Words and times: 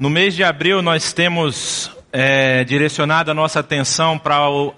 No 0.00 0.08
mês 0.08 0.34
de 0.34 0.42
abril, 0.42 0.80
nós 0.80 1.12
temos 1.12 1.94
é, 2.10 2.64
direcionado 2.64 3.30
a 3.30 3.34
nossa 3.34 3.60
atenção 3.60 4.18
para 4.18 4.48
o, 4.48 4.72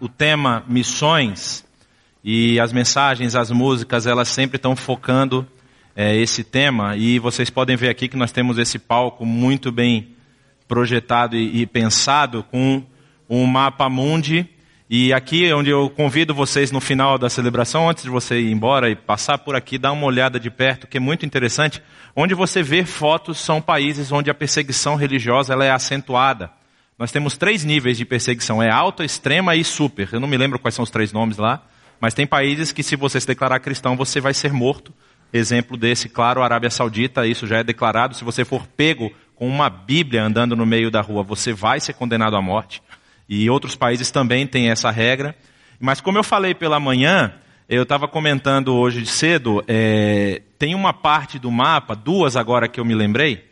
o 0.00 0.08
tema 0.08 0.64
missões. 0.66 1.62
E 2.24 2.58
as 2.58 2.72
mensagens, 2.72 3.36
as 3.36 3.50
músicas, 3.50 4.06
elas 4.06 4.28
sempre 4.28 4.56
estão 4.56 4.74
focando 4.74 5.46
é, 5.94 6.16
esse 6.16 6.42
tema. 6.42 6.96
E 6.96 7.18
vocês 7.18 7.50
podem 7.50 7.76
ver 7.76 7.90
aqui 7.90 8.08
que 8.08 8.16
nós 8.16 8.32
temos 8.32 8.56
esse 8.56 8.78
palco 8.78 9.26
muito 9.26 9.70
bem 9.70 10.08
projetado 10.66 11.36
e, 11.36 11.60
e 11.60 11.66
pensado 11.66 12.42
com 12.42 12.82
um 13.28 13.44
mapa 13.44 13.90
mundi 13.90 14.48
e 14.96 15.12
aqui 15.12 15.52
onde 15.52 15.70
eu 15.70 15.90
convido 15.90 16.32
vocês 16.32 16.70
no 16.70 16.80
final 16.80 17.18
da 17.18 17.28
celebração, 17.28 17.90
antes 17.90 18.04
de 18.04 18.10
você 18.10 18.38
ir 18.38 18.52
embora 18.52 18.88
e 18.88 18.94
passar 18.94 19.38
por 19.38 19.56
aqui, 19.56 19.76
dar 19.76 19.90
uma 19.90 20.06
olhada 20.06 20.38
de 20.38 20.48
perto, 20.48 20.86
que 20.86 20.98
é 20.98 21.00
muito 21.00 21.26
interessante. 21.26 21.82
Onde 22.14 22.32
você 22.32 22.62
vê 22.62 22.84
fotos 22.84 23.40
são 23.40 23.60
países 23.60 24.12
onde 24.12 24.30
a 24.30 24.34
perseguição 24.34 24.94
religiosa 24.94 25.52
ela 25.52 25.64
é 25.64 25.70
acentuada. 25.72 26.48
Nós 26.96 27.10
temos 27.10 27.36
três 27.36 27.64
níveis 27.64 27.98
de 27.98 28.04
perseguição: 28.04 28.62
é 28.62 28.70
alta, 28.70 29.04
extrema 29.04 29.56
e 29.56 29.64
super. 29.64 30.10
Eu 30.12 30.20
não 30.20 30.28
me 30.28 30.36
lembro 30.36 30.60
quais 30.60 30.76
são 30.76 30.84
os 30.84 30.90
três 30.90 31.12
nomes 31.12 31.38
lá, 31.38 31.60
mas 32.00 32.14
tem 32.14 32.24
países 32.24 32.70
que 32.70 32.84
se 32.84 32.94
você 32.94 33.20
se 33.20 33.26
declarar 33.26 33.58
cristão 33.58 33.96
você 33.96 34.20
vai 34.20 34.32
ser 34.32 34.52
morto. 34.52 34.94
Exemplo 35.32 35.76
desse, 35.76 36.08
claro, 36.08 36.40
a 36.40 36.44
Arábia 36.44 36.70
Saudita, 36.70 37.26
isso 37.26 37.48
já 37.48 37.58
é 37.58 37.64
declarado. 37.64 38.14
Se 38.14 38.22
você 38.22 38.44
for 38.44 38.64
pego 38.64 39.10
com 39.34 39.48
uma 39.48 39.68
Bíblia 39.68 40.22
andando 40.22 40.54
no 40.54 40.64
meio 40.64 40.88
da 40.88 41.00
rua, 41.00 41.24
você 41.24 41.52
vai 41.52 41.80
ser 41.80 41.94
condenado 41.94 42.36
à 42.36 42.40
morte. 42.40 42.80
E 43.28 43.48
outros 43.48 43.74
países 43.74 44.10
também 44.10 44.46
têm 44.46 44.70
essa 44.70 44.90
regra. 44.90 45.34
Mas 45.80 46.00
como 46.00 46.18
eu 46.18 46.24
falei 46.24 46.54
pela 46.54 46.78
manhã, 46.78 47.34
eu 47.68 47.82
estava 47.82 48.06
comentando 48.06 48.74
hoje 48.74 49.04
cedo, 49.06 49.64
é, 49.66 50.42
tem 50.58 50.74
uma 50.74 50.92
parte 50.92 51.38
do 51.38 51.50
mapa, 51.50 51.94
duas 51.94 52.36
agora 52.36 52.68
que 52.68 52.78
eu 52.78 52.84
me 52.84 52.94
lembrei, 52.94 53.48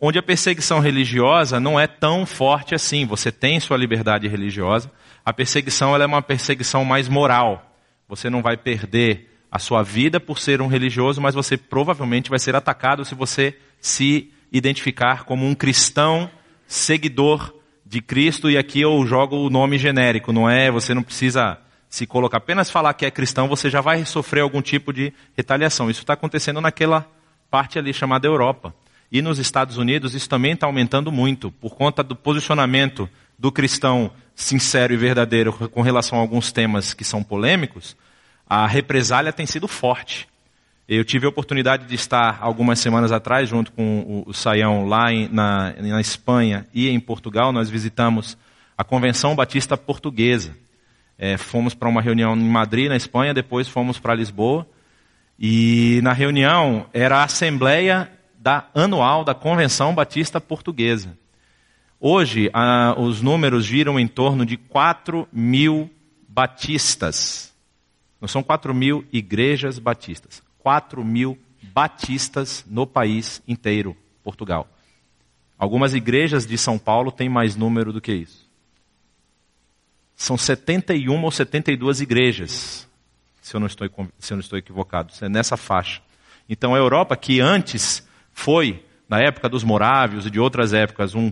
onde 0.00 0.18
a 0.18 0.22
perseguição 0.22 0.80
religiosa 0.80 1.60
não 1.60 1.78
é 1.78 1.86
tão 1.86 2.26
forte 2.26 2.74
assim. 2.74 3.06
Você 3.06 3.30
tem 3.30 3.60
sua 3.60 3.76
liberdade 3.76 4.26
religiosa. 4.28 4.90
A 5.24 5.32
perseguição 5.32 5.96
é 5.96 6.06
uma 6.06 6.22
perseguição 6.22 6.84
mais 6.84 7.08
moral. 7.08 7.74
Você 8.08 8.28
não 8.28 8.42
vai 8.42 8.56
perder 8.56 9.30
a 9.50 9.58
sua 9.58 9.82
vida 9.82 10.18
por 10.18 10.38
ser 10.38 10.60
um 10.60 10.66
religioso, 10.66 11.20
mas 11.20 11.34
você 11.34 11.56
provavelmente 11.56 12.28
vai 12.28 12.38
ser 12.38 12.56
atacado 12.56 13.04
se 13.04 13.14
você 13.14 13.56
se 13.80 14.32
identificar 14.50 15.24
como 15.24 15.46
um 15.46 15.54
cristão 15.54 16.28
seguidor 16.66 17.53
de 17.94 18.02
Cristo 18.02 18.50
e 18.50 18.58
aqui 18.58 18.80
eu 18.80 19.06
jogo 19.06 19.36
o 19.36 19.48
nome 19.48 19.78
genérico, 19.78 20.32
não 20.32 20.50
é? 20.50 20.68
Você 20.68 20.92
não 20.92 21.02
precisa 21.02 21.56
se 21.88 22.04
colocar 22.08 22.38
apenas 22.38 22.68
falar 22.68 22.92
que 22.92 23.06
é 23.06 23.10
cristão, 23.10 23.46
você 23.46 23.70
já 23.70 23.80
vai 23.80 24.04
sofrer 24.04 24.40
algum 24.40 24.60
tipo 24.60 24.92
de 24.92 25.12
retaliação. 25.36 25.88
Isso 25.88 26.00
está 26.00 26.14
acontecendo 26.14 26.60
naquela 26.60 27.08
parte 27.48 27.78
ali 27.78 27.94
chamada 27.94 28.26
Europa. 28.26 28.74
E 29.12 29.22
nos 29.22 29.38
Estados 29.38 29.76
Unidos 29.76 30.12
isso 30.12 30.28
também 30.28 30.54
está 30.54 30.66
aumentando 30.66 31.12
muito, 31.12 31.52
por 31.52 31.76
conta 31.76 32.02
do 32.02 32.16
posicionamento 32.16 33.08
do 33.38 33.52
cristão 33.52 34.10
sincero 34.34 34.92
e 34.92 34.96
verdadeiro 34.96 35.52
com 35.52 35.80
relação 35.80 36.18
a 36.18 36.20
alguns 36.20 36.50
temas 36.50 36.94
que 36.94 37.04
são 37.04 37.22
polêmicos, 37.22 37.96
a 38.44 38.66
represália 38.66 39.32
tem 39.32 39.46
sido 39.46 39.68
forte. 39.68 40.26
Eu 40.86 41.02
tive 41.02 41.24
a 41.24 41.30
oportunidade 41.30 41.86
de 41.86 41.94
estar 41.94 42.38
algumas 42.42 42.78
semanas 42.78 43.10
atrás, 43.10 43.48
junto 43.48 43.72
com 43.72 44.22
o, 44.26 44.34
Saião, 44.34 44.84
lá 44.84 45.10
em, 45.10 45.28
na, 45.32 45.72
na 45.72 46.00
Espanha 46.00 46.66
e 46.74 46.90
em 46.90 47.00
Portugal. 47.00 47.52
Nós 47.52 47.70
visitamos 47.70 48.36
a 48.76 48.84
Convenção 48.84 49.34
Batista 49.34 49.78
Portuguesa. 49.78 50.54
É, 51.16 51.38
fomos 51.38 51.74
para 51.74 51.88
uma 51.88 52.02
reunião 52.02 52.36
em 52.36 52.50
Madrid, 52.50 52.90
na 52.90 52.96
Espanha, 52.96 53.32
depois 53.32 53.66
fomos 53.66 53.98
para 53.98 54.14
Lisboa. 54.14 54.66
E 55.38 56.00
na 56.02 56.12
reunião 56.12 56.86
era 56.92 57.20
a 57.20 57.24
assembleia 57.24 58.10
da, 58.38 58.68
anual 58.74 59.24
da 59.24 59.34
Convenção 59.34 59.94
Batista 59.94 60.38
Portuguesa. 60.38 61.16
Hoje, 61.98 62.50
a, 62.52 62.94
os 62.98 63.22
números 63.22 63.64
giram 63.64 63.98
em 63.98 64.06
torno 64.06 64.44
de 64.44 64.58
4 64.58 65.26
mil 65.32 65.90
batistas. 66.28 67.54
Não 68.20 68.28
são 68.28 68.42
4 68.42 68.74
mil 68.74 69.02
igrejas 69.10 69.78
batistas. 69.78 70.43
4 70.64 71.04
mil 71.04 71.38
batistas 71.74 72.64
no 72.66 72.86
país 72.86 73.42
inteiro, 73.46 73.94
Portugal. 74.22 74.66
Algumas 75.58 75.92
igrejas 75.92 76.46
de 76.46 76.56
São 76.56 76.78
Paulo 76.78 77.12
têm 77.12 77.28
mais 77.28 77.54
número 77.54 77.92
do 77.92 78.00
que 78.00 78.14
isso. 78.14 78.48
São 80.16 80.38
71 80.38 81.22
ou 81.22 81.30
72 81.30 82.00
igrejas, 82.00 82.88
se 83.42 83.54
eu 83.54 83.60
não 83.60 83.66
estou, 83.66 83.86
se 84.18 84.32
eu 84.32 84.36
não 84.36 84.40
estou 84.40 84.58
equivocado, 84.58 85.12
é 85.20 85.28
nessa 85.28 85.56
faixa. 85.56 86.00
Então 86.48 86.74
a 86.74 86.78
Europa, 86.78 87.14
que 87.14 87.40
antes 87.40 88.06
foi, 88.32 88.82
na 89.06 89.20
época 89.20 89.50
dos 89.50 89.62
morávios 89.62 90.24
e 90.24 90.30
de 90.30 90.40
outras 90.40 90.72
épocas, 90.72 91.14
um 91.14 91.30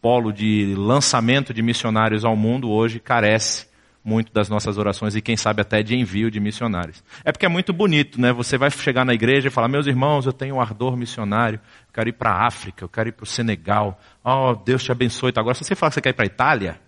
polo 0.00 0.32
de 0.32 0.74
lançamento 0.76 1.52
de 1.52 1.60
missionários 1.60 2.24
ao 2.24 2.36
mundo, 2.36 2.70
hoje 2.70 3.00
carece 3.00 3.66
muito 4.02 4.32
das 4.32 4.48
nossas 4.48 4.78
orações 4.78 5.14
e 5.14 5.20
quem 5.20 5.36
sabe 5.36 5.60
até 5.60 5.82
de 5.82 5.94
envio 5.94 6.30
de 6.30 6.40
missionários. 6.40 7.02
É 7.24 7.30
porque 7.30 7.44
é 7.44 7.48
muito 7.48 7.72
bonito, 7.72 8.20
né? 8.20 8.32
Você 8.32 8.56
vai 8.56 8.70
chegar 8.70 9.04
na 9.04 9.12
igreja 9.12 9.48
e 9.48 9.50
falar: 9.50 9.68
"Meus 9.68 9.86
irmãos, 9.86 10.26
eu 10.26 10.32
tenho 10.32 10.56
um 10.56 10.60
ardor 10.60 10.96
missionário, 10.96 11.60
eu 11.88 11.92
quero 11.92 12.08
ir 12.08 12.12
para 12.12 12.30
a 12.30 12.46
África, 12.46 12.84
eu 12.84 12.88
quero 12.88 13.10
ir 13.10 13.12
para 13.12 13.24
o 13.24 13.26
Senegal. 13.26 14.00
Oh, 14.24 14.54
Deus 14.54 14.82
te 14.82 14.90
abençoe". 14.90 15.32
Agora 15.36 15.54
se 15.54 15.64
você 15.64 15.74
falar 15.74 15.90
que 15.90 15.94
você 15.94 16.00
quer 16.00 16.10
ir 16.10 16.14
para 16.14 16.24
a 16.24 16.26
Itália, 16.26 16.80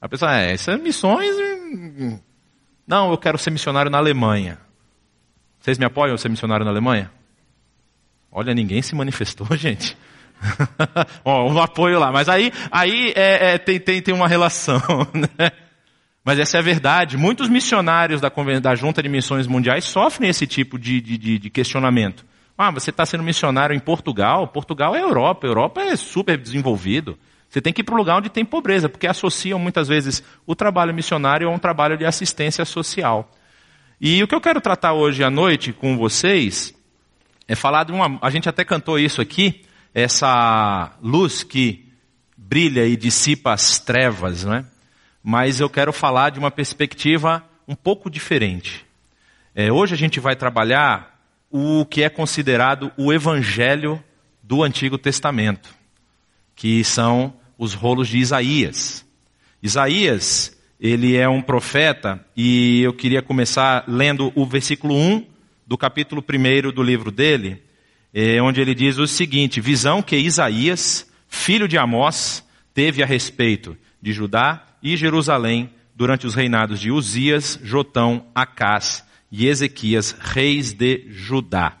a 0.00 0.08
pessoa 0.08 0.34
é, 0.38 0.52
essas 0.52 0.80
missões 0.80 1.34
hum, 1.36 2.18
Não, 2.86 3.10
eu 3.10 3.18
quero 3.18 3.38
ser 3.38 3.50
missionário 3.50 3.90
na 3.90 3.98
Alemanha. 3.98 4.58
Vocês 5.60 5.78
me 5.78 5.84
apoiam 5.84 6.14
a 6.14 6.18
ser 6.18 6.28
missionário 6.28 6.64
na 6.64 6.70
Alemanha? 6.70 7.10
Olha, 8.30 8.54
ninguém 8.54 8.82
se 8.82 8.94
manifestou, 8.94 9.46
gente. 9.56 9.96
Ó, 11.24 11.50
um 11.50 11.60
apoio 11.60 11.98
lá. 11.98 12.12
Mas 12.12 12.28
aí, 12.28 12.52
aí 12.70 13.12
é, 13.16 13.54
é, 13.54 13.58
tem, 13.58 13.80
tem, 13.80 14.02
tem 14.02 14.14
uma 14.14 14.28
relação, 14.28 14.80
né? 15.12 15.50
Mas 16.26 16.40
essa 16.40 16.56
é 16.56 16.60
a 16.60 16.62
verdade. 16.62 17.16
Muitos 17.16 17.48
missionários 17.48 18.20
da, 18.20 18.32
da 18.60 18.74
Junta 18.74 19.00
de 19.00 19.08
Missões 19.08 19.46
Mundiais 19.46 19.84
sofrem 19.84 20.28
esse 20.28 20.44
tipo 20.44 20.76
de, 20.76 21.00
de, 21.00 21.38
de 21.38 21.50
questionamento. 21.50 22.26
Ah, 22.58 22.72
você 22.72 22.90
está 22.90 23.06
sendo 23.06 23.22
missionário 23.22 23.76
em 23.76 23.78
Portugal? 23.78 24.48
Portugal 24.48 24.96
é 24.96 25.00
Europa. 25.00 25.46
Europa 25.46 25.80
é 25.82 25.94
super 25.94 26.36
desenvolvido. 26.36 27.16
Você 27.48 27.60
tem 27.60 27.72
que 27.72 27.82
ir 27.82 27.84
para 27.84 27.94
o 27.94 27.98
lugar 27.98 28.16
onde 28.16 28.28
tem 28.28 28.44
pobreza, 28.44 28.88
porque 28.88 29.06
associam 29.06 29.56
muitas 29.56 29.86
vezes 29.86 30.20
o 30.44 30.56
trabalho 30.56 30.92
missionário 30.92 31.48
a 31.48 31.52
um 31.52 31.60
trabalho 31.60 31.96
de 31.96 32.04
assistência 32.04 32.64
social. 32.64 33.30
E 34.00 34.20
o 34.20 34.26
que 34.26 34.34
eu 34.34 34.40
quero 34.40 34.60
tratar 34.60 34.94
hoje 34.94 35.22
à 35.22 35.30
noite 35.30 35.72
com 35.72 35.96
vocês 35.96 36.74
é 37.46 37.54
falar 37.54 37.84
de 37.84 37.92
uma. 37.92 38.18
A 38.20 38.30
gente 38.30 38.48
até 38.48 38.64
cantou 38.64 38.98
isso 38.98 39.20
aqui, 39.20 39.62
essa 39.94 40.90
luz 41.00 41.44
que 41.44 41.86
brilha 42.36 42.84
e 42.84 42.96
dissipa 42.96 43.52
as 43.52 43.78
trevas, 43.78 44.42
não 44.42 44.54
é? 44.54 44.64
Mas 45.28 45.58
eu 45.58 45.68
quero 45.68 45.92
falar 45.92 46.30
de 46.30 46.38
uma 46.38 46.52
perspectiva 46.52 47.44
um 47.66 47.74
pouco 47.74 48.08
diferente. 48.08 48.86
É, 49.56 49.72
hoje 49.72 49.92
a 49.92 49.98
gente 49.98 50.20
vai 50.20 50.36
trabalhar 50.36 51.20
o 51.50 51.84
que 51.84 52.04
é 52.04 52.08
considerado 52.08 52.92
o 52.96 53.12
evangelho 53.12 54.00
do 54.40 54.62
Antigo 54.62 54.96
Testamento, 54.96 55.74
que 56.54 56.84
são 56.84 57.34
os 57.58 57.74
rolos 57.74 58.06
de 58.06 58.18
Isaías. 58.18 59.04
Isaías, 59.60 60.56
ele 60.78 61.16
é 61.16 61.28
um 61.28 61.42
profeta 61.42 62.24
e 62.36 62.82
eu 62.82 62.92
queria 62.92 63.20
começar 63.20 63.82
lendo 63.88 64.30
o 64.36 64.46
versículo 64.46 64.94
1 64.94 65.26
do 65.66 65.76
capítulo 65.76 66.22
1 66.22 66.70
do 66.70 66.84
livro 66.84 67.10
dele, 67.10 67.60
é, 68.14 68.40
onde 68.40 68.60
ele 68.60 68.76
diz 68.76 68.96
o 68.96 69.08
seguinte: 69.08 69.60
visão 69.60 70.02
que 70.02 70.16
Isaías, 70.16 71.04
filho 71.26 71.66
de 71.66 71.76
Amós, 71.76 72.46
teve 72.72 73.02
a 73.02 73.06
respeito 73.06 73.76
de 74.00 74.12
Judá 74.12 74.64
e 74.82 74.96
Jerusalém 74.96 75.70
durante 75.94 76.26
os 76.26 76.34
reinados 76.34 76.78
de 76.78 76.90
Uzias, 76.90 77.58
Jotão, 77.62 78.26
Acás 78.34 79.04
e 79.30 79.46
Ezequias, 79.46 80.16
reis 80.18 80.72
de 80.72 81.06
Judá. 81.08 81.78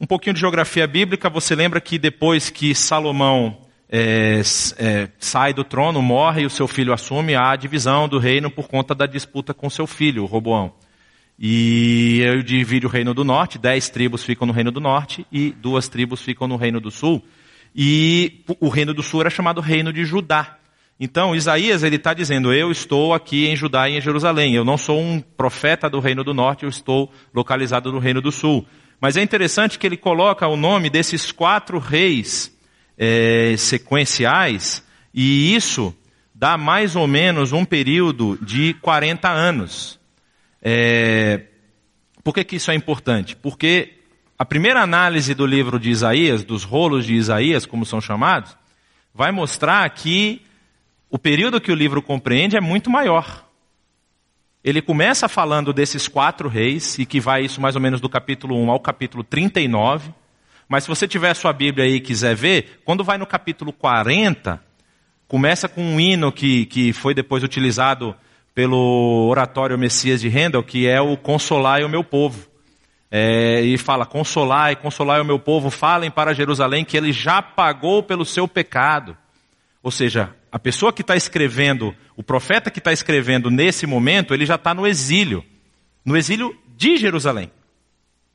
Um 0.00 0.06
pouquinho 0.06 0.34
de 0.34 0.40
geografia 0.40 0.86
bíblica, 0.86 1.28
você 1.28 1.54
lembra 1.54 1.80
que 1.80 1.98
depois 1.98 2.50
que 2.50 2.74
Salomão 2.74 3.58
é, 3.88 4.42
é, 4.76 5.08
sai 5.18 5.54
do 5.54 5.64
trono, 5.64 6.02
morre 6.02 6.42
e 6.42 6.46
o 6.46 6.50
seu 6.50 6.68
filho 6.68 6.92
assume 6.92 7.34
a 7.34 7.56
divisão 7.56 8.08
do 8.08 8.18
reino 8.18 8.50
por 8.50 8.68
conta 8.68 8.94
da 8.94 9.06
disputa 9.06 9.54
com 9.54 9.70
seu 9.70 9.86
filho, 9.86 10.26
Roboão. 10.26 10.72
E 11.38 12.20
ele 12.22 12.42
divide 12.42 12.84
o 12.84 12.88
reino 12.88 13.14
do 13.14 13.24
norte, 13.24 13.58
dez 13.58 13.88
tribos 13.88 14.24
ficam 14.24 14.46
no 14.46 14.52
reino 14.52 14.70
do 14.70 14.80
norte 14.80 15.26
e 15.32 15.52
duas 15.52 15.88
tribos 15.88 16.20
ficam 16.20 16.48
no 16.48 16.56
reino 16.56 16.80
do 16.80 16.90
sul. 16.90 17.24
E 17.74 18.44
o 18.60 18.68
reino 18.68 18.92
do 18.92 19.02
sul 19.02 19.20
era 19.20 19.30
chamado 19.30 19.60
reino 19.60 19.92
de 19.92 20.04
Judá. 20.04 20.57
Então, 21.00 21.34
Isaías 21.34 21.82
ele 21.82 21.96
está 21.96 22.12
dizendo: 22.12 22.52
Eu 22.52 22.70
estou 22.70 23.14
aqui 23.14 23.46
em 23.46 23.54
Judá 23.54 23.88
e 23.88 23.96
em 23.96 24.00
Jerusalém. 24.00 24.54
Eu 24.54 24.64
não 24.64 24.76
sou 24.76 25.00
um 25.00 25.20
profeta 25.20 25.88
do 25.88 26.00
reino 26.00 26.24
do 26.24 26.34
norte, 26.34 26.64
eu 26.64 26.68
estou 26.68 27.12
localizado 27.32 27.92
no 27.92 27.98
reino 27.98 28.20
do 28.20 28.32
sul. 28.32 28.66
Mas 29.00 29.16
é 29.16 29.22
interessante 29.22 29.78
que 29.78 29.86
ele 29.86 29.96
coloca 29.96 30.46
o 30.48 30.56
nome 30.56 30.90
desses 30.90 31.30
quatro 31.30 31.78
reis 31.78 32.52
é, 32.96 33.54
sequenciais, 33.56 34.84
e 35.14 35.54
isso 35.54 35.94
dá 36.34 36.58
mais 36.58 36.96
ou 36.96 37.06
menos 37.06 37.52
um 37.52 37.64
período 37.64 38.36
de 38.42 38.74
40 38.74 39.28
anos. 39.28 40.00
É, 40.60 41.44
por 42.24 42.34
que, 42.34 42.42
que 42.42 42.56
isso 42.56 42.72
é 42.72 42.74
importante? 42.74 43.36
Porque 43.36 43.94
a 44.36 44.44
primeira 44.44 44.82
análise 44.82 45.32
do 45.32 45.46
livro 45.46 45.78
de 45.78 45.90
Isaías, 45.90 46.42
dos 46.42 46.64
rolos 46.64 47.06
de 47.06 47.14
Isaías, 47.14 47.66
como 47.66 47.86
são 47.86 48.00
chamados, 48.00 48.56
vai 49.14 49.30
mostrar 49.30 49.88
que 49.90 50.42
o 51.10 51.18
período 51.18 51.60
que 51.60 51.72
o 51.72 51.74
livro 51.74 52.02
compreende 52.02 52.56
é 52.56 52.60
muito 52.60 52.90
maior. 52.90 53.46
Ele 54.62 54.82
começa 54.82 55.28
falando 55.28 55.72
desses 55.72 56.08
quatro 56.08 56.48
reis, 56.48 56.98
e 56.98 57.06
que 57.06 57.20
vai 57.20 57.42
isso 57.42 57.60
mais 57.60 57.74
ou 57.74 57.80
menos 57.80 58.00
do 58.00 58.08
capítulo 58.08 58.56
1 58.56 58.70
ao 58.70 58.80
capítulo 58.80 59.24
39. 59.24 60.12
Mas 60.68 60.84
se 60.84 60.88
você 60.88 61.08
tiver 61.08 61.30
a 61.30 61.34
sua 61.34 61.52
Bíblia 61.52 61.86
aí 61.86 61.94
e 61.94 62.00
quiser 62.00 62.34
ver, 62.34 62.80
quando 62.84 63.02
vai 63.02 63.16
no 63.16 63.26
capítulo 63.26 63.72
40, 63.72 64.62
começa 65.26 65.68
com 65.68 65.82
um 65.82 65.98
hino 65.98 66.30
que, 66.30 66.66
que 66.66 66.92
foi 66.92 67.14
depois 67.14 67.42
utilizado 67.42 68.14
pelo 68.54 69.28
oratório 69.30 69.78
Messias 69.78 70.20
de 70.20 70.28
Handel, 70.28 70.62
que 70.62 70.86
é 70.86 71.00
o 71.00 71.16
Consolai 71.16 71.84
o 71.84 71.88
meu 71.88 72.04
povo. 72.04 72.48
É, 73.10 73.62
e 73.62 73.78
fala: 73.78 74.04
Consolai, 74.04 74.76
consolai 74.76 75.20
o 75.20 75.24
meu 75.24 75.38
povo, 75.38 75.70
falem 75.70 76.10
para 76.10 76.34
Jerusalém 76.34 76.84
que 76.84 76.96
ele 76.96 77.12
já 77.12 77.40
pagou 77.40 78.02
pelo 78.02 78.26
seu 78.26 78.46
pecado. 78.46 79.16
Ou 79.82 79.90
seja, 79.90 80.34
a 80.50 80.58
pessoa 80.58 80.92
que 80.92 81.02
está 81.02 81.16
escrevendo, 81.16 81.94
o 82.16 82.22
profeta 82.22 82.70
que 82.70 82.78
está 82.78 82.92
escrevendo 82.92 83.50
nesse 83.50 83.86
momento, 83.86 84.32
ele 84.32 84.46
já 84.46 84.54
está 84.54 84.72
no 84.74 84.86
exílio. 84.86 85.44
No 86.04 86.16
exílio 86.16 86.56
de 86.76 86.96
Jerusalém. 86.96 87.50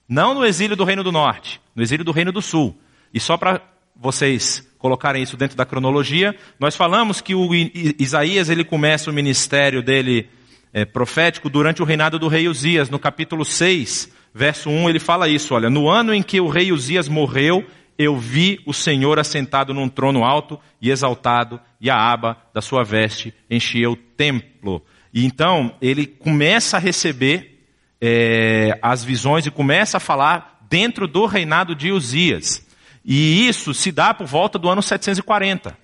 Não 0.08 0.34
no 0.34 0.46
exílio 0.46 0.76
do 0.76 0.84
Reino 0.84 1.04
do 1.04 1.12
Norte, 1.12 1.62
no 1.76 1.82
exílio 1.82 2.06
do 2.06 2.12
Reino 2.12 2.32
do 2.32 2.42
Sul. 2.42 2.78
E 3.14 3.20
só 3.20 3.38
para 3.38 3.62
vocês 3.96 4.68
colocarem 4.78 5.24
isso 5.24 5.38
dentro 5.38 5.56
da 5.56 5.66
cronologia, 5.66 6.36
nós 6.60 6.76
falamos 6.76 7.22
que 7.22 7.34
o 7.34 7.50
Isaías 7.98 8.50
ele 8.50 8.64
começa 8.66 9.10
o 9.10 9.14
ministério 9.14 9.82
dele 9.82 10.30
é, 10.74 10.84
profético 10.84 11.50
durante 11.50 11.82
o 11.82 11.86
reinado 11.86 12.20
do 12.20 12.28
rei 12.28 12.48
Uzias. 12.48 12.90
No 12.90 13.00
capítulo 13.00 13.46
6, 13.46 14.12
verso 14.34 14.70
1, 14.70 14.90
ele 14.90 15.00
fala 15.00 15.30
isso, 15.30 15.54
olha, 15.54 15.70
no 15.70 15.88
ano 15.88 16.14
em 16.14 16.22
que 16.22 16.42
o 16.42 16.50
rei 16.50 16.72
Uzias 16.72 17.08
morreu, 17.08 17.66
eu 17.98 18.18
vi 18.18 18.60
o 18.66 18.74
Senhor 18.74 19.20
assentado 19.20 19.74
num 19.74 19.88
trono 19.88 20.24
alto 20.24 20.60
e 20.82 20.90
exaltado, 20.90 21.62
e 21.84 21.90
a 21.90 21.98
aba 21.98 22.38
da 22.54 22.62
sua 22.62 22.82
veste 22.82 23.34
enchia 23.50 23.92
o 23.92 23.98
templo. 23.98 24.82
E 25.14 25.26
então 25.26 25.76
ele 25.82 26.08
começa 26.08 26.78
a 26.78 26.80
receber 26.80 27.68
é, 28.00 28.80
as 28.82 29.04
visões 29.04 29.46
e 29.46 29.52
começa 29.52 29.98
a 29.98 30.00
falar 30.00 30.66
dentro 30.70 31.10
do 31.10 31.26
reinado 31.26 31.76
de 31.76 31.92
Uzias. 31.92 32.66
E 33.04 33.50
isso 33.50 33.74
se 33.74 33.92
dá 33.92 34.14
por 34.14 34.26
volta 34.26 34.58
do 34.58 34.70
ano 34.70 34.82
740. 34.82 35.78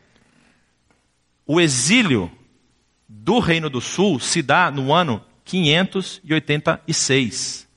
O 1.45 1.59
exílio 1.59 2.31
do 3.05 3.39
Reino 3.39 3.69
do 3.69 3.81
Sul 3.81 4.21
se 4.21 4.41
dá 4.41 4.71
no 4.71 4.93
ano 4.93 5.21
586. 5.43 7.67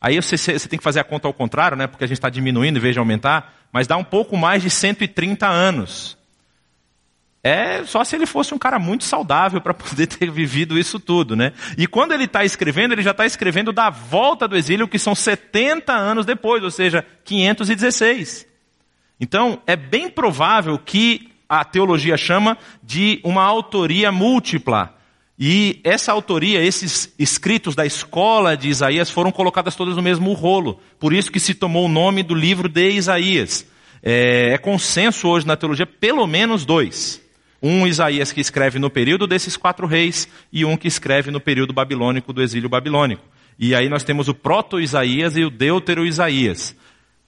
Aí 0.00 0.20
você, 0.20 0.36
você, 0.36 0.68
tem 0.68 0.78
que 0.78 0.84
fazer 0.84 0.98
a 0.98 1.04
conta 1.04 1.28
ao 1.28 1.34
contrário, 1.34 1.76
né? 1.76 1.86
Porque 1.86 2.02
a 2.02 2.08
gente 2.08 2.18
está 2.18 2.28
diminuindo 2.28 2.76
em 2.76 2.80
vez 2.80 2.94
de 2.94 2.98
aumentar, 2.98 3.54
mas 3.72 3.86
dá 3.86 3.96
um 3.96 4.02
pouco 4.02 4.36
mais 4.36 4.62
de 4.62 4.70
130 4.70 5.46
anos. 5.46 6.17
É 7.42 7.84
só 7.84 8.02
se 8.02 8.16
ele 8.16 8.26
fosse 8.26 8.52
um 8.52 8.58
cara 8.58 8.78
muito 8.78 9.04
saudável 9.04 9.60
para 9.60 9.72
poder 9.74 10.06
ter 10.06 10.30
vivido 10.30 10.78
isso 10.78 10.98
tudo, 10.98 11.36
né? 11.36 11.52
E 11.76 11.86
quando 11.86 12.12
ele 12.12 12.24
está 12.24 12.44
escrevendo, 12.44 12.92
ele 12.92 13.02
já 13.02 13.12
está 13.12 13.24
escrevendo 13.24 13.72
da 13.72 13.90
volta 13.90 14.48
do 14.48 14.56
exílio, 14.56 14.88
que 14.88 14.98
são 14.98 15.14
70 15.14 15.92
anos 15.92 16.26
depois, 16.26 16.62
ou 16.62 16.70
seja, 16.70 17.04
516. 17.24 18.46
Então, 19.20 19.60
é 19.66 19.76
bem 19.76 20.08
provável 20.08 20.78
que 20.78 21.30
a 21.48 21.64
teologia 21.64 22.16
chama 22.16 22.58
de 22.82 23.20
uma 23.24 23.42
autoria 23.42 24.12
múltipla. 24.12 24.94
E 25.38 25.80
essa 25.84 26.10
autoria, 26.10 26.60
esses 26.62 27.14
escritos 27.18 27.74
da 27.74 27.86
escola 27.86 28.56
de 28.56 28.68
Isaías 28.68 29.08
foram 29.08 29.30
colocadas 29.30 29.76
todas 29.76 29.94
no 29.94 30.02
mesmo 30.02 30.32
rolo. 30.32 30.80
Por 30.98 31.12
isso 31.12 31.30
que 31.30 31.38
se 31.38 31.54
tomou 31.54 31.86
o 31.86 31.88
nome 31.88 32.24
do 32.24 32.34
livro 32.34 32.68
de 32.68 32.90
Isaías. 32.90 33.64
É, 34.02 34.54
é 34.54 34.58
consenso 34.58 35.28
hoje 35.28 35.46
na 35.46 35.56
teologia 35.56 35.86
pelo 35.86 36.26
menos 36.26 36.66
dois. 36.66 37.22
Um 37.62 37.86
Isaías 37.86 38.32
que 38.32 38.40
escreve 38.40 38.78
no 38.78 38.88
período 38.88 39.26
desses 39.26 39.56
quatro 39.56 39.86
reis 39.86 40.28
e 40.52 40.64
um 40.64 40.76
que 40.76 40.86
escreve 40.86 41.30
no 41.30 41.40
período 41.40 41.72
babilônico 41.72 42.32
do 42.32 42.42
exílio 42.42 42.68
babilônico. 42.68 43.24
E 43.58 43.74
aí 43.74 43.88
nós 43.88 44.04
temos 44.04 44.28
o 44.28 44.34
proto-Isaías 44.34 45.36
e 45.36 45.44
o 45.44 45.50
deutero-Isaías. 45.50 46.76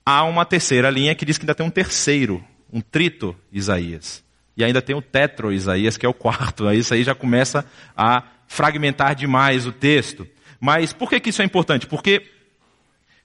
Há 0.06 0.22
uma 0.24 0.44
terceira 0.44 0.88
linha 0.88 1.14
que 1.14 1.24
diz 1.24 1.36
que 1.36 1.44
ainda 1.44 1.54
tem 1.54 1.66
um 1.66 1.70
terceiro, 1.70 2.42
um 2.72 2.80
trito 2.80 3.34
Isaías. 3.52 4.22
E 4.56 4.64
ainda 4.64 4.80
tem 4.80 4.94
o 4.94 5.02
tetro 5.02 5.52
Isaías, 5.52 5.96
que 5.96 6.06
é 6.06 6.08
o 6.08 6.14
quarto. 6.14 6.70
Isso 6.70 6.94
aí 6.94 7.02
já 7.02 7.14
começa 7.14 7.64
a 7.96 8.22
fragmentar 8.46 9.14
demais 9.14 9.66
o 9.66 9.72
texto. 9.72 10.26
Mas 10.60 10.92
por 10.92 11.08
que, 11.08 11.18
que 11.18 11.30
isso 11.30 11.40
é 11.40 11.44
importante? 11.44 11.86
Porque, 11.86 12.22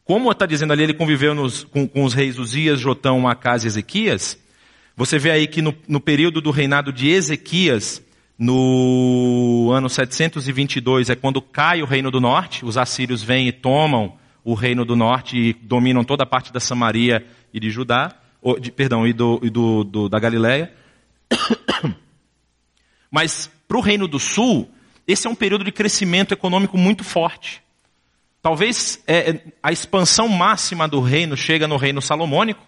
como 0.04 0.32
está 0.32 0.46
dizendo 0.46 0.72
ali, 0.72 0.84
ele 0.84 0.94
conviveu 0.94 1.36
nos, 1.36 1.64
com, 1.64 1.88
com, 1.88 2.04
os 2.04 2.14
reis 2.14 2.40
Uzias, 2.40 2.80
Jotão, 2.80 3.28
Acas 3.28 3.64
e 3.64 3.68
Ezequias. 3.68 4.40
Você 4.96 5.20
vê 5.20 5.32
aí 5.32 5.48
que 5.48 5.62
no, 5.62 5.76
no 5.88 6.00
período 6.00 6.40
do 6.40 6.52
reinado 6.52 6.94
de 6.94 7.10
Ezequias, 7.10 8.02
no 8.38 9.72
ano 9.74 9.90
722, 9.90 11.10
é 11.10 11.16
quando 11.16 11.42
cai 11.42 11.82
o 11.82 11.86
reino 11.86 12.10
do 12.10 12.22
norte. 12.22 12.64
Os 12.64 12.78
assírios 12.78 13.22
vêm 13.22 13.48
e 13.48 13.52
tomam 13.52 14.18
o 14.44 14.54
reino 14.54 14.86
do 14.86 14.96
norte 14.96 15.38
e 15.38 15.54
dominam 15.54 16.04
toda 16.04 16.24
a 16.24 16.28
parte 16.28 16.54
da 16.54 16.60
Samaria 16.60 17.26
e 17.54 17.60
de 17.60 17.70
Judá, 17.70 18.14
ou, 18.42 18.60
de, 18.60 18.72
perdão, 18.72 19.08
e, 19.08 19.12
do, 19.12 19.40
e 19.44 19.50
do, 19.50 19.84
do, 19.84 20.08
da 20.08 20.20
Galileia. 20.20 20.72
Mas 23.10 23.50
para 23.68 23.78
o 23.78 23.82
Reino 23.82 24.08
do 24.08 24.20
Sul, 24.20 24.70
esse 25.08 25.28
é 25.28 25.30
um 25.30 25.36
período 25.36 25.64
de 25.64 25.72
crescimento 25.72 26.34
econômico 26.34 26.78
muito 26.78 27.04
forte. 27.04 27.62
Talvez 28.42 29.04
é, 29.08 29.32
é, 29.32 29.44
a 29.64 29.72
expansão 29.72 30.28
máxima 30.28 30.88
do 30.88 31.02
reino 31.02 31.36
chega 31.36 31.68
no 31.68 31.78
reino 31.78 32.02
salomônico. 32.02 32.64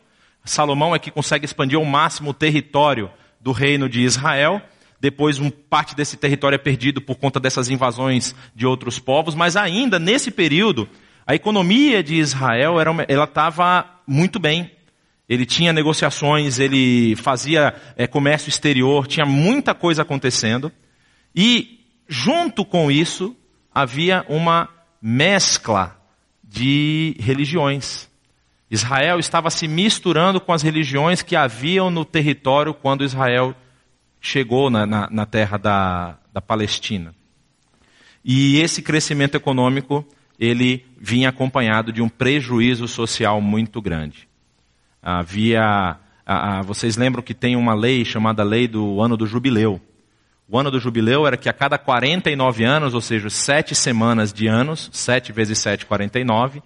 Salomão 0.45 0.95
é 0.95 1.00
que 1.00 1.12
consegue 1.12 1.45
expandir 1.45 1.78
ao 1.78 1.86
máximo 1.86 2.31
o 2.31 2.34
território 2.34 3.12
do 3.39 3.51
reino 3.51 3.89
de 3.89 4.01
Israel. 4.01 4.62
Depois, 5.00 5.39
um, 5.39 5.50
parte 5.50 5.95
desse 5.95 6.18
território 6.18 6.56
é 6.56 6.60
perdido 6.60 7.01
por 7.01 7.16
conta 7.16 7.39
dessas 7.39 7.69
invasões 7.69 8.34
de 8.56 8.66
outros 8.66 9.00
povos. 9.00 9.36
Mas 9.36 9.56
ainda 9.56 10.00
nesse 10.00 10.31
período, 10.31 10.88
a 11.25 11.36
economia 11.36 12.01
de 12.01 12.16
Israel 12.16 12.75
estava 13.10 13.86
muito 14.07 14.39
bem 14.39 14.72
ele 15.28 15.45
tinha 15.45 15.74
negociações, 15.74 16.57
ele 16.57 17.16
fazia 17.18 17.75
é, 17.98 18.07
comércio 18.07 18.48
exterior, 18.48 19.06
tinha 19.07 19.26
muita 19.26 19.73
coisa 19.73 20.04
acontecendo. 20.04 20.71
E, 21.35 21.81
junto 22.07 22.64
com 22.64 22.90
isso, 22.90 23.35
havia 23.73 24.26
uma 24.30 24.69
mescla 25.02 26.00
de 26.42 27.16
religiões. 27.19 28.09
Israel 28.69 29.19
estava 29.19 29.50
se 29.50 29.68
misturando 29.68 30.42
com 30.42 30.52
as 30.52 30.62
religiões 30.62 31.21
que 31.21 31.36
haviam 31.36 31.90
no 31.90 32.04
território 32.04 32.74
quando 32.74 33.04
Israel 33.04 33.56
chegou 34.19 34.69
na, 34.69 34.86
na, 34.86 35.09
na 35.09 35.26
terra 35.26 35.57
da, 35.57 36.18
da 36.33 36.42
Palestina. 36.42 37.16
E 38.24 38.59
esse 38.59 38.81
crescimento 38.81 39.36
econômico, 39.36 40.06
ele 40.38 40.86
vinha 41.00 41.30
acompanhado 41.30 41.94
de 41.94 42.02
um 42.02 42.09
prejuízo 42.09 42.88
social 42.88 43.40
muito 43.40 43.81
grande 43.81 44.28
havia. 45.02 45.97
vocês 46.66 46.97
lembram 46.97 47.24
que 47.24 47.33
tem 47.33 47.56
uma 47.56 47.74
lei 47.74 48.04
chamada 48.04 48.44
Lei 48.44 48.68
do 48.68 49.02
Ano 49.02 49.16
do 49.16 49.26
Jubileu. 49.26 49.80
O 50.50 50.57
ano 50.57 50.71
do 50.71 50.80
jubileu 50.80 51.28
era 51.28 51.36
que 51.36 51.50
a 51.50 51.54
cada 51.54 51.78
49 51.78 52.64
anos, 52.64 52.94
ou 52.94 53.02
seja, 53.02 53.30
sete 53.30 53.76
semanas 53.76 54.31
de 54.31 54.47
anos, 54.47 54.90
7 54.94 55.33
vezes 55.33 55.57
7, 55.57 55.86
49, 55.86 56.59
o 56.59 56.64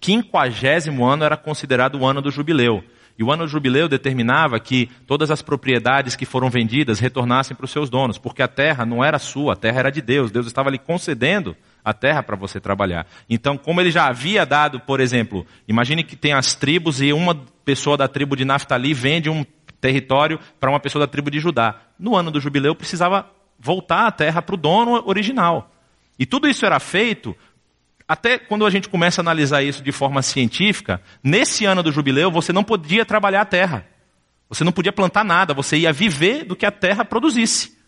quinquagésimo 0.00 1.04
ano 1.04 1.24
era 1.24 1.36
considerado 1.36 1.96
o 1.96 2.06
ano 2.06 2.22
do 2.22 2.30
jubileu. 2.30 2.82
E 3.18 3.22
o 3.22 3.30
ano 3.30 3.44
do 3.44 3.50
jubileu 3.50 3.86
determinava 3.86 4.58
que 4.58 4.88
todas 5.06 5.30
as 5.30 5.42
propriedades 5.42 6.16
que 6.16 6.24
foram 6.24 6.48
vendidas 6.48 6.98
retornassem 6.98 7.54
para 7.54 7.66
os 7.66 7.70
seus 7.70 7.90
donos, 7.90 8.16
porque 8.16 8.42
a 8.42 8.48
terra 8.48 8.86
não 8.86 9.04
era 9.04 9.18
sua, 9.18 9.52
a 9.52 9.56
terra 9.56 9.80
era 9.80 9.90
de 9.90 10.00
Deus. 10.00 10.30
Deus 10.30 10.46
estava 10.46 10.70
lhe 10.70 10.78
concedendo 10.78 11.54
a 11.84 11.92
terra 11.92 12.22
para 12.22 12.34
você 12.34 12.58
trabalhar. 12.58 13.06
Então, 13.28 13.58
como 13.58 13.78
ele 13.80 13.90
já 13.90 14.06
havia 14.06 14.46
dado, 14.46 14.80
por 14.80 15.00
exemplo, 15.00 15.46
imagine 15.68 16.02
que 16.02 16.16
tem 16.16 16.32
as 16.32 16.54
tribos 16.54 17.02
e 17.02 17.12
uma 17.12 17.34
pessoa 17.62 17.94
da 17.94 18.08
tribo 18.08 18.34
de 18.34 18.44
Naftali 18.44 18.94
vende 18.94 19.28
um 19.28 19.44
território 19.80 20.38
para 20.58 20.70
uma 20.70 20.80
pessoa 20.80 21.04
da 21.04 21.10
tribo 21.10 21.30
de 21.30 21.40
Judá. 21.40 21.76
No 21.98 22.16
ano 22.16 22.30
do 22.30 22.40
jubileu 22.40 22.74
precisava 22.74 23.26
voltar 23.58 24.06
a 24.06 24.12
terra 24.12 24.40
para 24.40 24.54
o 24.54 24.58
dono 24.58 25.02
original. 25.06 25.70
E 26.18 26.26
tudo 26.26 26.48
isso 26.48 26.66
era 26.66 26.78
feito 26.78 27.34
até 28.10 28.40
quando 28.40 28.66
a 28.66 28.70
gente 28.70 28.88
começa 28.88 29.20
a 29.20 29.22
analisar 29.22 29.62
isso 29.62 29.84
de 29.84 29.92
forma 29.92 30.20
científica, 30.20 31.00
nesse 31.22 31.64
ano 31.64 31.80
do 31.80 31.92
jubileu 31.92 32.28
você 32.28 32.52
não 32.52 32.64
podia 32.64 33.06
trabalhar 33.06 33.42
a 33.42 33.44
terra. 33.44 33.86
Você 34.48 34.64
não 34.64 34.72
podia 34.72 34.92
plantar 34.92 35.22
nada, 35.22 35.54
você 35.54 35.76
ia 35.76 35.92
viver 35.92 36.44
do 36.44 36.56
que 36.56 36.66
a 36.66 36.72
terra 36.72 37.04
produzisse. 37.04 37.78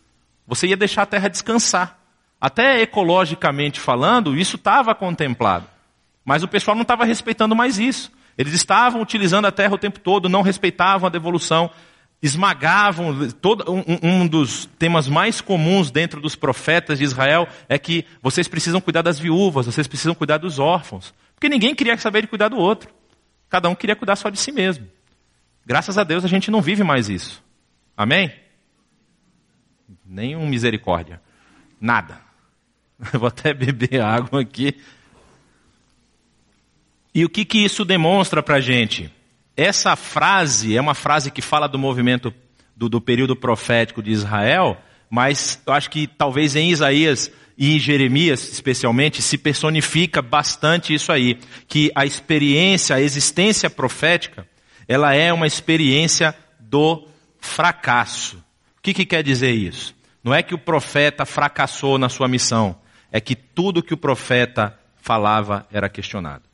Você 0.46 0.68
ia 0.68 0.76
deixar 0.76 1.02
a 1.02 1.06
terra 1.06 1.26
descansar. 1.26 1.98
Até 2.40 2.80
ecologicamente 2.82 3.80
falando, 3.80 4.38
isso 4.38 4.54
estava 4.54 4.94
contemplado. 4.94 5.66
Mas 6.24 6.44
o 6.44 6.48
pessoal 6.48 6.76
não 6.76 6.82
estava 6.82 7.04
respeitando 7.04 7.56
mais 7.56 7.80
isso. 7.80 8.12
Eles 8.38 8.54
estavam 8.54 9.02
utilizando 9.02 9.46
a 9.46 9.50
terra 9.50 9.74
o 9.74 9.78
tempo 9.78 9.98
todo, 9.98 10.28
não 10.28 10.42
respeitavam 10.42 11.08
a 11.08 11.10
devolução, 11.10 11.68
esmagavam. 12.22 13.28
Todo, 13.32 13.70
um, 13.70 13.84
um, 14.02 14.26
dos 14.26 14.66
temas 14.78 15.08
mais 15.08 15.40
comuns 15.40 15.90
dentro 15.90 16.20
dos 16.20 16.36
profetas 16.36 16.98
de 16.98 17.04
Israel 17.04 17.48
é 17.68 17.78
que 17.78 18.06
vocês 18.22 18.46
precisam 18.46 18.80
cuidar 18.80 19.02
das 19.02 19.18
viúvas, 19.18 19.66
vocês 19.66 19.86
precisam 19.86 20.14
cuidar 20.14 20.38
dos 20.38 20.58
órfãos. 20.58 21.12
Porque 21.34 21.48
ninguém 21.48 21.74
queria 21.74 21.98
saber 21.98 22.22
de 22.22 22.28
cuidar 22.28 22.48
do 22.48 22.56
outro. 22.56 22.88
Cada 23.50 23.68
um 23.68 23.74
queria 23.74 23.96
cuidar 23.96 24.16
só 24.16 24.30
de 24.30 24.38
si 24.38 24.52
mesmo. 24.52 24.86
Graças 25.66 25.98
a 25.98 26.04
Deus 26.04 26.24
a 26.24 26.28
gente 26.28 26.50
não 26.50 26.62
vive 26.62 26.84
mais 26.84 27.08
isso. 27.08 27.42
Amém? 27.96 28.32
Nenhum 30.06 30.46
misericórdia. 30.46 31.20
Nada. 31.80 32.20
Eu 33.12 33.18
vou 33.20 33.28
até 33.28 33.52
beber 33.52 34.00
água 34.00 34.40
aqui. 34.40 34.80
E 37.14 37.24
o 37.24 37.28
que, 37.28 37.44
que 37.44 37.58
isso 37.58 37.84
demonstra 37.84 38.42
para 38.42 38.56
a 38.56 38.60
gente? 38.60 39.12
Essa 39.56 39.96
frase 39.96 40.76
é 40.76 40.80
uma 40.80 40.94
frase 40.94 41.30
que 41.30 41.42
fala 41.42 41.66
do 41.66 41.78
movimento 41.78 42.32
do, 42.74 42.88
do 42.88 43.00
período 43.00 43.36
profético 43.36 44.02
de 44.02 44.10
Israel, 44.10 44.78
mas 45.10 45.60
eu 45.66 45.72
acho 45.72 45.90
que 45.90 46.06
talvez 46.06 46.56
em 46.56 46.70
Isaías 46.70 47.30
e 47.56 47.76
em 47.76 47.78
Jeremias, 47.78 48.50
especialmente, 48.50 49.20
se 49.20 49.36
personifica 49.36 50.22
bastante 50.22 50.94
isso 50.94 51.12
aí, 51.12 51.38
que 51.68 51.92
a 51.94 52.06
experiência, 52.06 52.96
a 52.96 53.00
existência 53.00 53.68
profética, 53.68 54.48
ela 54.88 55.14
é 55.14 55.32
uma 55.32 55.46
experiência 55.46 56.34
do 56.58 57.06
fracasso. 57.38 58.38
O 58.78 58.82
que, 58.82 58.94
que 58.94 59.04
quer 59.04 59.22
dizer 59.22 59.52
isso? 59.52 59.94
Não 60.24 60.32
é 60.32 60.42
que 60.42 60.54
o 60.54 60.58
profeta 60.58 61.26
fracassou 61.26 61.98
na 61.98 62.08
sua 62.08 62.26
missão, 62.26 62.76
é 63.10 63.20
que 63.20 63.36
tudo 63.36 63.82
que 63.82 63.92
o 63.92 63.98
profeta 63.98 64.78
falava 64.96 65.66
era 65.70 65.88
questionado. 65.90 66.51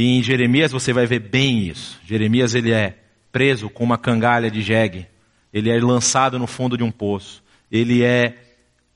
E 0.00 0.16
em 0.16 0.22
Jeremias 0.22 0.72
você 0.72 0.94
vai 0.94 1.04
ver 1.04 1.18
bem 1.18 1.68
isso. 1.68 2.00
Jeremias 2.06 2.54
ele 2.54 2.72
é 2.72 2.96
preso 3.30 3.68
com 3.68 3.84
uma 3.84 3.98
cangalha 3.98 4.50
de 4.50 4.62
jegue. 4.62 5.06
Ele 5.52 5.68
é 5.68 5.78
lançado 5.78 6.38
no 6.38 6.46
fundo 6.46 6.74
de 6.74 6.82
um 6.82 6.90
poço. 6.90 7.42
Ele 7.70 8.02
é 8.02 8.34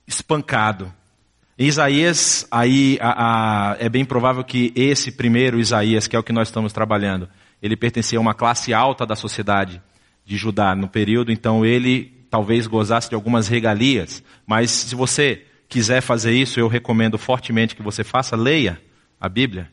espancado. 0.06 0.90
Em 1.58 1.66
Isaías, 1.66 2.48
aí 2.50 2.96
a, 3.02 3.72
a, 3.72 3.76
é 3.80 3.90
bem 3.90 4.02
provável 4.02 4.42
que 4.42 4.72
esse 4.74 5.12
primeiro 5.12 5.60
Isaías, 5.60 6.08
que 6.08 6.16
é 6.16 6.18
o 6.18 6.22
que 6.22 6.32
nós 6.32 6.48
estamos 6.48 6.72
trabalhando, 6.72 7.28
ele 7.60 7.76
pertencia 7.76 8.18
a 8.18 8.22
uma 8.22 8.32
classe 8.32 8.72
alta 8.72 9.04
da 9.04 9.14
sociedade 9.14 9.82
de 10.24 10.38
Judá 10.38 10.74
no 10.74 10.88
período, 10.88 11.30
então 11.30 11.66
ele 11.66 12.26
talvez 12.30 12.66
gozasse 12.66 13.10
de 13.10 13.14
algumas 13.14 13.46
regalias. 13.46 14.24
Mas 14.46 14.70
se 14.70 14.94
você 14.94 15.44
quiser 15.68 16.00
fazer 16.00 16.32
isso, 16.32 16.58
eu 16.58 16.66
recomendo 16.66 17.18
fortemente 17.18 17.76
que 17.76 17.82
você 17.82 18.02
faça, 18.02 18.34
leia 18.34 18.80
a 19.20 19.28
Bíblia 19.28 19.68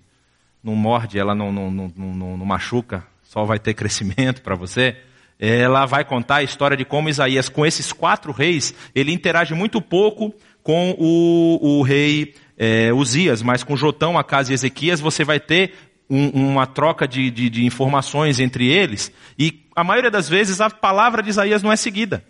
não 0.63 0.75
morde, 0.75 1.17
ela 1.17 1.33
não, 1.33 1.51
não, 1.51 1.71
não, 1.71 1.91
não, 1.95 2.37
não 2.37 2.45
machuca, 2.45 3.05
só 3.23 3.43
vai 3.43 3.59
ter 3.59 3.73
crescimento 3.73 4.41
para 4.41 4.55
você. 4.55 4.95
Ela 5.39 5.85
vai 5.85 6.05
contar 6.05 6.37
a 6.37 6.43
história 6.43 6.77
de 6.77 6.85
como 6.85 7.09
Isaías, 7.09 7.49
com 7.49 7.65
esses 7.65 7.91
quatro 7.91 8.31
reis, 8.31 8.73
ele 8.93 9.11
interage 9.11 9.55
muito 9.55 9.81
pouco 9.81 10.33
com 10.61 10.95
o, 10.99 11.79
o 11.79 11.81
rei 11.81 12.35
é, 12.57 12.93
Uzias, 12.93 13.41
mas 13.41 13.63
com 13.63 13.75
Jotão, 13.75 14.19
Acas 14.19 14.49
e 14.49 14.53
Ezequias, 14.53 14.99
você 14.99 15.23
vai 15.23 15.39
ter 15.39 15.73
um, 16.07 16.51
uma 16.51 16.67
troca 16.67 17.07
de, 17.07 17.31
de, 17.31 17.49
de 17.49 17.65
informações 17.65 18.39
entre 18.39 18.67
eles, 18.67 19.11
e 19.39 19.65
a 19.75 19.83
maioria 19.83 20.11
das 20.11 20.29
vezes 20.29 20.61
a 20.61 20.69
palavra 20.69 21.23
de 21.23 21.29
Isaías 21.29 21.63
não 21.63 21.71
é 21.71 21.75
seguida. 21.75 22.23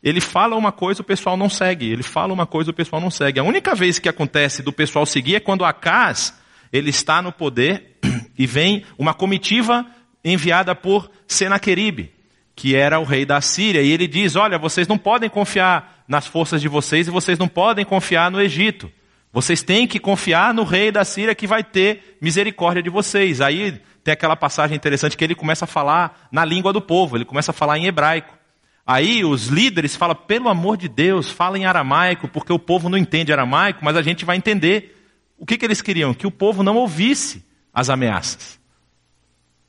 Ele 0.00 0.20
fala 0.20 0.54
uma 0.54 0.70
coisa, 0.70 1.02
o 1.02 1.04
pessoal 1.04 1.36
não 1.36 1.50
segue. 1.50 1.90
Ele 1.90 2.04
fala 2.04 2.32
uma 2.32 2.46
coisa, 2.46 2.70
o 2.70 2.74
pessoal 2.74 3.02
não 3.02 3.10
segue. 3.10 3.40
A 3.40 3.42
única 3.42 3.74
vez 3.74 3.98
que 3.98 4.08
acontece 4.08 4.62
do 4.62 4.72
pessoal 4.72 5.04
seguir 5.04 5.34
é 5.34 5.40
quando 5.40 5.64
Acas 5.64 6.32
ele 6.72 6.90
está 6.90 7.20
no 7.22 7.32
poder 7.32 7.98
e 8.38 8.46
vem 8.46 8.84
uma 8.98 9.14
comitiva 9.14 9.86
enviada 10.24 10.74
por 10.74 11.10
Senaqueribe, 11.26 12.12
que 12.54 12.74
era 12.74 12.98
o 12.98 13.04
rei 13.04 13.24
da 13.24 13.40
Síria, 13.40 13.82
e 13.82 13.90
ele 13.90 14.06
diz: 14.06 14.36
Olha, 14.36 14.58
vocês 14.58 14.88
não 14.88 14.98
podem 14.98 15.28
confiar 15.28 16.04
nas 16.08 16.26
forças 16.26 16.60
de 16.60 16.68
vocês 16.68 17.06
e 17.06 17.10
vocês 17.10 17.38
não 17.38 17.48
podem 17.48 17.84
confiar 17.84 18.30
no 18.30 18.40
Egito. 18.40 18.90
Vocês 19.32 19.62
têm 19.62 19.86
que 19.86 19.98
confiar 19.98 20.54
no 20.54 20.64
rei 20.64 20.90
da 20.90 21.04
Síria 21.04 21.34
que 21.34 21.46
vai 21.46 21.62
ter 21.62 22.16
misericórdia 22.20 22.82
de 22.82 22.88
vocês. 22.88 23.40
Aí 23.40 23.80
tem 24.02 24.12
aquela 24.12 24.34
passagem 24.34 24.74
interessante 24.74 25.16
que 25.16 25.22
ele 25.22 25.34
começa 25.34 25.66
a 25.66 25.68
falar 25.68 26.28
na 26.32 26.44
língua 26.44 26.72
do 26.72 26.80
povo, 26.80 27.16
ele 27.16 27.26
começa 27.26 27.50
a 27.50 27.54
falar 27.54 27.78
em 27.78 27.86
hebraico. 27.86 28.38
Aí 28.86 29.22
os 29.22 29.48
líderes 29.48 29.94
falam, 29.94 30.16
pelo 30.16 30.48
amor 30.48 30.78
de 30.78 30.88
Deus, 30.88 31.30
fala 31.30 31.58
em 31.58 31.66
aramaico, 31.66 32.26
porque 32.26 32.50
o 32.50 32.58
povo 32.58 32.88
não 32.88 32.96
entende 32.96 33.30
aramaico, 33.30 33.84
mas 33.84 33.94
a 33.96 34.00
gente 34.00 34.24
vai 34.24 34.38
entender. 34.38 34.97
O 35.38 35.46
que, 35.46 35.56
que 35.56 35.64
eles 35.64 35.80
queriam? 35.80 36.12
Que 36.12 36.26
o 36.26 36.30
povo 36.30 36.62
não 36.62 36.76
ouvisse 36.76 37.44
as 37.72 37.88
ameaças. 37.88 38.58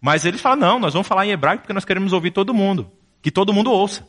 Mas 0.01 0.25
eles 0.25 0.41
falam: 0.41 0.59
não, 0.59 0.79
nós 0.79 0.93
vamos 0.93 1.07
falar 1.07 1.25
em 1.25 1.31
hebraico 1.31 1.61
porque 1.61 1.73
nós 1.73 1.85
queremos 1.85 2.11
ouvir 2.11 2.31
todo 2.31 2.53
mundo. 2.53 2.91
Que 3.21 3.29
todo 3.29 3.53
mundo 3.53 3.71
ouça. 3.71 4.07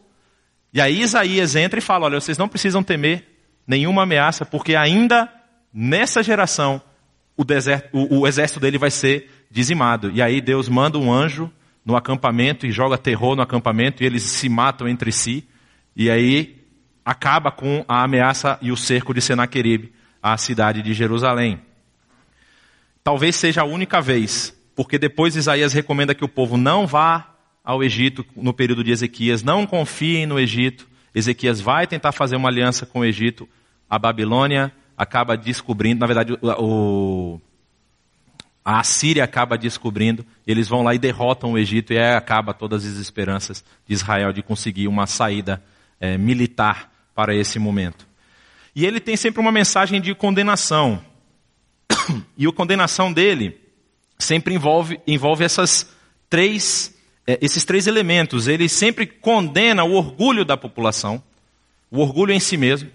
E 0.73 0.81
aí 0.81 1.03
Isaías 1.03 1.55
entra 1.57 1.79
e 1.79 1.83
fala: 1.83 2.07
olha, 2.07 2.21
vocês 2.21 2.39
não 2.39 2.49
precisam 2.49 2.83
temer 2.83 3.27
nenhuma 3.67 4.03
ameaça, 4.03 4.45
porque 4.45 4.75
ainda 4.75 5.33
nessa 5.73 6.23
geração 6.23 6.81
o, 7.37 7.45
deserto, 7.45 7.89
o, 7.93 8.21
o 8.21 8.27
exército 8.27 8.61
dele 8.61 8.79
vai 8.79 8.91
ser 8.91 9.31
dizimado. 9.51 10.11
E 10.13 10.23
aí 10.23 10.41
Deus 10.41 10.69
manda 10.69 10.99
um 10.99 11.13
anjo 11.13 11.51
no 11.85 11.97
acampamento 11.97 12.67
e 12.67 12.71
joga 12.71 12.99
terror 12.99 13.37
no 13.37 13.43
acampamento 13.43 14.03
e 14.03 14.07
eles 14.07 14.23
se 14.23 14.49
matam 14.49 14.89
entre 14.89 15.13
si. 15.13 15.47
E 15.95 16.11
aí 16.11 16.65
acaba 17.05 17.51
com 17.51 17.85
a 17.89 18.05
ameaça 18.05 18.59
e 18.63 18.71
o 18.71 18.77
cerco 18.77 19.13
de 19.13 19.21
Senaqueribe 19.21 19.93
à 20.23 20.37
cidade 20.37 20.83
de 20.83 20.93
Jerusalém. 20.93 21.61
Talvez 23.03 23.37
seja 23.37 23.63
a 23.63 23.65
única 23.65 24.01
vez, 24.01 24.55
porque 24.75 24.99
depois 24.99 25.37
Isaías 25.37 25.73
recomenda 25.73 26.15
que 26.15 26.25
o 26.25 26.29
povo 26.29 26.57
não 26.57 26.87
vá 26.87 27.35
ao 27.65 27.83
Egito 27.83 28.25
no 28.37 28.53
período 28.53 28.85
de 28.85 28.91
Ezequias, 28.91 29.43
não 29.43 29.67
confiem 29.67 30.27
no 30.27 30.39
Egito. 30.39 30.89
Ezequias 31.15 31.61
vai 31.61 31.87
tentar 31.87 32.13
fazer 32.13 32.37
uma 32.37 32.49
aliança 32.49 32.87
com 32.87 33.01
o 33.01 33.05
Egito. 33.05 33.49
A 33.89 33.99
Babilônia 33.99 34.73
acaba 34.97 35.37
descobrindo, 35.37 36.01
na 36.01 36.07
verdade, 36.07 36.39
o, 36.43 37.41
a 38.65 38.81
Assíria 38.81 39.25
acaba 39.25 39.57
descobrindo, 39.57 40.25
eles 40.47 40.69
vão 40.69 40.83
lá 40.83 40.95
e 40.95 40.99
derrotam 40.99 41.53
o 41.53 41.59
Egito, 41.59 41.93
e 41.93 41.99
aí 41.99 42.15
acaba 42.15 42.53
todas 42.53 42.85
as 42.85 42.97
esperanças 42.99 43.65
de 43.87 43.95
Israel 43.95 44.33
de 44.33 44.43
conseguir 44.43 44.87
uma 44.87 45.07
saída 45.07 45.63
é, 45.99 46.19
militar 46.19 46.93
para 47.15 47.35
esse 47.35 47.59
momento. 47.59 48.10
E 48.75 48.87
ele 48.87 49.01
tem 49.01 49.17
sempre 49.17 49.41
uma 49.41 49.53
mensagem 49.53 50.01
de 50.01 50.15
condenação. 50.15 51.03
E 52.37 52.47
a 52.47 52.53
condenação 52.53 53.13
dele 53.13 53.61
sempre 54.19 54.55
envolve, 54.55 55.01
envolve 55.07 55.45
essas 55.45 55.91
três, 56.29 56.95
é, 57.27 57.39
esses 57.43 57.65
três 57.65 57.87
elementos. 57.87 58.49
Ele 58.49 58.69
sempre 58.69 59.07
condena 59.07 59.85
o 59.85 59.93
orgulho 59.93 60.45
da 60.45 60.57
população, 60.57 61.23
o 61.91 62.01
orgulho 62.01 62.33
em 62.33 62.41
si 62.41 62.57
mesmo, 62.57 62.91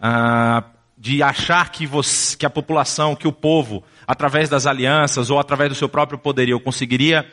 ah, 0.00 0.64
de 0.96 1.22
achar 1.22 1.70
que, 1.70 1.86
você, 1.86 2.36
que 2.36 2.46
a 2.46 2.50
população, 2.50 3.16
que 3.16 3.26
o 3.26 3.32
povo, 3.32 3.82
através 4.06 4.48
das 4.48 4.66
alianças 4.66 5.30
ou 5.30 5.38
através 5.38 5.68
do 5.68 5.74
seu 5.74 5.88
próprio 5.88 6.18
poderio, 6.18 6.60
conseguiria 6.60 7.28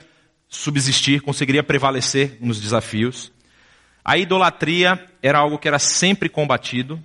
subsistir, 0.48 1.22
conseguiria 1.22 1.64
prevalecer 1.64 2.38
nos 2.42 2.60
desafios. 2.60 3.32
A 4.04 4.18
idolatria 4.18 5.08
era 5.22 5.38
algo 5.38 5.60
que 5.60 5.68
era 5.68 5.78
sempre 5.78 6.28
combatido 6.28 7.00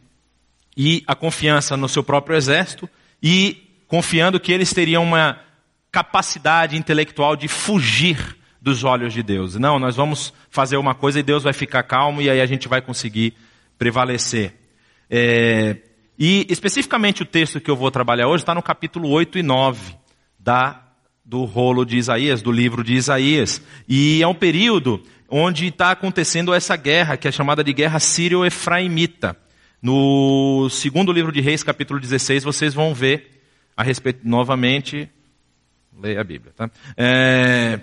e 0.76 1.02
a 1.06 1.14
confiança 1.14 1.76
no 1.76 1.88
seu 1.88 2.02
próprio 2.02 2.36
exército 2.36 2.88
e 3.22 3.64
confiando 3.86 4.40
que 4.40 4.52
eles 4.52 4.72
teriam 4.72 5.02
uma 5.02 5.38
capacidade 5.90 6.76
intelectual 6.76 7.36
de 7.36 7.46
fugir 7.46 8.36
dos 8.60 8.82
olhos 8.82 9.12
de 9.12 9.22
Deus. 9.22 9.56
Não, 9.56 9.78
nós 9.78 9.94
vamos 9.94 10.32
fazer 10.50 10.76
uma 10.76 10.94
coisa 10.94 11.20
e 11.20 11.22
Deus 11.22 11.42
vai 11.42 11.52
ficar 11.52 11.82
calmo 11.82 12.20
e 12.20 12.30
aí 12.30 12.40
a 12.40 12.46
gente 12.46 12.66
vai 12.66 12.80
conseguir 12.80 13.34
prevalecer. 13.78 14.54
É, 15.08 15.76
e 16.18 16.46
especificamente 16.48 17.22
o 17.22 17.26
texto 17.26 17.60
que 17.60 17.70
eu 17.70 17.76
vou 17.76 17.90
trabalhar 17.90 18.26
hoje 18.26 18.42
está 18.42 18.54
no 18.54 18.62
capítulo 18.62 19.08
8 19.10 19.38
e 19.38 19.42
9 19.42 19.94
da, 20.38 20.82
do 21.24 21.44
rolo 21.44 21.84
de 21.84 21.96
Isaías, 21.96 22.40
do 22.40 22.50
livro 22.50 22.82
de 22.82 22.94
Isaías. 22.94 23.60
E 23.88 24.22
é 24.22 24.26
um 24.26 24.34
período 24.34 25.02
onde 25.28 25.66
está 25.66 25.90
acontecendo 25.90 26.54
essa 26.54 26.76
guerra, 26.76 27.16
que 27.16 27.28
é 27.28 27.32
chamada 27.32 27.62
de 27.62 27.72
guerra 27.72 27.98
sírio-efraimita. 27.98 29.36
No 29.84 30.70
segundo 30.70 31.12
livro 31.12 31.30
de 31.30 31.42
Reis, 31.42 31.62
capítulo 31.62 32.00
16, 32.00 32.42
vocês 32.42 32.72
vão 32.72 32.94
ver 32.94 33.42
a 33.76 33.82
respeito, 33.82 34.20
novamente, 34.26 35.10
leia 36.00 36.22
a 36.22 36.24
Bíblia, 36.24 36.54
tá? 36.56 36.70
É, 36.96 37.80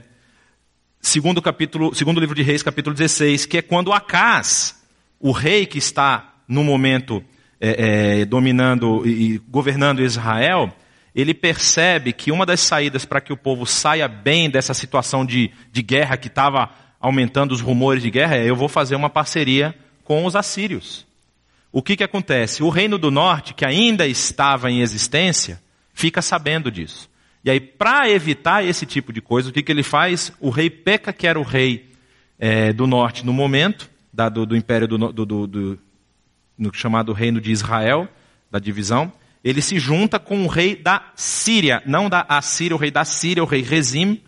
segundo, 0.99 1.39
capítulo, 1.43 1.93
segundo 1.93 2.19
livro 2.19 2.33
de 2.33 2.41
Reis, 2.41 2.63
capítulo 2.63 2.95
16, 2.95 3.45
que 3.45 3.59
é 3.59 3.61
quando 3.61 3.93
Acás, 3.93 4.83
o 5.19 5.31
rei 5.31 5.67
que 5.67 5.77
está 5.77 6.37
no 6.47 6.63
momento 6.63 7.23
é, 7.59 8.21
é, 8.21 8.25
dominando 8.25 9.05
e 9.05 9.37
governando 9.47 10.01
Israel, 10.01 10.75
ele 11.13 11.35
percebe 11.35 12.13
que 12.13 12.31
uma 12.31 12.47
das 12.47 12.61
saídas 12.61 13.05
para 13.05 13.21
que 13.21 13.31
o 13.31 13.37
povo 13.37 13.67
saia 13.67 14.07
bem 14.07 14.49
dessa 14.49 14.73
situação 14.73 15.23
de, 15.23 15.51
de 15.71 15.83
guerra 15.83 16.17
que 16.17 16.29
estava 16.29 16.71
aumentando 16.99 17.51
os 17.51 17.61
rumores 17.61 18.01
de 18.01 18.09
guerra 18.09 18.37
é 18.37 18.49
eu 18.49 18.55
vou 18.55 18.67
fazer 18.67 18.95
uma 18.95 19.07
parceria 19.07 19.75
com 20.03 20.25
os 20.25 20.35
assírios 20.35 21.10
o 21.71 21.81
que, 21.81 21.95
que 21.95 22.03
acontece? 22.03 22.63
O 22.63 22.69
reino 22.69 22.97
do 22.97 23.09
norte, 23.09 23.53
que 23.53 23.65
ainda 23.65 24.05
estava 24.07 24.69
em 24.69 24.81
existência, 24.81 25.61
fica 25.93 26.21
sabendo 26.21 26.71
disso. 26.71 27.09
E 27.43 27.49
aí, 27.49 27.59
para 27.59 28.09
evitar 28.09 28.63
esse 28.63 28.85
tipo 28.85 29.11
de 29.11 29.21
coisa, 29.21 29.49
o 29.49 29.53
que, 29.53 29.63
que 29.63 29.71
ele 29.71 29.83
faz? 29.83 30.31
O 30.39 30.49
rei 30.49 30.69
Peca, 30.69 31.11
que 31.11 31.25
era 31.25 31.39
o 31.39 31.43
rei 31.43 31.89
é, 32.37 32.71
do 32.73 32.85
norte 32.85 33.25
no 33.25 33.33
momento, 33.33 33.89
da, 34.13 34.29
do, 34.29 34.45
do, 34.45 34.55
império 34.55 34.87
do, 34.87 34.97
do, 34.97 35.25
do, 35.25 35.47
do 35.47 35.79
no 36.57 36.73
chamado 36.73 37.13
reino 37.13 37.41
de 37.41 37.51
Israel, 37.51 38.07
da 38.51 38.59
divisão, 38.59 39.11
ele 39.43 39.61
se 39.61 39.79
junta 39.79 40.19
com 40.19 40.43
o 40.43 40.47
rei 40.47 40.75
da 40.75 41.11
Síria, 41.15 41.81
não 41.85 42.09
da 42.09 42.25
Assíria, 42.29 42.75
o 42.75 42.79
rei 42.79 42.91
da 42.91 43.03
Síria, 43.03 43.43
o 43.43 43.47
rei 43.47 43.61
Rezim, 43.61 44.21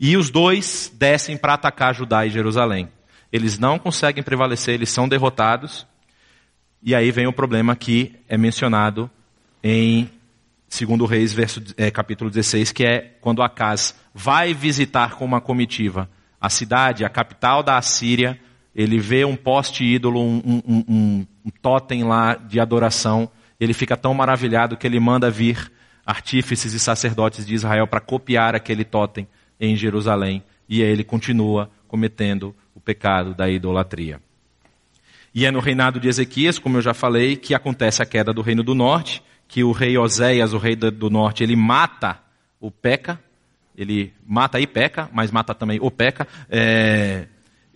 e 0.00 0.16
os 0.16 0.30
dois 0.30 0.90
descem 0.94 1.36
para 1.36 1.54
atacar 1.54 1.94
Judá 1.94 2.24
e 2.24 2.30
Jerusalém. 2.30 2.88
Eles 3.30 3.58
não 3.58 3.78
conseguem 3.78 4.22
prevalecer, 4.22 4.74
eles 4.74 4.90
são 4.90 5.08
derrotados. 5.08 5.86
E 6.86 6.94
aí 6.94 7.10
vem 7.10 7.26
o 7.26 7.32
problema 7.32 7.74
que 7.74 8.14
é 8.28 8.36
mencionado 8.36 9.10
em 9.62 10.10
2 10.68 11.08
Reis, 11.08 11.32
verso, 11.32 11.62
é, 11.78 11.90
capítulo 11.90 12.28
16, 12.28 12.72
que 12.72 12.84
é 12.84 13.16
quando 13.22 13.42
Acaz 13.42 13.98
vai 14.12 14.52
visitar 14.52 15.14
com 15.14 15.24
uma 15.24 15.40
comitiva 15.40 16.10
a 16.38 16.50
cidade, 16.50 17.02
a 17.02 17.08
capital 17.08 17.62
da 17.62 17.78
Assíria, 17.78 18.38
ele 18.76 18.98
vê 18.98 19.24
um 19.24 19.34
poste 19.34 19.82
ídolo, 19.82 20.20
um, 20.20 20.42
um, 20.44 20.84
um, 20.86 21.26
um 21.46 21.50
totem 21.62 22.04
lá 22.04 22.34
de 22.34 22.60
adoração, 22.60 23.30
ele 23.58 23.72
fica 23.72 23.96
tão 23.96 24.12
maravilhado 24.12 24.76
que 24.76 24.86
ele 24.86 25.00
manda 25.00 25.30
vir 25.30 25.72
artífices 26.04 26.74
e 26.74 26.78
sacerdotes 26.78 27.46
de 27.46 27.54
Israel 27.54 27.86
para 27.86 27.98
copiar 27.98 28.54
aquele 28.54 28.84
totem 28.84 29.26
em 29.58 29.74
Jerusalém. 29.74 30.42
E 30.68 30.82
aí 30.82 30.90
ele 30.90 31.02
continua 31.02 31.70
cometendo 31.88 32.54
o 32.74 32.80
pecado 32.80 33.34
da 33.34 33.48
idolatria. 33.48 34.20
E 35.34 35.44
é 35.44 35.50
no 35.50 35.60
reinado 35.60 35.98
de 35.98 36.08
Ezequias, 36.08 36.58
como 36.58 36.78
eu 36.78 36.82
já 36.82 36.94
falei, 36.94 37.36
que 37.36 37.54
acontece 37.54 38.02
a 38.02 38.06
queda 38.06 38.32
do 38.32 38.40
reino 38.40 38.62
do 38.62 38.74
norte, 38.74 39.22
que 39.48 39.64
o 39.64 39.72
rei 39.72 39.98
Oséias, 39.98 40.52
o 40.52 40.58
rei 40.58 40.76
do 40.76 41.10
norte, 41.10 41.42
ele 41.42 41.56
mata 41.56 42.20
o 42.60 42.70
Peca, 42.70 43.20
ele 43.76 44.12
mata 44.26 44.60
e 44.60 44.66
peca, 44.66 45.10
mas 45.12 45.30
mata 45.30 45.54
também 45.54 45.78
o 45.82 45.90
Peca, 45.90 46.28
é, 46.48 47.26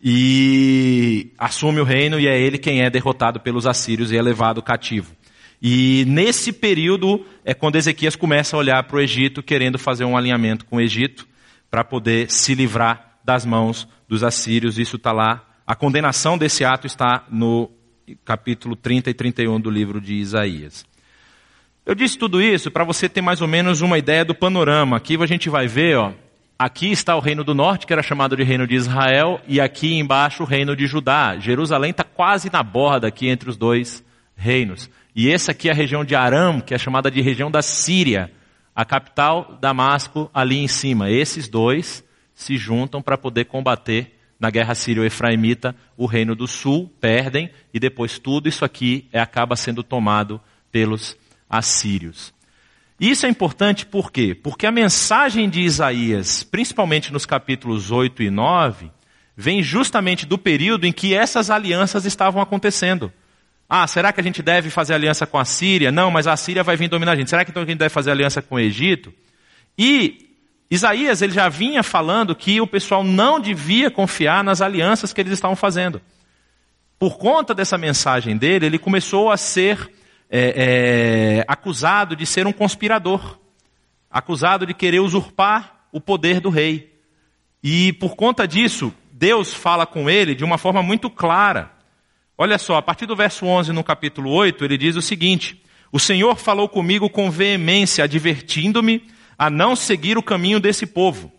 e 0.03 1.33
assume 1.37 1.81
o 1.81 1.85
reino 1.85 2.21
e 2.21 2.29
é 2.29 2.41
ele 2.41 2.57
quem 2.57 2.83
é 2.83 2.91
derrotado 2.91 3.41
pelos 3.41 3.67
assírios 3.67 4.13
e 4.13 4.17
é 4.17 4.23
levado 4.23 4.63
cativo. 4.63 5.13
E 5.61 6.05
nesse 6.07 6.53
período 6.53 7.27
é 7.45 7.53
quando 7.53 7.77
Ezequias 7.77 8.15
começa 8.15 8.55
a 8.55 8.61
olhar 8.61 8.83
para 8.85 8.97
o 8.97 9.01
Egito, 9.01 9.43
querendo 9.43 9.77
fazer 9.79 10.05
um 10.05 10.17
alinhamento 10.17 10.65
com 10.65 10.77
o 10.77 10.81
Egito, 10.81 11.27
para 11.69 11.83
poder 11.83 12.31
se 12.31 12.55
livrar 12.55 13.19
das 13.25 13.45
mãos 13.45 13.89
dos 14.09 14.23
assírios. 14.23 14.79
Isso 14.79 14.97
está 14.97 15.11
lá. 15.11 15.45
A 15.69 15.75
condenação 15.75 16.39
desse 16.39 16.65
ato 16.65 16.87
está 16.87 17.25
no 17.31 17.71
capítulo 18.25 18.75
30 18.75 19.11
e 19.11 19.13
31 19.13 19.61
do 19.61 19.69
livro 19.69 20.01
de 20.01 20.15
Isaías. 20.15 20.87
Eu 21.85 21.95
disse 21.95 22.17
tudo 22.17 22.41
isso 22.41 22.71
para 22.71 22.85
você 22.85 23.07
ter 23.07 23.21
mais 23.21 23.43
ou 23.43 23.47
menos 23.47 23.83
uma 23.83 23.99
ideia 23.99 24.25
do 24.25 24.35
panorama. 24.35 24.97
Aqui 24.97 25.23
a 25.23 25.27
gente 25.27 25.51
vai 25.51 25.69
ver, 25.69 25.99
ó, 25.99 26.15
aqui 26.59 26.91
está 26.91 27.15
o 27.15 27.21
reino 27.21 27.45
do 27.45 27.55
norte, 27.55 27.87
que 27.87 27.93
era 27.93 28.03
chamado 28.03 28.35
de 28.35 28.43
reino 28.43 28.67
de 28.67 28.77
Israel, 28.77 29.43
e 29.47 29.61
aqui 29.61 29.93
embaixo 29.93 30.43
o 30.43 30.47
reino 30.47 30.75
de 30.75 30.87
Judá. 30.87 31.37
Jerusalém 31.37 31.91
está 31.91 32.03
quase 32.03 32.51
na 32.51 32.63
borda 32.63 33.09
aqui 33.09 33.29
entre 33.29 33.51
os 33.51 33.57
dois 33.59 34.03
reinos. 34.35 34.89
E 35.15 35.31
essa 35.31 35.51
aqui 35.51 35.69
é 35.69 35.73
a 35.73 35.75
região 35.75 36.03
de 36.03 36.15
Aram, 36.15 36.63
que 36.63 36.73
é 36.73 36.79
chamada 36.79 37.11
de 37.11 37.21
região 37.21 37.51
da 37.51 37.61
Síria, 37.61 38.33
a 38.75 38.87
capital 38.87 39.59
Damasco 39.61 40.31
ali 40.33 40.57
em 40.57 40.69
cima. 40.69 41.11
Esses 41.11 41.47
dois 41.47 42.03
se 42.33 42.57
juntam 42.57 43.03
para 43.03 43.19
poder 43.19 43.45
combater 43.45 44.18
na 44.39 44.51
guerra 44.51 44.75
sírio-efraimita 44.75 45.75
o 45.97 46.07
reino 46.07 46.35
do 46.35 46.47
sul, 46.47 46.93
perdem 47.01 47.51
e 47.73 47.81
depois 47.81 48.19
tudo 48.19 48.49
isso 48.49 48.65
aqui 48.65 49.09
é, 49.13 49.21
acaba 49.21 49.57
sendo 49.57 49.83
tomado 49.83 50.41
pelos 50.71 51.17
assírios. 51.49 52.33
Isso 53.01 53.27
é 53.27 53.29
importante 53.29 53.87
por 53.87 54.11
quê? 54.11 54.35
Porque 54.35 54.67
a 54.67 54.73
mensagem 54.73 55.49
de 55.49 55.61
Isaías, 55.61 56.43
principalmente 56.43 57.13
nos 57.13 57.25
capítulos 57.25 57.91
8 57.91 58.25
e 58.25 58.31
9, 58.31 58.91
vem 59.37 59.63
justamente 59.63 60.27
do 60.27 60.37
período 60.37 60.85
em 60.85 60.93
que 60.93 61.15
essas 61.15 61.49
alianças 61.49 62.05
estavam 62.05 62.43
acontecendo. 62.43 63.13
Ah, 63.69 63.87
será 63.87 64.13
que 64.13 64.21
a 64.21 64.25
gente 64.25 64.43
deve 64.43 64.71
fazer 64.71 64.95
aliança 64.95 65.27
com 65.27 65.39
a 65.39 65.45
Síria? 65.45 65.93
Não, 65.93 66.11
mas 66.11 66.27
a 66.27 66.37
Síria 66.37 66.65
vai 66.65 66.77
vir 66.77 66.89
dominar 66.89 67.13
a 67.13 67.17
gente. 67.17 67.31
Será 67.31 67.45
que 67.45 67.51
então 67.51 67.63
a 67.63 67.67
gente 67.67 67.79
deve 67.79 67.91
fazer 67.91 68.11
aliança 68.11 68.43
com 68.43 68.57
o 68.57 68.59
Egito? 68.59 69.13
E 69.79 70.28
Isaías 70.71 71.23
ele 71.23 71.33
já 71.33 71.49
vinha 71.49 71.83
falando 71.83 72.35
que 72.35 72.61
o 72.61 72.67
pessoal 72.67 73.03
não 73.03 73.41
devia 73.41 73.91
confiar 73.91 74.45
nas 74.45 74.61
alianças 74.61 75.13
que 75.13 75.21
eles 75.21 75.33
estavam 75.33 75.57
fazendo. 75.57 76.01
Por 76.99 77.17
conta 77.17 77.55
dessa 77.55 77.79
mensagem 77.79 78.37
dele, 78.37 78.67
ele 78.67 78.79
começou 78.79 79.31
a 79.31 79.37
ser 79.37 79.91
é, 80.29 81.39
é, 81.39 81.45
acusado 81.49 82.15
de 82.15 82.27
ser 82.27 82.47
um 82.47 82.53
conspirador, 82.53 83.39
acusado 84.11 84.67
de 84.67 84.75
querer 84.75 85.01
usurpar 85.01 85.87
o 85.91 86.01
poder 86.01 86.41
do 86.41 86.51
rei. 86.51 86.95
E 87.63 87.93
por 87.95 88.15
conta 88.15 88.47
disso, 88.47 88.93
Deus 89.11 89.55
fala 89.55 89.87
com 89.87 90.11
ele 90.11 90.35
de 90.35 90.45
uma 90.45 90.59
forma 90.59 90.83
muito 90.83 91.09
clara. 91.09 91.73
Olha 92.37 92.59
só, 92.59 92.77
a 92.77 92.83
partir 92.83 93.07
do 93.07 93.17
verso 93.17 93.47
11 93.47 93.73
no 93.73 93.83
capítulo 93.83 94.31
8, 94.31 94.65
ele 94.65 94.77
diz 94.77 94.97
o 94.97 95.03
seguinte: 95.03 95.63
O 95.91 95.99
Senhor 95.99 96.37
falou 96.37 96.69
comigo 96.69 97.09
com 97.09 97.31
veemência, 97.31 98.05
advertindo-me 98.05 99.07
a 99.39 99.49
não 99.49 99.77
seguir 99.77 100.19
o 100.19 100.23
caminho 100.23 100.59
desse 100.59 100.85
povo. 100.85 101.33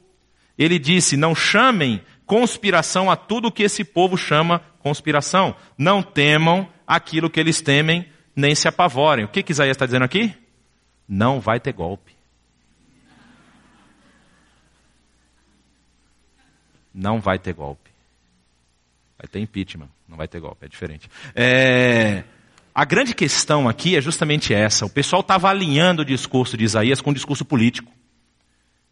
Ele 0.58 0.80
disse: 0.80 1.18
Não 1.18 1.36
chamem 1.36 2.02
conspiração 2.26 3.12
a 3.12 3.18
tudo 3.18 3.52
que 3.52 3.64
esse 3.64 3.84
povo 3.84 4.18
chama 4.18 4.60
conspiração. 4.80 5.56
Não 5.78 6.02
temam 6.02 6.68
aquilo 6.88 7.30
que 7.30 7.40
eles 7.40 7.62
temem, 7.62 8.08
nem 8.36 8.56
se 8.56 8.68
apavorem. 8.68 9.26
O 9.26 9.28
que, 9.28 9.44
que 9.44 9.52
Isaías 9.52 9.76
está 9.76 9.86
dizendo 9.86 10.06
aqui? 10.06 10.34
Não 11.08 11.40
vai 11.40 11.60
ter 11.60 11.74
golpe. 11.74 12.16
Não 16.94 17.20
vai 17.20 17.38
ter 17.38 17.54
golpe. 17.54 17.90
Vai 19.18 19.28
ter 19.28 19.40
impeachment. 19.40 19.90
Não 20.08 20.18
vai 20.18 20.28
ter 20.28 20.40
golpe, 20.40 20.66
é 20.66 20.68
diferente. 20.68 21.10
É, 21.36 22.24
a 22.80 22.86
grande 22.86 23.14
questão 23.14 23.68
aqui 23.68 23.98
é 23.98 24.02
justamente 24.02 24.54
essa. 24.54 24.86
O 24.86 24.90
pessoal 24.90 25.20
estava 25.20 25.50
alinhando 25.50 26.02
o 26.02 26.06
discurso 26.06 26.56
de 26.56 26.64
Isaías 26.64 27.02
com 27.02 27.10
o 27.10 27.14
discurso 27.14 27.44
político. 27.44 27.92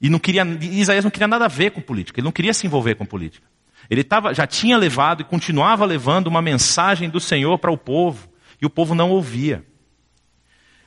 E 0.02 0.10
não 0.10 0.20
queria, 0.20 0.44
Isaías 0.62 1.06
não 1.06 1.10
queria 1.10 1.26
nada 1.26 1.46
a 1.46 1.48
ver 1.48 1.72
com 1.72 1.80
política, 1.80 2.20
ele 2.20 2.26
não 2.26 2.34
queria 2.34 2.54
se 2.54 2.68
envolver 2.68 2.96
com 2.96 3.06
política. 3.06 3.48
Ele 3.90 4.04
tava, 4.04 4.34
já 4.34 4.46
tinha 4.46 4.78
levado 4.78 5.22
e 5.22 5.24
continuava 5.24 5.86
levando 5.86 6.28
uma 6.28 6.42
mensagem 6.42 7.10
do 7.10 7.22
Senhor 7.22 7.58
para 7.60 7.72
o 7.72 7.78
povo, 7.78 8.28
e 8.62 8.66
o 8.66 8.70
povo 8.70 8.94
não 8.94 9.10
ouvia. 9.10 9.66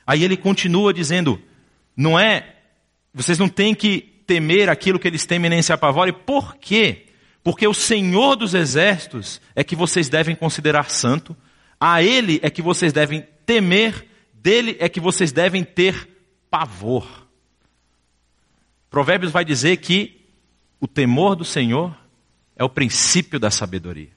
Aí 0.05 0.23
ele 0.23 0.37
continua 0.37 0.93
dizendo: 0.93 1.41
não 1.97 2.19
é, 2.19 2.55
vocês 3.11 3.39
não 3.39 3.49
têm 3.49 3.73
que 3.73 4.21
temer 4.27 4.69
aquilo 4.69 4.99
que 4.99 5.07
eles 5.07 5.25
temem 5.25 5.49
nem 5.49 5.63
se 5.63 5.73
apavorem, 5.73 6.13
por 6.13 6.55
quê? 6.55 7.07
Porque 7.43 7.67
o 7.67 7.73
Senhor 7.73 8.35
dos 8.35 8.53
exércitos 8.53 9.41
é 9.55 9.63
que 9.63 9.75
vocês 9.75 10.07
devem 10.07 10.35
considerar 10.35 10.91
santo, 10.91 11.35
a 11.83 12.03
Ele 12.03 12.39
é 12.43 12.49
que 12.51 12.61
vocês 12.61 12.93
devem 12.93 13.27
temer, 13.43 14.07
dele 14.31 14.77
é 14.79 14.87
que 14.87 14.99
vocês 14.99 15.31
devem 15.31 15.63
ter 15.63 16.07
pavor. 16.47 17.27
Provérbios 18.87 19.31
vai 19.31 19.43
dizer 19.43 19.77
que 19.77 20.29
o 20.79 20.87
temor 20.87 21.35
do 21.35 21.43
Senhor 21.43 21.97
é 22.55 22.63
o 22.63 22.69
princípio 22.69 23.39
da 23.39 23.49
sabedoria. 23.49 24.11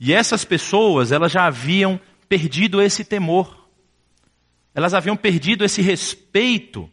E 0.00 0.12
essas 0.12 0.44
pessoas, 0.44 1.12
elas 1.12 1.30
já 1.30 1.46
haviam 1.46 2.00
perdido 2.28 2.82
esse 2.82 3.04
temor. 3.04 3.68
Elas 4.74 4.92
haviam 4.92 5.16
perdido 5.16 5.64
esse 5.64 5.82
respeito 5.82 6.90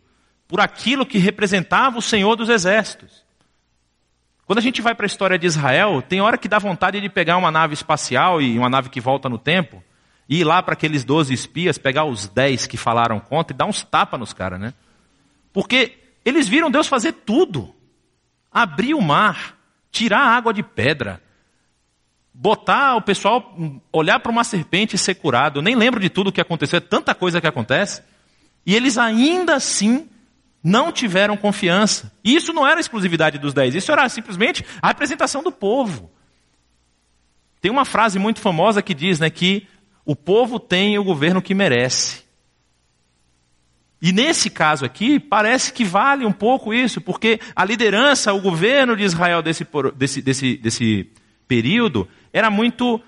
por 0.47 0.59
aquilo 0.59 1.05
que 1.05 1.17
representava 1.17 1.97
o 1.97 2.01
Senhor 2.01 2.35
dos 2.35 2.49
exércitos. 2.49 3.25
Quando 4.49 4.57
a 4.57 4.63
gente 4.63 4.81
vai 4.81 4.95
para 4.95 5.05
a 5.05 5.13
história 5.13 5.37
de 5.37 5.45
Israel, 5.45 6.01
tem 6.01 6.21
hora 6.21 6.35
que 6.35 6.47
dá 6.47 6.57
vontade 6.57 6.99
de 6.99 7.07
pegar 7.07 7.37
uma 7.37 7.51
nave 7.51 7.75
espacial 7.75 8.41
e 8.41 8.57
uma 8.57 8.67
nave 8.67 8.89
que 8.89 8.99
volta 8.99 9.29
no 9.29 9.37
tempo, 9.37 9.83
e 10.27 10.39
ir 10.39 10.43
lá 10.43 10.63
para 10.63 10.73
aqueles 10.73 11.03
12 11.03 11.31
espias, 11.31 11.77
pegar 11.77 12.05
os 12.05 12.27
10 12.27 12.65
que 12.65 12.75
falaram 12.75 13.19
contra 13.19 13.53
e 13.53 13.55
dar 13.55 13.67
uns 13.67 13.83
tapas 13.83 14.19
nos 14.19 14.33
caras, 14.33 14.59
né? 14.59 14.73
Porque 15.53 15.99
eles 16.25 16.47
viram 16.47 16.71
Deus 16.71 16.87
fazer 16.87 17.11
tudo. 17.11 17.75
Abrir 18.51 18.95
o 18.95 19.01
mar, 19.03 19.55
tirar 19.91 20.21
a 20.21 20.35
água 20.35 20.51
de 20.51 20.63
pedra, 20.63 21.21
botar 22.33 22.95
o 22.95 23.03
pessoal 23.03 23.55
olhar 23.93 24.19
para 24.19 24.31
uma 24.31 24.43
serpente 24.43 24.95
e 24.95 24.97
ser 24.97 25.13
curado. 25.13 25.59
Eu 25.59 25.61
nem 25.61 25.75
lembro 25.75 25.99
de 25.99 26.09
tudo 26.09 26.29
o 26.29 26.33
que 26.33 26.41
aconteceu, 26.41 26.77
é 26.77 26.79
tanta 26.79 27.13
coisa 27.13 27.39
que 27.39 27.45
acontece. 27.45 28.01
E 28.65 28.73
eles 28.73 28.97
ainda 28.97 29.53
assim 29.53 30.09
não 30.63 30.91
tiveram 30.91 31.37
confiança. 31.37 32.11
E 32.23 32.35
isso 32.35 32.53
não 32.53 32.67
era 32.67 32.79
exclusividade 32.79 33.37
dos 33.37 33.53
dez, 33.53 33.75
isso 33.75 33.91
era 33.91 34.07
simplesmente 34.09 34.65
a 34.81 34.87
representação 34.89 35.41
do 35.41 35.51
povo. 35.51 36.11
Tem 37.61 37.71
uma 37.71 37.85
frase 37.85 38.17
muito 38.19 38.39
famosa 38.39 38.81
que 38.81 38.93
diz 38.93 39.19
né, 39.19 39.29
que 39.29 39.67
o 40.05 40.15
povo 40.15 40.59
tem 40.59 40.97
o 40.97 41.03
governo 41.03 41.41
que 41.41 41.53
merece. 41.53 42.23
E 44.01 44.13
nesse 44.13 44.49
caso 44.49 44.85
aqui, 44.85 45.19
parece 45.19 45.73
que 45.73 45.83
vale 45.83 46.25
um 46.25 46.31
pouco 46.31 46.73
isso, 46.73 47.01
porque 47.01 47.39
a 47.53 47.65
liderança, 47.65 48.33
o 48.33 48.39
governo 48.39 48.95
de 48.95 49.03
Israel 49.03 49.41
desse, 49.41 49.67
desse, 49.95 50.21
desse, 50.21 50.57
desse 50.57 51.11
período, 51.47 52.07
era 52.31 52.49
muito 52.49 53.01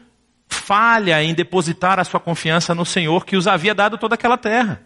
falha 0.50 1.24
em 1.24 1.34
depositar 1.34 1.98
a 1.98 2.04
sua 2.04 2.20
confiança 2.20 2.76
no 2.76 2.86
Senhor 2.86 3.26
que 3.26 3.38
os 3.38 3.48
havia 3.48 3.74
dado 3.74 3.98
toda 3.98 4.16
aquela 4.16 4.38
terra. 4.38 4.82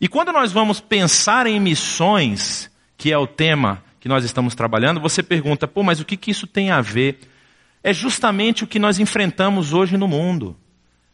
E 0.00 0.08
quando 0.08 0.32
nós 0.32 0.52
vamos 0.52 0.80
pensar 0.80 1.46
em 1.46 1.58
missões, 1.58 2.70
que 2.96 3.12
é 3.12 3.18
o 3.18 3.26
tema 3.26 3.82
que 3.98 4.08
nós 4.08 4.24
estamos 4.24 4.54
trabalhando, 4.54 5.00
você 5.00 5.22
pergunta, 5.22 5.66
pô, 5.66 5.82
mas 5.82 6.00
o 6.00 6.04
que, 6.04 6.16
que 6.16 6.30
isso 6.30 6.46
tem 6.46 6.70
a 6.70 6.80
ver? 6.80 7.20
É 7.82 7.92
justamente 7.92 8.64
o 8.64 8.66
que 8.66 8.78
nós 8.78 8.98
enfrentamos 8.98 9.72
hoje 9.72 9.96
no 9.96 10.06
mundo. 10.06 10.56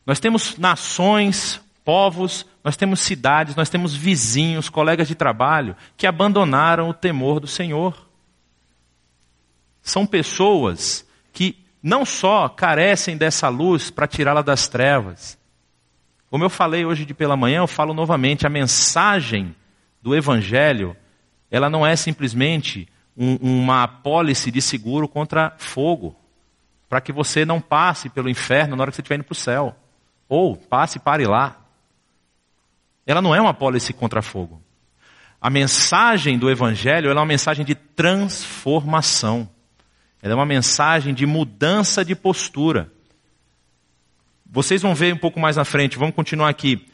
Nós 0.05 0.19
temos 0.19 0.59
nações, 0.59 1.61
povos 1.85 2.47
nós 2.65 2.77
temos 2.77 3.01
cidades, 3.01 3.57
nós 3.57 3.69
temos 3.69 3.95
vizinhos, 3.95 4.69
colegas 4.69 5.09
de 5.09 5.15
trabalho 5.15 5.77
que 5.97 6.07
abandonaram 6.07 6.89
o 6.89 6.95
temor 6.95 7.41
do 7.41 7.47
Senhor. 7.47 8.09
São 9.83 10.07
pessoas 10.07 11.05
que 11.33 11.57
não 11.83 12.05
só 12.05 12.49
carecem 12.49 13.17
dessa 13.17 13.49
luz 13.49 13.91
para 13.91 14.07
tirá-la 14.07 14.43
das 14.43 14.69
trevas. 14.69 15.37
Como 16.33 16.45
eu 16.45 16.49
falei 16.49 16.83
hoje 16.87 17.05
de 17.05 17.13
pela 17.13 17.37
manhã, 17.37 17.59
eu 17.59 17.67
falo 17.67 17.93
novamente, 17.93 18.47
a 18.47 18.49
mensagem 18.49 19.55
do 20.01 20.17
Evangelho, 20.17 20.97
ela 21.51 21.69
não 21.69 21.87
é 21.87 21.95
simplesmente 21.95 22.89
um, 23.15 23.37
uma 23.37 23.83
apólice 23.83 24.51
de 24.51 24.63
seguro 24.63 25.07
contra 25.07 25.53
fogo, 25.59 26.17
para 26.89 27.03
que 27.03 27.13
você 27.13 27.45
não 27.45 27.61
passe 27.61 28.09
pelo 28.09 28.31
inferno 28.31 28.75
na 28.75 28.83
hora 28.83 28.91
que 28.91 28.97
você 28.97 29.03
estiver 29.03 29.17
indo 29.17 29.25
para 29.25 29.33
o 29.33 29.37
céu. 29.37 29.77
Ou 30.27 30.57
passe 30.57 30.97
e 30.97 31.01
pare 31.03 31.27
lá. 31.27 31.55
Ela 33.07 33.21
não 33.21 33.35
é 33.35 33.41
uma 33.43 33.51
apólice 33.51 33.93
contra 33.93 34.23
fogo. 34.23 34.59
A 35.39 35.51
mensagem 35.51 36.39
do 36.39 36.51
Evangelho 36.51 37.11
é 37.11 37.13
uma 37.13 37.27
mensagem 37.27 37.63
de 37.63 37.75
transformação. 37.75 39.47
Ela 40.23 40.33
é 40.33 40.37
uma 40.37 40.47
mensagem 40.47 41.13
de 41.13 41.27
mudança 41.27 42.03
de 42.03 42.15
postura. 42.17 42.91
Vocês 44.55 44.83
vão 44.83 44.95
ver 44.95 45.15
um 45.15 45.17
pouco 45.17 45.41
mais 45.41 45.57
na 45.57 45.65
frente, 45.65 45.97
vamos 45.97 46.15
continuar 46.15 46.51
aqui. 46.51 46.87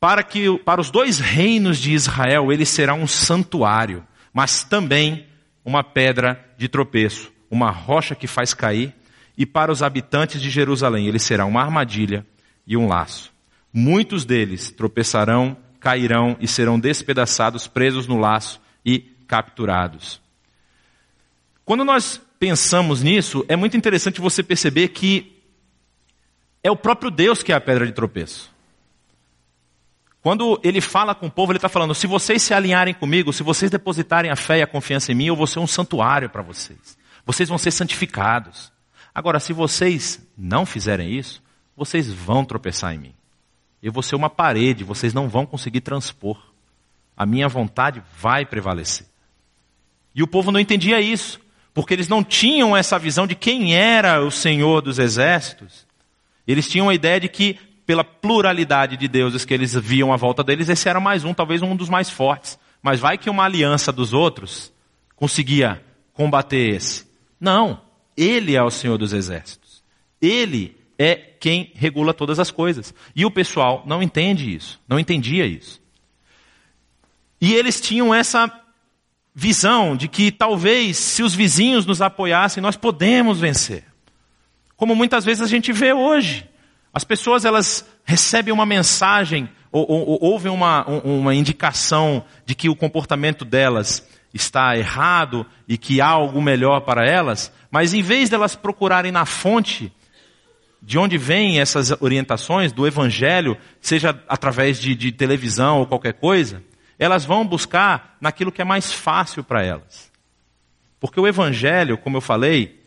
Para 0.00 0.22
que 0.22 0.58
para 0.60 0.80
os 0.80 0.90
dois 0.90 1.18
reinos 1.18 1.76
de 1.76 1.92
Israel 1.92 2.50
ele 2.50 2.64
será 2.64 2.94
um 2.94 3.06
santuário, 3.06 4.02
mas 4.32 4.64
também 4.64 5.26
uma 5.62 5.84
pedra 5.84 6.42
de 6.56 6.66
tropeço, 6.66 7.30
uma 7.50 7.70
rocha 7.70 8.14
que 8.14 8.26
faz 8.26 8.54
cair, 8.54 8.94
e 9.36 9.44
para 9.44 9.70
os 9.70 9.82
habitantes 9.82 10.40
de 10.40 10.48
Jerusalém 10.48 11.06
ele 11.06 11.18
será 11.18 11.44
uma 11.44 11.60
armadilha 11.60 12.24
e 12.66 12.74
um 12.74 12.88
laço. 12.88 13.34
Muitos 13.70 14.24
deles 14.24 14.70
tropeçarão, 14.70 15.58
cairão 15.78 16.38
e 16.40 16.48
serão 16.48 16.80
despedaçados, 16.80 17.66
presos 17.66 18.06
no 18.06 18.16
laço 18.16 18.62
e 18.82 19.00
capturados. 19.26 20.22
Quando 21.66 21.84
nós 21.84 22.18
pensamos 22.38 23.02
nisso, 23.02 23.44
é 23.46 23.56
muito 23.56 23.76
interessante 23.76 24.22
você 24.22 24.42
perceber 24.42 24.88
que 24.88 25.37
é 26.62 26.70
o 26.70 26.76
próprio 26.76 27.10
Deus 27.10 27.42
que 27.42 27.52
é 27.52 27.54
a 27.54 27.60
pedra 27.60 27.86
de 27.86 27.92
tropeço. 27.92 28.50
Quando 30.20 30.60
ele 30.62 30.80
fala 30.80 31.14
com 31.14 31.26
o 31.26 31.30
povo, 31.30 31.52
ele 31.52 31.58
está 31.58 31.68
falando: 31.68 31.94
se 31.94 32.06
vocês 32.06 32.42
se 32.42 32.52
alinharem 32.52 32.92
comigo, 32.92 33.32
se 33.32 33.42
vocês 33.42 33.70
depositarem 33.70 34.30
a 34.30 34.36
fé 34.36 34.58
e 34.58 34.62
a 34.62 34.66
confiança 34.66 35.12
em 35.12 35.14
mim, 35.14 35.26
eu 35.26 35.36
vou 35.36 35.46
ser 35.46 35.60
um 35.60 35.66
santuário 35.66 36.28
para 36.28 36.42
vocês. 36.42 36.98
Vocês 37.24 37.48
vão 37.48 37.58
ser 37.58 37.70
santificados. 37.70 38.72
Agora, 39.14 39.40
se 39.40 39.52
vocês 39.52 40.20
não 40.36 40.66
fizerem 40.66 41.12
isso, 41.12 41.42
vocês 41.76 42.12
vão 42.12 42.44
tropeçar 42.44 42.94
em 42.94 42.98
mim. 42.98 43.14
Eu 43.82 43.92
vou 43.92 44.02
ser 44.02 44.16
uma 44.16 44.28
parede, 44.28 44.84
vocês 44.84 45.14
não 45.14 45.28
vão 45.28 45.46
conseguir 45.46 45.80
transpor. 45.80 46.38
A 47.16 47.24
minha 47.24 47.48
vontade 47.48 48.02
vai 48.16 48.44
prevalecer. 48.44 49.06
E 50.14 50.22
o 50.22 50.26
povo 50.26 50.50
não 50.50 50.60
entendia 50.60 51.00
isso 51.00 51.40
porque 51.72 51.94
eles 51.94 52.08
não 52.08 52.24
tinham 52.24 52.76
essa 52.76 52.98
visão 52.98 53.26
de 53.26 53.34
quem 53.34 53.74
era 53.74 54.20
o 54.20 54.30
Senhor 54.30 54.82
dos 54.82 54.98
exércitos. 54.98 55.86
Eles 56.48 56.66
tinham 56.66 56.88
a 56.88 56.94
ideia 56.94 57.20
de 57.20 57.28
que, 57.28 57.58
pela 57.84 58.02
pluralidade 58.02 58.96
de 58.96 59.06
deuses 59.06 59.44
que 59.44 59.52
eles 59.52 59.74
viam 59.74 60.14
à 60.14 60.16
volta 60.16 60.42
deles, 60.42 60.70
esse 60.70 60.88
era 60.88 60.98
mais 60.98 61.22
um, 61.22 61.34
talvez 61.34 61.60
um 61.60 61.76
dos 61.76 61.90
mais 61.90 62.08
fortes. 62.08 62.58
Mas 62.82 62.98
vai 62.98 63.18
que 63.18 63.28
uma 63.28 63.44
aliança 63.44 63.92
dos 63.92 64.14
outros 64.14 64.72
conseguia 65.14 65.84
combater 66.14 66.74
esse. 66.74 67.06
Não, 67.38 67.82
ele 68.16 68.56
é 68.56 68.62
o 68.62 68.70
Senhor 68.70 68.96
dos 68.96 69.12
exércitos. 69.12 69.84
Ele 70.22 70.74
é 70.98 71.14
quem 71.14 71.70
regula 71.74 72.14
todas 72.14 72.38
as 72.38 72.50
coisas. 72.50 72.94
E 73.14 73.26
o 73.26 73.30
pessoal 73.30 73.84
não 73.86 74.02
entende 74.02 74.52
isso, 74.52 74.80
não 74.88 74.98
entendia 74.98 75.44
isso. 75.44 75.80
E 77.40 77.54
eles 77.54 77.80
tinham 77.80 78.12
essa 78.12 78.50
visão 79.34 79.94
de 79.96 80.08
que 80.08 80.32
talvez 80.32 80.96
se 80.96 81.22
os 81.22 81.34
vizinhos 81.34 81.84
nos 81.84 82.00
apoiassem, 82.00 82.62
nós 82.62 82.76
podemos 82.76 83.38
vencer. 83.38 83.84
Como 84.78 84.94
muitas 84.94 85.24
vezes 85.24 85.42
a 85.42 85.46
gente 85.48 85.72
vê 85.72 85.92
hoje. 85.92 86.48
As 86.94 87.02
pessoas 87.02 87.44
elas 87.44 87.84
recebem 88.04 88.54
uma 88.54 88.64
mensagem 88.64 89.50
ou, 89.72 89.84
ou, 89.90 90.08
ou 90.08 90.18
ouvem 90.32 90.50
uma, 90.50 90.86
uma 90.86 91.34
indicação 91.34 92.24
de 92.46 92.54
que 92.54 92.68
o 92.68 92.76
comportamento 92.76 93.44
delas 93.44 94.08
está 94.32 94.78
errado 94.78 95.44
e 95.66 95.76
que 95.76 96.00
há 96.00 96.06
algo 96.06 96.40
melhor 96.40 96.82
para 96.82 97.04
elas, 97.04 97.52
mas 97.70 97.92
em 97.92 98.02
vez 98.02 98.30
delas 98.30 98.54
procurarem 98.54 99.10
na 99.10 99.26
fonte 99.26 99.92
de 100.80 100.96
onde 100.96 101.18
vêm 101.18 101.60
essas 101.60 101.90
orientações 102.00 102.70
do 102.70 102.86
Evangelho, 102.86 103.58
seja 103.80 104.22
através 104.28 104.80
de, 104.80 104.94
de 104.94 105.10
televisão 105.10 105.80
ou 105.80 105.86
qualquer 105.86 106.14
coisa, 106.14 106.62
elas 107.00 107.24
vão 107.24 107.44
buscar 107.44 108.16
naquilo 108.20 108.52
que 108.52 108.62
é 108.62 108.64
mais 108.64 108.92
fácil 108.92 109.42
para 109.42 109.64
elas. 109.64 110.08
Porque 111.00 111.18
o 111.18 111.26
Evangelho, 111.26 111.98
como 111.98 112.16
eu 112.16 112.20
falei, 112.20 112.80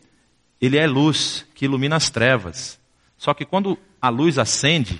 ele 0.58 0.78
é 0.78 0.86
luz 0.86 1.46
que 1.62 1.66
ilumina 1.66 1.94
as 1.94 2.10
trevas. 2.10 2.76
Só 3.16 3.32
que 3.32 3.44
quando 3.44 3.78
a 4.00 4.08
luz 4.08 4.36
acende, 4.36 4.94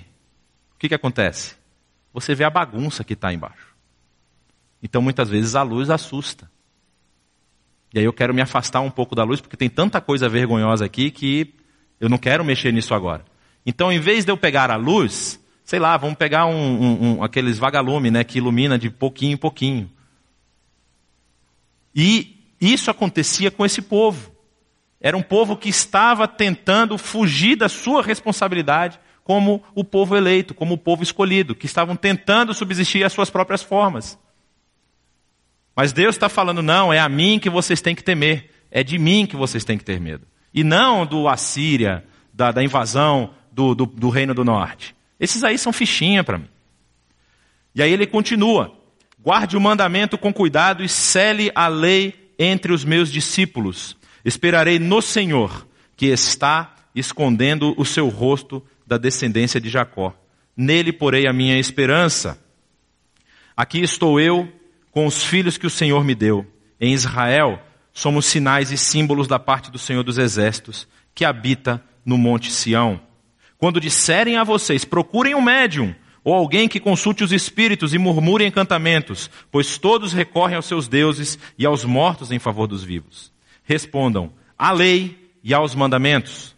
o 0.73 0.79
que, 0.79 0.87
que 0.87 0.95
acontece? 0.95 1.55
Você 2.13 2.33
vê 2.33 2.45
a 2.45 2.49
bagunça 2.49 3.03
que 3.03 3.11
está 3.11 3.33
embaixo. 3.33 3.75
Então 4.81 5.01
muitas 5.01 5.27
vezes 5.27 5.55
a 5.55 5.61
luz 5.61 5.89
assusta. 5.89 6.49
E 7.93 7.99
aí 7.99 8.05
eu 8.05 8.13
quero 8.13 8.33
me 8.33 8.41
afastar 8.41 8.79
um 8.79 8.89
pouco 8.89 9.13
da 9.13 9.25
luz, 9.25 9.41
porque 9.41 9.57
tem 9.57 9.69
tanta 9.69 9.99
coisa 9.99 10.29
vergonhosa 10.29 10.85
aqui 10.85 11.11
que 11.11 11.53
eu 11.99 12.07
não 12.07 12.17
quero 12.17 12.45
mexer 12.45 12.71
nisso 12.71 12.93
agora. 12.93 13.25
Então, 13.65 13.91
em 13.91 13.99
vez 13.99 14.23
de 14.23 14.31
eu 14.31 14.37
pegar 14.37 14.71
a 14.71 14.77
luz, 14.77 15.37
sei 15.65 15.79
lá, 15.79 15.97
vamos 15.97 16.15
pegar 16.15 16.45
um, 16.45 16.53
um, 16.55 17.17
um, 17.17 17.23
aqueles 17.23 17.57
vagalume, 17.57 18.09
né, 18.09 18.23
que 18.23 18.37
ilumina 18.37 18.79
de 18.79 18.89
pouquinho 18.89 19.33
em 19.33 19.37
pouquinho. 19.37 19.91
E 21.93 22.37
isso 22.61 22.89
acontecia 22.89 23.51
com 23.51 23.65
esse 23.65 23.81
povo. 23.81 24.32
Era 25.03 25.17
um 25.17 25.21
povo 25.21 25.57
que 25.57 25.67
estava 25.67 26.29
tentando 26.29 26.97
fugir 26.97 27.57
da 27.57 27.67
sua 27.67 28.01
responsabilidade 28.01 28.97
como 29.21 29.61
o 29.75 29.83
povo 29.83 30.15
eleito, 30.15 30.53
como 30.53 30.75
o 30.75 30.77
povo 30.77 31.03
escolhido, 31.03 31.53
que 31.53 31.65
estavam 31.65 31.93
tentando 31.93 32.53
subsistir 32.53 33.03
às 33.03 33.11
suas 33.11 33.29
próprias 33.29 33.61
formas. 33.61 34.17
Mas 35.75 35.91
Deus 35.91 36.15
está 36.15 36.29
falando, 36.29 36.61
não, 36.61 36.93
é 36.93 36.99
a 36.99 37.09
mim 37.09 37.37
que 37.37 37.49
vocês 37.49 37.81
têm 37.81 37.93
que 37.93 38.03
temer, 38.03 38.49
é 38.71 38.81
de 38.81 38.97
mim 38.97 39.25
que 39.25 39.35
vocês 39.35 39.65
têm 39.65 39.77
que 39.77 39.83
ter 39.83 39.99
medo. 39.99 40.25
E 40.53 40.63
não 40.63 41.05
do 41.05 41.27
Assíria, 41.27 42.05
da, 42.33 42.53
da 42.53 42.63
invasão 42.63 43.33
do, 43.51 43.75
do, 43.75 43.85
do 43.85 44.09
Reino 44.09 44.33
do 44.33 44.45
Norte. 44.45 44.95
Esses 45.19 45.43
aí 45.43 45.57
são 45.57 45.73
fichinha 45.73 46.23
para 46.23 46.37
mim. 46.37 46.47
E 47.75 47.81
aí 47.81 47.91
ele 47.91 48.07
continua: 48.07 48.73
guarde 49.19 49.57
o 49.57 49.61
mandamento 49.61 50.17
com 50.17 50.33
cuidado 50.33 50.81
e 50.81 50.87
cele 50.87 51.51
a 51.53 51.67
lei 51.67 52.33
entre 52.39 52.71
os 52.71 52.85
meus 52.85 53.11
discípulos. 53.11 53.97
Esperarei 54.23 54.79
no 54.79 55.01
Senhor, 55.01 55.67
que 55.95 56.07
está 56.07 56.75
escondendo 56.95 57.73
o 57.77 57.85
seu 57.85 58.07
rosto 58.09 58.63
da 58.85 58.97
descendência 58.97 59.59
de 59.59 59.69
Jacó. 59.69 60.15
Nele 60.55 60.93
porei 60.93 61.27
a 61.27 61.33
minha 61.33 61.57
esperança. 61.57 62.39
Aqui 63.55 63.81
estou 63.81 64.19
eu 64.19 64.51
com 64.91 65.05
os 65.05 65.23
filhos 65.23 65.57
que 65.57 65.67
o 65.67 65.71
Senhor 65.71 66.03
me 66.03 66.13
deu. 66.13 66.45
Em 66.79 66.93
Israel 66.93 67.61
somos 67.91 68.25
sinais 68.25 68.71
e 68.71 68.77
símbolos 68.77 69.27
da 69.27 69.39
parte 69.39 69.71
do 69.71 69.77
Senhor 69.77 70.03
dos 70.03 70.17
Exércitos, 70.17 70.87
que 71.13 71.25
habita 71.25 71.83
no 72.05 72.17
Monte 72.17 72.51
Sião. 72.51 72.99
Quando 73.57 73.79
disserem 73.79 74.35
a 74.35 74.43
vocês, 74.43 74.83
procurem 74.83 75.35
um 75.35 75.41
médium, 75.41 75.95
ou 76.23 76.33
alguém 76.33 76.67
que 76.67 76.79
consulte 76.79 77.23
os 77.23 77.31
espíritos 77.31 77.93
e 77.93 77.97
murmure 77.97 78.45
encantamentos, 78.45 79.29
pois 79.51 79.77
todos 79.77 80.13
recorrem 80.13 80.55
aos 80.55 80.65
seus 80.65 80.87
deuses 80.87 81.37
e 81.57 81.65
aos 81.65 81.83
mortos 81.83 82.31
em 82.31 82.39
favor 82.39 82.65
dos 82.65 82.83
vivos. 82.83 83.31
Respondam, 83.63 84.31
à 84.57 84.71
lei 84.71 85.31
e 85.43 85.53
aos 85.53 85.75
mandamentos. 85.75 86.55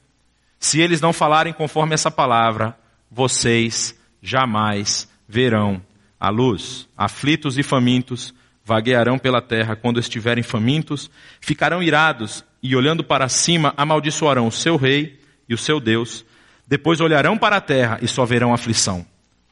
Se 0.59 0.79
eles 0.79 1.01
não 1.01 1.13
falarem 1.13 1.53
conforme 1.53 1.93
essa 1.93 2.09
palavra, 2.09 2.77
vocês 3.09 3.97
jamais 4.21 5.09
verão 5.27 5.81
a 6.19 6.29
luz. 6.29 6.87
Aflitos 6.97 7.57
e 7.57 7.63
famintos 7.63 8.33
vaguearão 8.63 9.19
pela 9.19 9.41
terra 9.41 9.75
quando 9.75 9.99
estiverem 9.99 10.43
famintos, 10.43 11.09
ficarão 11.39 11.83
irados 11.83 12.43
e 12.63 12.75
olhando 12.75 13.03
para 13.03 13.29
cima 13.29 13.73
amaldiçoarão 13.77 14.47
o 14.47 14.51
seu 14.51 14.75
rei 14.75 15.19
e 15.47 15.53
o 15.53 15.57
seu 15.57 15.79
Deus 15.79 16.25
depois 16.67 16.99
olharão 16.99 17.37
para 17.37 17.57
a 17.57 17.61
terra 17.61 17.99
e 18.01 18.07
só 18.07 18.25
verão 18.25 18.53
aflição. 18.53 19.05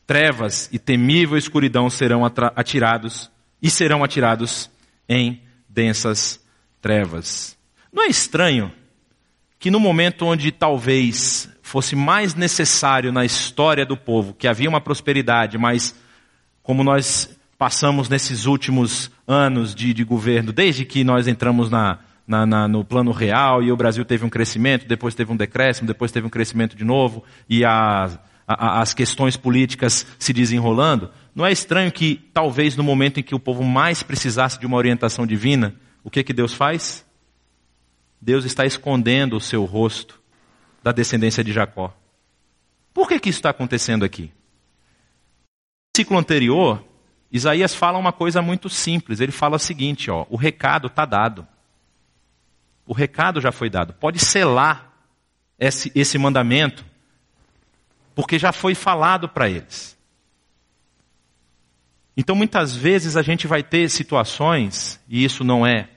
Trevas 0.05 0.67
e 0.71 0.79
temível 0.79 1.37
escuridão 1.37 1.89
serão 1.89 2.23
atirados 2.25 3.31
e 3.61 3.69
serão 3.69 4.03
atirados 4.03 4.69
em 5.07 5.41
densas 5.69 6.42
trevas. 6.83 7.57
Não 7.91 8.03
é 8.03 8.07
estranho 8.07 8.69
que 9.57 9.71
no 9.71 9.79
momento 9.79 10.25
onde 10.25 10.51
talvez 10.51 11.49
fosse 11.61 11.95
mais 11.95 12.35
necessário 12.35 13.09
na 13.09 13.23
história 13.23 13.85
do 13.85 13.95
povo, 13.95 14.33
que 14.33 14.49
havia 14.49 14.69
uma 14.69 14.81
prosperidade, 14.81 15.57
mas 15.57 15.95
como 16.61 16.83
nós 16.83 17.29
passamos 17.57 18.09
nesses 18.09 18.45
últimos 18.45 19.09
anos 19.25 19.73
de, 19.73 19.93
de 19.93 20.03
governo, 20.03 20.51
desde 20.51 20.83
que 20.83 21.05
nós 21.05 21.25
entramos 21.25 21.69
na, 21.69 21.99
na, 22.27 22.45
na, 22.45 22.67
no 22.67 22.83
plano 22.83 23.13
real 23.13 23.63
e 23.63 23.71
o 23.71 23.77
Brasil 23.77 24.03
teve 24.03 24.25
um 24.25 24.29
crescimento, 24.29 24.85
depois 24.85 25.15
teve 25.15 25.31
um 25.31 25.37
decréscimo, 25.37 25.87
depois 25.87 26.11
teve 26.11 26.27
um 26.27 26.29
crescimento 26.29 26.75
de 26.75 26.83
novo 26.83 27.23
e 27.49 27.63
a, 27.63 28.19
a, 28.45 28.81
as 28.81 28.93
questões 28.93 29.37
políticas 29.37 30.05
se 30.19 30.33
desenrolando, 30.33 31.09
não 31.33 31.45
é 31.45 31.51
estranho 31.53 31.91
que 31.93 32.19
talvez 32.33 32.75
no 32.75 32.83
momento 32.83 33.21
em 33.21 33.23
que 33.23 33.33
o 33.33 33.39
povo 33.39 33.63
mais 33.63 34.03
precisasse 34.03 34.59
de 34.59 34.65
uma 34.65 34.75
orientação 34.75 35.25
divina, 35.25 35.73
o 36.03 36.09
que 36.09 36.23
que 36.23 36.33
Deus 36.33 36.53
faz? 36.53 37.05
Deus 38.21 38.45
está 38.45 38.65
escondendo 38.65 39.37
o 39.37 39.41
seu 39.41 39.65
rosto 39.65 40.21
da 40.81 40.91
descendência 40.91 41.43
de 41.43 41.51
Jacó. 41.51 41.95
Por 42.93 43.07
que 43.07 43.19
que 43.19 43.29
isso 43.29 43.39
está 43.39 43.49
acontecendo 43.49 44.05
aqui? 44.05 44.31
No 45.95 45.97
ciclo 45.97 46.17
anterior, 46.17 46.83
Isaías 47.31 47.73
fala 47.73 47.97
uma 47.97 48.11
coisa 48.13 48.41
muito 48.41 48.69
simples. 48.69 49.19
Ele 49.19 49.31
fala 49.31 49.55
o 49.55 49.59
seguinte, 49.59 50.11
ó, 50.11 50.25
o 50.29 50.35
recado 50.35 50.87
está 50.87 51.05
dado. 51.05 51.47
O 52.85 52.93
recado 52.93 53.41
já 53.41 53.51
foi 53.51 53.69
dado. 53.69 53.93
Pode 53.93 54.19
selar 54.19 54.93
esse, 55.57 55.91
esse 55.95 56.17
mandamento, 56.17 56.85
porque 58.13 58.37
já 58.37 58.51
foi 58.51 58.75
falado 58.75 59.29
para 59.29 59.49
eles. 59.49 59.97
Então, 62.15 62.35
muitas 62.35 62.75
vezes 62.75 63.17
a 63.17 63.21
gente 63.21 63.47
vai 63.47 63.63
ter 63.63 63.89
situações, 63.89 65.01
e 65.09 65.23
isso 65.23 65.43
não 65.43 65.65
é 65.65 65.89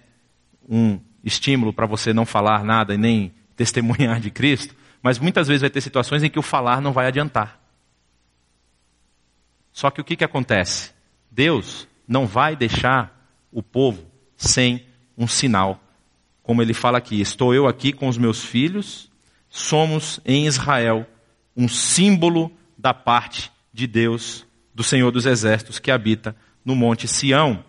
um 0.68 1.00
estímulo 1.22 1.72
para 1.72 1.86
você 1.86 2.12
não 2.12 2.24
falar 2.24 2.64
nada 2.64 2.94
e 2.94 2.98
nem 2.98 3.34
testemunhar 3.56 4.20
de 4.20 4.30
Cristo, 4.30 4.74
mas 5.02 5.18
muitas 5.18 5.48
vezes 5.48 5.62
vai 5.62 5.70
ter 5.70 5.80
situações 5.80 6.22
em 6.22 6.30
que 6.30 6.38
o 6.38 6.42
falar 6.42 6.80
não 6.80 6.92
vai 6.92 7.06
adiantar. 7.06 7.60
Só 9.72 9.90
que 9.90 10.00
o 10.00 10.04
que, 10.04 10.16
que 10.16 10.24
acontece? 10.24 10.92
Deus 11.30 11.86
não 12.08 12.26
vai 12.26 12.56
deixar 12.56 13.30
o 13.52 13.62
povo 13.62 14.06
sem 14.36 14.86
um 15.16 15.26
sinal. 15.26 15.80
Como 16.42 16.62
ele 16.62 16.72
fala 16.72 16.98
aqui: 16.98 17.20
Estou 17.20 17.54
eu 17.54 17.66
aqui 17.66 17.92
com 17.92 18.08
os 18.08 18.16
meus 18.16 18.44
filhos, 18.44 19.10
somos 19.48 20.20
em 20.24 20.46
Israel 20.46 21.06
um 21.56 21.68
símbolo 21.68 22.52
da 22.76 22.92
parte 22.94 23.50
de 23.72 23.86
Deus, 23.86 24.46
do 24.74 24.82
Senhor 24.82 25.10
dos 25.10 25.26
Exércitos, 25.26 25.78
que 25.78 25.90
habita 25.90 26.36
no 26.64 26.76
Monte 26.76 27.08
Sião. 27.08 27.64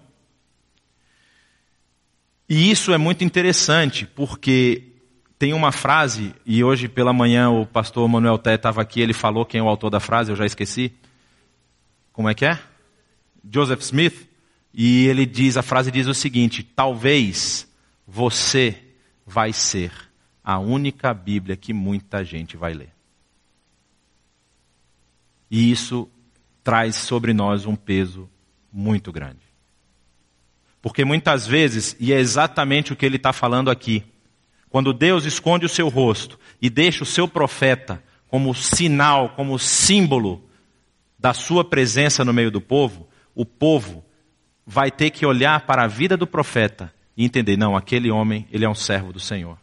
E 2.50 2.72
isso 2.72 2.94
é 2.94 2.98
muito 2.98 3.24
interessante, 3.24 4.06
porque 4.06 4.94
tem 5.38 5.54
uma 5.54 5.72
frase, 5.72 6.34
e 6.46 6.64
hoje 6.64 6.88
pela 6.88 7.12
manhã 7.12 7.50
o 7.50 7.66
pastor 7.66 8.08
Manuel 8.08 8.38
Té 8.38 8.56
estava 8.56 8.82
aqui, 8.82 9.02
ele 9.02 9.14
falou 9.14 9.46
quem 9.46 9.60
é 9.60 9.64
o 9.64 9.68
autor 9.68 9.90
da 9.90 10.00
frase, 10.00 10.32
eu 10.32 10.36
já 10.36 10.46
esqueci. 10.46 10.94
Como 12.14 12.30
é 12.30 12.34
que 12.34 12.46
é? 12.46 12.60
Joseph 13.52 13.82
Smith, 13.82 14.28
e 14.74 15.08
ele 15.08 15.26
diz, 15.26 15.58
a 15.58 15.62
frase 15.62 15.92
diz 15.92 16.08
o 16.08 16.14
seguinte: 16.14 16.64
talvez 16.64 17.68
você 18.08 18.78
vai 19.26 19.52
ser 19.52 19.92
a 20.44 20.58
única 20.60 21.14
Bíblia 21.14 21.58
que 21.58 21.74
muita 21.74 22.24
gente 22.24 22.56
vai 22.56 22.74
ler. 22.74 22.94
E 25.52 25.72
isso 25.72 26.10
traz 26.64 26.96
sobre 26.96 27.34
nós 27.34 27.66
um 27.66 27.76
peso 27.76 28.30
muito 28.72 29.12
grande. 29.12 29.47
Porque 30.88 31.04
muitas 31.04 31.46
vezes, 31.46 31.98
e 32.00 32.14
é 32.14 32.18
exatamente 32.18 32.94
o 32.94 32.96
que 32.96 33.06
ele 33.06 33.18
está 33.18 33.34
falando 33.34 33.70
aqui, 33.70 34.06
quando 34.70 34.94
Deus 34.94 35.26
esconde 35.26 35.66
o 35.66 35.70
seu 35.70 35.90
rosto 35.90 36.40
e 36.62 36.70
deixa 36.70 37.04
o 37.04 37.06
seu 37.06 37.28
profeta 37.28 38.02
como 38.30 38.56
sinal, 38.56 39.32
como 39.32 39.60
símbolo 39.60 40.50
da 41.20 41.34
sua 41.34 41.66
presença 41.66 42.24
no 42.24 42.32
meio 42.32 42.50
do 42.50 42.62
povo, 42.62 43.06
o 43.36 43.46
povo 43.46 44.02
vai 44.66 44.90
ter 44.90 45.10
que 45.10 45.26
olhar 45.26 45.66
para 45.66 45.84
a 45.84 45.88
vida 45.88 46.16
do 46.16 46.26
profeta 46.26 46.90
e 47.18 47.26
entender, 47.26 47.58
não, 47.58 47.76
aquele 47.76 48.10
homem, 48.10 48.48
ele 48.50 48.64
é 48.64 48.70
um 48.70 48.74
servo 48.74 49.12
do 49.12 49.20
Senhor. 49.20 49.58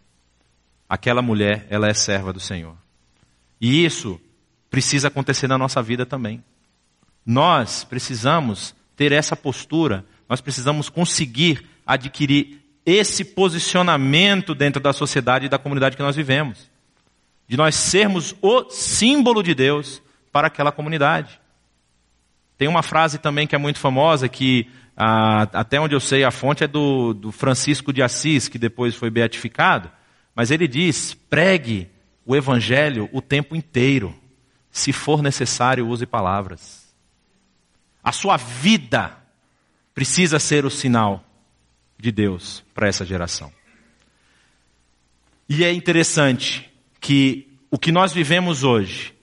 Aquela 0.86 1.22
mulher, 1.22 1.66
ela 1.70 1.88
é 1.88 1.94
serva 1.94 2.34
do 2.34 2.40
Senhor. 2.40 2.76
E 3.58 3.82
isso 3.82 4.20
precisa 4.68 5.08
acontecer 5.08 5.48
na 5.48 5.56
nossa 5.56 5.82
vida 5.82 6.04
também. 6.04 6.44
Nós 7.24 7.82
precisamos 7.82 8.74
ter 8.94 9.10
essa 9.10 9.34
postura, 9.34 10.04
nós 10.28 10.40
precisamos 10.40 10.88
conseguir 10.88 11.66
adquirir 11.86 12.60
esse 12.84 13.24
posicionamento 13.24 14.54
dentro 14.54 14.80
da 14.80 14.92
sociedade 14.92 15.46
e 15.46 15.48
da 15.48 15.58
comunidade 15.58 15.96
que 15.96 16.02
nós 16.02 16.16
vivemos. 16.16 16.70
De 17.48 17.56
nós 17.56 17.74
sermos 17.74 18.34
o 18.40 18.70
símbolo 18.70 19.42
de 19.42 19.54
Deus 19.54 20.02
para 20.32 20.48
aquela 20.48 20.72
comunidade. 20.72 21.40
Tem 22.56 22.68
uma 22.68 22.82
frase 22.82 23.18
também 23.18 23.46
que 23.46 23.54
é 23.54 23.58
muito 23.58 23.78
famosa, 23.78 24.28
que 24.28 24.68
ah, 24.96 25.42
até 25.52 25.80
onde 25.80 25.94
eu 25.94 26.00
sei 26.00 26.24
a 26.24 26.30
fonte 26.30 26.64
é 26.64 26.68
do, 26.68 27.12
do 27.12 27.32
Francisco 27.32 27.92
de 27.92 28.02
Assis, 28.02 28.48
que 28.48 28.58
depois 28.58 28.94
foi 28.94 29.10
beatificado, 29.10 29.90
mas 30.34 30.50
ele 30.50 30.68
diz: 30.68 31.14
pregue 31.14 31.90
o 32.24 32.34
evangelho 32.36 33.08
o 33.12 33.20
tempo 33.20 33.56
inteiro. 33.56 34.14
Se 34.70 34.92
for 34.92 35.22
necessário, 35.22 35.86
use 35.86 36.06
palavras. 36.06 36.84
A 38.02 38.12
sua 38.12 38.36
vida 38.36 39.16
precisa 39.94 40.38
ser 40.38 40.64
o 40.64 40.70
sinal 40.70 41.24
de 41.98 42.10
Deus 42.10 42.64
para 42.74 42.88
essa 42.88 43.04
geração. 43.04 43.52
E 45.48 45.62
é 45.62 45.72
interessante 45.72 46.70
que 47.00 47.48
o 47.70 47.78
que 47.78 47.92
nós 47.92 48.12
vivemos 48.12 48.64
hoje, 48.64 49.14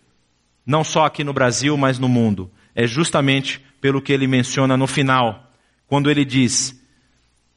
não 0.66 0.84
só 0.84 1.06
aqui 1.06 1.24
no 1.24 1.34
Brasil, 1.34 1.76
mas 1.76 2.00
no 2.00 2.08
mundo, 2.08 2.50
é 2.76 2.88
justamente 2.88 3.60
pelo 3.82 4.02
que 4.02 4.14
ele 4.14 4.28
menciona 4.28 4.78
no 4.78 4.88
final, 4.88 5.52
quando 5.88 6.10
ele 6.10 6.24
diz: 6.24 6.80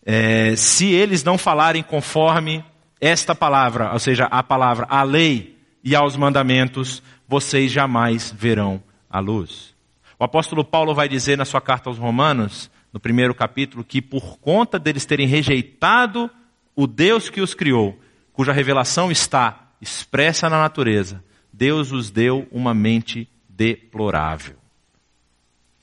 é, 0.04 0.56
se 0.56 0.86
eles 0.86 1.22
não 1.22 1.38
falarem 1.38 1.82
conforme 1.82 2.64
esta 3.00 3.34
palavra, 3.34 3.92
ou 3.92 3.98
seja, 3.98 4.24
a 4.24 4.42
palavra, 4.42 4.86
a 4.88 5.02
lei 5.02 5.56
e 5.82 5.94
aos 5.94 6.16
mandamentos, 6.16 7.02
vocês 7.28 7.70
jamais 7.70 8.34
verão 8.36 8.82
a 9.10 9.20
luz. 9.20 9.74
O 10.18 10.24
apóstolo 10.24 10.64
Paulo 10.64 10.94
vai 10.94 11.08
dizer 11.08 11.36
na 11.36 11.44
sua 11.44 11.60
carta 11.60 11.90
aos 11.90 11.98
Romanos, 11.98 12.70
no 12.94 13.00
primeiro 13.00 13.34
capítulo, 13.34 13.84
que 13.84 14.00
por 14.00 14.38
conta 14.38 14.78
deles 14.78 15.04
terem 15.04 15.26
rejeitado 15.26 16.30
o 16.74 16.86
Deus 16.86 17.28
que 17.28 17.42
os 17.42 17.52
criou, 17.52 18.00
cuja 18.32 18.52
revelação 18.52 19.10
está 19.10 19.72
expressa 19.80 20.48
na 20.48 20.58
natureza, 20.58 21.22
Deus 21.52 21.92
os 21.92 22.10
deu 22.10 22.48
uma 22.50 22.72
mente 22.72 23.28
deplorável 23.48 24.56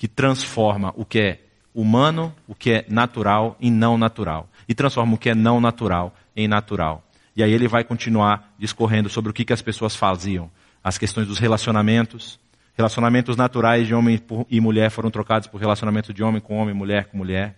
que 0.02 0.08
transforma 0.08 0.91
o 0.97 1.06
que 1.06 1.19
é 1.19 1.39
humano, 1.76 2.34
o 2.47 2.56
que 2.56 2.71
é 2.71 2.86
natural, 2.89 3.56
em 3.62 3.69
não 3.69 4.00
natural. 4.00 4.50
E 4.67 4.74
transforma 4.74 5.13
o 5.13 5.17
que 5.17 5.30
é 5.30 5.36
não 5.36 5.62
natural 5.62 6.15
em 6.36 6.47
natural. 6.47 7.08
E 7.36 7.43
aí 7.43 7.54
ele 7.54 7.67
vai 7.67 7.84
continuar 7.84 8.52
discorrendo 8.58 9.10
sobre 9.10 9.30
o 9.30 9.34
que, 9.34 9.45
que 9.45 9.54
as 9.54 9.62
pessoas 9.62 9.95
faziam. 9.95 10.50
As 10.84 10.97
questões 10.97 11.28
dos 11.28 11.38
relacionamentos. 11.38 12.39
Relacionamentos 12.73 13.36
naturais 13.36 13.86
de 13.86 13.93
homem 13.93 14.19
e 14.49 14.60
mulher 14.60 14.89
foram 14.89 15.12
trocados 15.12 15.47
por 15.47 15.60
relacionamentos 15.60 16.13
de 16.13 16.23
homem 16.23 16.41
com 16.41 16.57
homem, 16.57 16.73
mulher 16.73 17.05
com 17.05 17.17
mulher. 17.17 17.57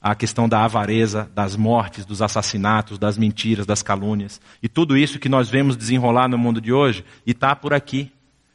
A 0.00 0.14
questão 0.14 0.48
da 0.48 0.64
avareza, 0.64 1.30
das 1.34 1.56
mortes, 1.56 2.06
dos 2.06 2.22
assassinatos, 2.22 2.98
das 2.98 3.18
mentiras, 3.18 3.66
das 3.66 3.82
calúnias. 3.82 4.40
E 4.62 4.68
tudo 4.68 4.96
isso 4.96 5.18
que 5.18 5.28
nós 5.28 5.50
vemos 5.50 5.76
desenrolar 5.76 6.28
no 6.28 6.38
mundo 6.38 6.60
de 6.60 6.72
hoje, 6.72 7.04
e 7.26 7.32
está 7.32 7.54
por 7.54 7.74
aqui, 7.74 8.12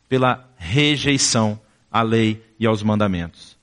pela 0.07 0.47
rejeição 0.57 1.59
à 1.91 2.01
lei 2.01 2.45
e 2.59 2.65
aos 2.65 2.81
mandamentos, 2.81 3.57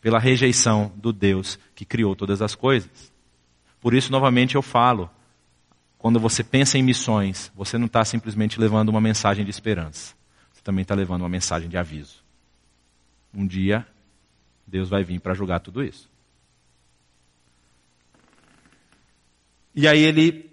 pela 0.00 0.18
rejeição 0.18 0.90
do 0.96 1.12
Deus 1.12 1.58
que 1.74 1.84
criou 1.84 2.16
todas 2.16 2.42
as 2.42 2.54
coisas. 2.54 3.12
Por 3.80 3.94
isso, 3.94 4.10
novamente, 4.10 4.54
eu 4.56 4.62
falo: 4.62 5.08
quando 5.96 6.18
você 6.18 6.42
pensa 6.42 6.76
em 6.76 6.82
missões, 6.82 7.52
você 7.54 7.78
não 7.78 7.86
está 7.86 8.04
simplesmente 8.04 8.58
levando 8.58 8.88
uma 8.88 9.00
mensagem 9.00 9.44
de 9.44 9.50
esperança, 9.50 10.15
também 10.66 10.82
está 10.82 10.96
levando 10.96 11.22
uma 11.22 11.28
mensagem 11.28 11.68
de 11.68 11.78
aviso. 11.78 12.24
Um 13.32 13.46
dia, 13.46 13.86
Deus 14.66 14.88
vai 14.88 15.04
vir 15.04 15.20
para 15.20 15.32
julgar 15.32 15.60
tudo 15.60 15.80
isso. 15.80 16.10
E 19.72 19.86
aí 19.86 20.00
ele 20.00 20.50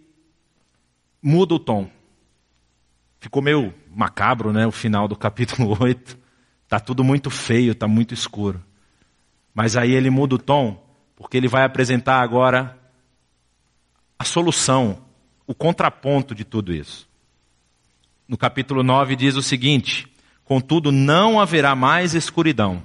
muda 1.19 1.55
o 1.55 1.59
tom. 1.59 1.89
Ficou 3.19 3.41
meio 3.41 3.73
macabro, 3.89 4.53
né, 4.53 4.67
o 4.67 4.71
final 4.71 5.07
do 5.07 5.15
capítulo 5.15 5.75
8. 5.81 6.15
Está 6.63 6.79
tudo 6.79 7.03
muito 7.03 7.31
feio, 7.31 7.71
está 7.71 7.87
muito 7.87 8.13
escuro. 8.13 8.63
Mas 9.51 9.75
aí 9.75 9.93
ele 9.93 10.11
muda 10.11 10.35
o 10.35 10.39
tom, 10.39 10.79
porque 11.15 11.37
ele 11.37 11.47
vai 11.47 11.63
apresentar 11.63 12.21
agora 12.21 12.77
a 14.19 14.23
solução, 14.23 15.03
o 15.47 15.55
contraponto 15.55 16.35
de 16.35 16.43
tudo 16.43 16.71
isso. 16.71 17.09
No 18.27 18.37
capítulo 18.37 18.83
9 18.83 19.15
diz 19.15 19.35
o 19.35 19.41
seguinte: 19.41 20.07
Contudo, 20.45 20.91
não 20.91 21.39
haverá 21.39 21.75
mais 21.75 22.13
escuridão 22.13 22.83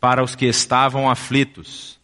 para 0.00 0.22
os 0.22 0.34
que 0.34 0.46
estavam 0.46 1.10
aflitos. 1.10 2.00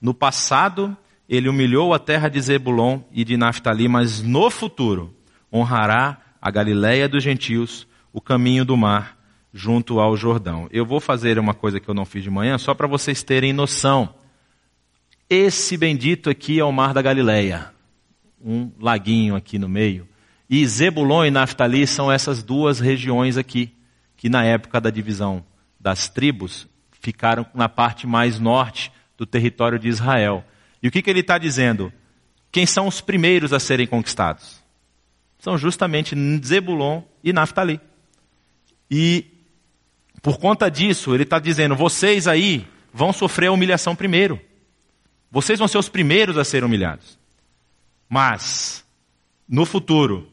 No 0.00 0.14
passado, 0.14 0.96
ele 1.28 1.48
humilhou 1.48 1.92
a 1.92 1.98
terra 1.98 2.28
de 2.28 2.40
Zebulon 2.40 3.00
e 3.12 3.24
de 3.24 3.36
Naphtali, 3.36 3.88
mas 3.88 4.22
no 4.22 4.50
futuro 4.50 5.14
honrará 5.52 6.18
a 6.40 6.50
Galiléia 6.50 7.08
dos 7.08 7.22
gentios, 7.22 7.86
o 8.12 8.20
caminho 8.20 8.64
do 8.64 8.76
mar 8.76 9.18
junto 9.52 10.00
ao 10.00 10.16
Jordão. 10.16 10.68
Eu 10.70 10.86
vou 10.86 11.00
fazer 11.00 11.38
uma 11.38 11.52
coisa 11.52 11.80
que 11.80 11.88
eu 11.88 11.94
não 11.94 12.04
fiz 12.04 12.22
de 12.22 12.30
manhã, 12.30 12.56
só 12.58 12.74
para 12.74 12.86
vocês 12.86 13.22
terem 13.22 13.52
noção. 13.52 14.14
Esse 15.28 15.76
bendito 15.76 16.30
aqui 16.30 16.58
é 16.58 16.64
o 16.64 16.72
Mar 16.72 16.94
da 16.94 17.02
Galileia, 17.02 17.70
um 18.42 18.70
laguinho 18.80 19.36
aqui 19.36 19.58
no 19.58 19.68
meio. 19.68 20.07
E 20.48 20.66
Zebulon 20.66 21.26
e 21.26 21.30
Naftali 21.30 21.86
são 21.86 22.10
essas 22.10 22.42
duas 22.42 22.80
regiões 22.80 23.36
aqui, 23.36 23.74
que 24.16 24.28
na 24.28 24.44
época 24.44 24.80
da 24.80 24.90
divisão 24.90 25.44
das 25.78 26.08
tribos 26.08 26.66
ficaram 27.00 27.46
na 27.54 27.68
parte 27.68 28.06
mais 28.06 28.38
norte 28.38 28.90
do 29.16 29.26
território 29.26 29.78
de 29.78 29.88
Israel. 29.88 30.44
E 30.82 30.88
o 30.88 30.90
que, 30.90 31.02
que 31.02 31.10
ele 31.10 31.20
está 31.20 31.38
dizendo? 31.38 31.92
Quem 32.50 32.64
são 32.64 32.86
os 32.86 33.00
primeiros 33.00 33.52
a 33.52 33.60
serem 33.60 33.86
conquistados? 33.86 34.62
São 35.38 35.58
justamente 35.58 36.16
Zebulon 36.44 37.02
e 37.22 37.32
Naftali. 37.32 37.80
E 38.90 39.26
por 40.22 40.38
conta 40.38 40.70
disso, 40.70 41.14
ele 41.14 41.22
está 41.22 41.38
dizendo: 41.38 41.76
vocês 41.76 42.26
aí 42.26 42.66
vão 42.92 43.12
sofrer 43.12 43.48
a 43.48 43.52
humilhação 43.52 43.94
primeiro. 43.94 44.40
Vocês 45.30 45.58
vão 45.58 45.68
ser 45.68 45.78
os 45.78 45.88
primeiros 45.88 46.38
a 46.38 46.44
serem 46.44 46.66
humilhados. 46.66 47.18
Mas, 48.08 48.84
no 49.46 49.66
futuro, 49.66 50.26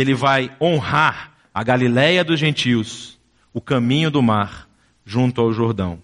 ele 0.00 0.14
vai 0.14 0.50
honrar 0.60 1.32
a 1.52 1.62
Galiléia 1.62 2.22
dos 2.22 2.38
gentios, 2.38 3.18
o 3.52 3.60
caminho 3.60 4.10
do 4.10 4.22
mar, 4.22 4.68
junto 5.04 5.40
ao 5.40 5.52
Jordão. 5.52 6.02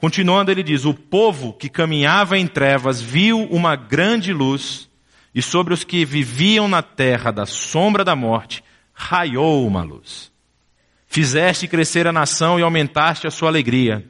Continuando, 0.00 0.50
ele 0.50 0.62
diz: 0.62 0.84
O 0.84 0.94
povo 0.94 1.52
que 1.52 1.68
caminhava 1.68 2.38
em 2.38 2.46
trevas 2.46 3.00
viu 3.00 3.42
uma 3.50 3.76
grande 3.76 4.32
luz, 4.32 4.88
e 5.34 5.42
sobre 5.42 5.74
os 5.74 5.84
que 5.84 6.04
viviam 6.04 6.68
na 6.68 6.82
terra 6.82 7.30
da 7.30 7.44
sombra 7.44 8.04
da 8.04 8.16
morte 8.16 8.62
raiou 8.94 9.66
uma 9.66 9.82
luz. 9.82 10.32
Fizeste 11.06 11.68
crescer 11.68 12.06
a 12.06 12.12
nação 12.12 12.58
e 12.58 12.62
aumentaste 12.62 13.26
a 13.26 13.30
sua 13.30 13.48
alegria. 13.48 14.06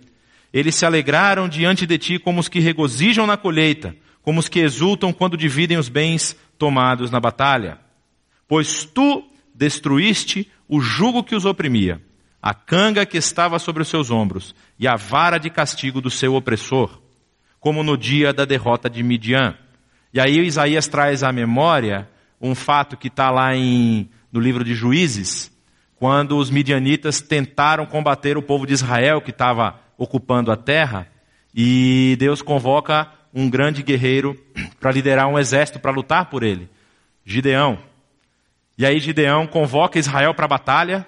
Eles 0.52 0.74
se 0.74 0.86
alegraram 0.86 1.48
diante 1.48 1.86
de 1.86 1.98
ti 1.98 2.18
como 2.18 2.40
os 2.40 2.48
que 2.48 2.60
regozijam 2.60 3.26
na 3.26 3.36
colheita, 3.36 3.94
como 4.22 4.40
os 4.40 4.48
que 4.48 4.60
exultam 4.60 5.12
quando 5.12 5.36
dividem 5.36 5.76
os 5.76 5.88
bens 5.88 6.36
tomados 6.58 7.10
na 7.10 7.20
batalha. 7.20 7.78
Pois 8.48 8.84
tu 8.84 9.24
destruíste 9.54 10.50
o 10.66 10.80
jugo 10.80 11.22
que 11.22 11.36
os 11.36 11.44
oprimia, 11.44 12.00
a 12.40 12.54
canga 12.54 13.04
que 13.04 13.18
estava 13.18 13.58
sobre 13.58 13.82
os 13.82 13.88
seus 13.88 14.10
ombros 14.10 14.54
e 14.78 14.88
a 14.88 14.96
vara 14.96 15.38
de 15.38 15.50
castigo 15.50 16.00
do 16.00 16.10
seu 16.10 16.34
opressor, 16.34 17.00
como 17.60 17.82
no 17.82 17.96
dia 17.96 18.32
da 18.32 18.44
derrota 18.44 18.88
de 18.88 19.02
Midian. 19.02 19.56
E 20.14 20.18
aí 20.18 20.38
Isaías 20.38 20.86
traz 20.86 21.22
à 21.22 21.30
memória 21.30 22.08
um 22.40 22.54
fato 22.54 22.96
que 22.96 23.08
está 23.08 23.30
lá 23.30 23.54
em, 23.54 24.08
no 24.32 24.40
livro 24.40 24.64
de 24.64 24.74
Juízes, 24.74 25.52
quando 25.96 26.38
os 26.38 26.48
midianitas 26.48 27.20
tentaram 27.20 27.84
combater 27.84 28.38
o 28.38 28.42
povo 28.42 28.66
de 28.66 28.72
Israel 28.72 29.20
que 29.20 29.30
estava 29.30 29.80
ocupando 29.96 30.52
a 30.52 30.56
terra, 30.56 31.08
e 31.52 32.16
Deus 32.20 32.40
convoca 32.40 33.10
um 33.34 33.50
grande 33.50 33.82
guerreiro 33.82 34.40
para 34.78 34.92
liderar 34.92 35.26
um 35.26 35.38
exército 35.38 35.80
para 35.80 35.90
lutar 35.90 36.26
por 36.26 36.44
ele, 36.44 36.70
Gideão. 37.24 37.87
E 38.78 38.86
aí 38.86 39.00
Gideão 39.00 39.44
convoca 39.44 39.98
Israel 39.98 40.32
para 40.32 40.44
a 40.44 40.48
batalha, 40.48 41.04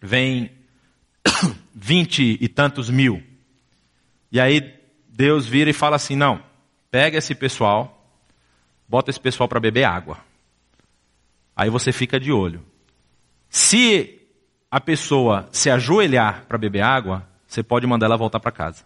vem 0.00 0.50
vinte 1.74 2.38
e 2.40 2.48
tantos 2.48 2.88
mil. 2.88 3.22
E 4.32 4.40
aí 4.40 4.74
Deus 5.06 5.46
vira 5.46 5.68
e 5.68 5.74
fala 5.74 5.96
assim: 5.96 6.16
não, 6.16 6.42
pega 6.90 7.18
esse 7.18 7.34
pessoal, 7.34 8.10
bota 8.88 9.10
esse 9.10 9.20
pessoal 9.20 9.46
para 9.46 9.60
beber 9.60 9.84
água. 9.84 10.18
Aí 11.54 11.68
você 11.68 11.92
fica 11.92 12.18
de 12.18 12.32
olho. 12.32 12.64
Se 13.50 14.22
a 14.70 14.80
pessoa 14.80 15.48
se 15.52 15.70
ajoelhar 15.70 16.46
para 16.48 16.58
beber 16.58 16.82
água, 16.82 17.26
você 17.46 17.62
pode 17.62 17.86
mandar 17.86 18.06
ela 18.06 18.16
voltar 18.16 18.40
para 18.40 18.50
casa. 18.50 18.84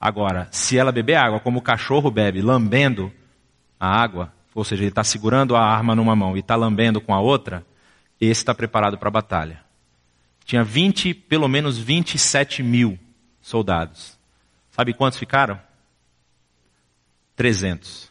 Agora, 0.00 0.48
se 0.50 0.78
ela 0.78 0.92
beber 0.92 1.14
água 1.14 1.40
como 1.40 1.58
o 1.58 1.62
cachorro 1.62 2.10
bebe, 2.10 2.42
lambendo 2.42 3.12
a 3.78 3.88
água, 3.88 4.32
ou 4.58 4.64
seja, 4.64 4.82
ele 4.82 4.88
está 4.88 5.04
segurando 5.04 5.54
a 5.54 5.62
arma 5.62 5.94
numa 5.94 6.16
mão 6.16 6.36
e 6.36 6.40
está 6.40 6.56
lambendo 6.56 7.00
com 7.00 7.14
a 7.14 7.20
outra, 7.20 7.64
esse 8.20 8.40
está 8.40 8.52
preparado 8.52 8.98
para 8.98 9.06
a 9.06 9.12
batalha. 9.12 9.62
Tinha 10.44 10.64
20, 10.64 11.14
pelo 11.14 11.46
menos 11.46 11.78
27 11.78 12.60
mil 12.60 12.98
soldados. 13.40 14.18
Sabe 14.72 14.92
quantos 14.92 15.16
ficaram? 15.16 15.60
300. 17.36 18.10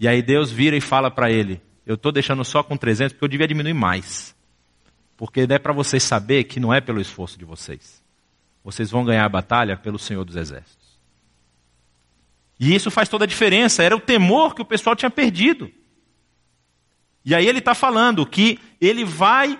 E 0.00 0.08
aí 0.08 0.22
Deus 0.22 0.50
vira 0.50 0.78
e 0.78 0.80
fala 0.80 1.10
para 1.10 1.30
ele: 1.30 1.60
Eu 1.84 1.96
estou 1.96 2.10
deixando 2.10 2.42
só 2.42 2.62
com 2.62 2.74
300 2.74 3.12
porque 3.12 3.24
eu 3.24 3.28
devia 3.28 3.46
diminuir 3.46 3.74
mais. 3.74 4.34
Porque 5.14 5.40
é 5.40 5.58
para 5.58 5.74
vocês 5.74 6.02
saber 6.02 6.44
que 6.44 6.58
não 6.58 6.72
é 6.72 6.80
pelo 6.80 7.02
esforço 7.02 7.38
de 7.38 7.44
vocês. 7.44 8.02
Vocês 8.64 8.90
vão 8.90 9.04
ganhar 9.04 9.26
a 9.26 9.28
batalha 9.28 9.76
pelo 9.76 9.98
Senhor 9.98 10.24
dos 10.24 10.36
Exércitos. 10.36 10.81
E 12.58 12.74
isso 12.74 12.90
faz 12.90 13.08
toda 13.08 13.24
a 13.24 13.28
diferença. 13.28 13.82
Era 13.82 13.96
o 13.96 14.00
temor 14.00 14.54
que 14.54 14.62
o 14.62 14.64
pessoal 14.64 14.94
tinha 14.94 15.10
perdido. 15.10 15.70
E 17.24 17.34
aí 17.34 17.46
ele 17.46 17.58
está 17.58 17.74
falando 17.74 18.26
que 18.26 18.58
ele 18.80 19.04
vai 19.04 19.58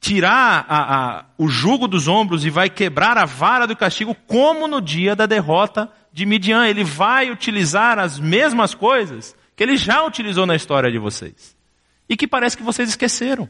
tirar 0.00 0.64
a, 0.68 1.18
a, 1.18 1.24
o 1.36 1.46
jugo 1.46 1.86
dos 1.86 2.08
ombros 2.08 2.44
e 2.44 2.50
vai 2.50 2.70
quebrar 2.70 3.18
a 3.18 3.26
vara 3.26 3.66
do 3.66 3.76
castigo, 3.76 4.16
como 4.26 4.66
no 4.66 4.80
dia 4.80 5.14
da 5.14 5.26
derrota 5.26 5.90
de 6.12 6.24
Midian. 6.24 6.66
Ele 6.66 6.82
vai 6.82 7.30
utilizar 7.30 7.98
as 7.98 8.18
mesmas 8.18 8.74
coisas 8.74 9.36
que 9.54 9.62
ele 9.62 9.76
já 9.76 10.02
utilizou 10.04 10.46
na 10.46 10.56
história 10.56 10.90
de 10.90 10.98
vocês. 10.98 11.56
E 12.08 12.16
que 12.16 12.26
parece 12.26 12.56
que 12.56 12.62
vocês 12.62 12.88
esqueceram. 12.88 13.48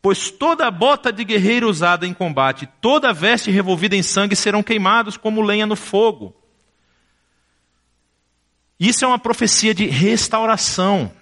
Pois 0.00 0.30
toda 0.30 0.70
bota 0.70 1.12
de 1.12 1.24
guerreiro 1.24 1.68
usada 1.68 2.06
em 2.06 2.12
combate, 2.12 2.68
toda 2.80 3.12
veste 3.12 3.50
revolvida 3.50 3.96
em 3.96 4.02
sangue 4.02 4.36
serão 4.36 4.62
queimados 4.62 5.16
como 5.16 5.40
lenha 5.40 5.66
no 5.66 5.76
fogo. 5.76 6.34
Isso 8.78 9.04
é 9.04 9.08
uma 9.08 9.18
profecia 9.18 9.74
de 9.74 9.86
restauração. 9.86 11.12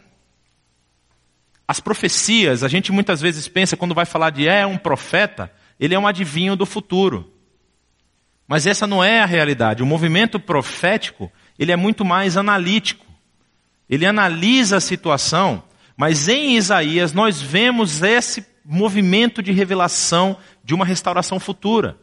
As 1.67 1.81
profecias, 1.81 2.63
a 2.63 2.69
gente 2.69 2.93
muitas 2.93 3.21
vezes 3.21 3.49
pensa, 3.49 3.77
quando 3.77 3.95
vai 3.95 4.05
falar 4.05 4.31
de 4.31 4.49
é 4.49 4.67
um 4.67 4.79
profeta, 4.79 5.53
ele 5.79 5.95
é 5.95 5.99
um 5.99 6.07
adivinho 6.07 6.57
do 6.57 6.67
futuro. 6.67 7.33
Mas 8.47 8.67
essa 8.67 8.87
não 8.87 9.03
é 9.03 9.21
a 9.21 9.27
realidade. 9.27 9.83
O 9.83 9.87
movimento 9.87 10.39
profético, 10.39 11.31
ele 11.59 11.73
é 11.73 11.77
muito 11.77 12.05
mais 12.05 12.37
analítico. 12.37 13.07
Ele 13.89 14.07
analisa 14.07 14.79
a 14.79 14.81
situação, 14.81 15.63
mas 15.97 16.29
em 16.29 16.57
Isaías 16.57 17.13
nós 17.13 17.41
vemos 17.41 18.03
esse 18.03 18.47
movimento 18.65 19.43
de 19.43 19.53
revelação 19.53 20.37
de 20.65 20.75
uma 20.75 20.85
restauração 20.85 21.39
futura. 21.39 21.97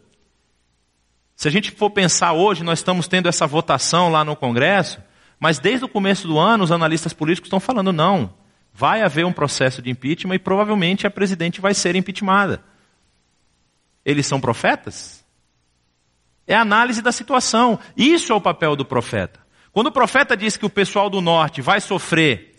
Se 1.36 1.48
a 1.48 1.52
gente 1.52 1.72
for 1.72 1.90
pensar 1.90 2.34
hoje, 2.34 2.64
nós 2.64 2.80
estamos 2.80 3.08
tendo 3.08 3.30
essa 3.30 3.48
votação 3.48 4.12
lá 4.12 4.26
no 4.26 4.36
Congresso, 4.36 5.02
mas 5.40 5.58
desde 5.60 5.86
o 5.86 5.90
começo 5.90 6.28
do 6.28 6.38
ano 6.38 6.64
os 6.64 6.72
analistas 6.72 7.14
políticos 7.14 7.48
estão 7.48 7.60
falando 7.60 7.94
não, 7.94 8.34
vai 8.74 9.02
haver 9.02 9.26
um 9.26 9.32
processo 9.32 9.82
de 9.82 9.90
impeachment 9.90 10.36
e 10.36 10.40
provavelmente 10.40 11.08
a 11.08 11.12
presidente 11.12 11.62
vai 11.62 11.74
ser 11.74 11.96
impeachmentada. 11.96 12.64
Eles 14.04 14.26
são 14.26 14.40
profetas? 14.40 15.26
É 16.48 16.56
a 16.56 16.62
análise 16.62 17.02
da 17.02 17.12
situação. 17.12 17.80
Isso 17.96 18.32
é 18.32 18.36
o 18.36 18.42
papel 18.42 18.76
do 18.76 18.84
profeta. 18.84 19.40
Quando 19.72 19.88
o 19.88 19.92
profeta 19.92 20.36
diz 20.36 20.58
que 20.58 20.66
o 20.66 20.70
pessoal 20.70 21.10
do 21.10 21.22
norte 21.22 21.62
vai 21.62 21.80
sofrer 21.80 22.56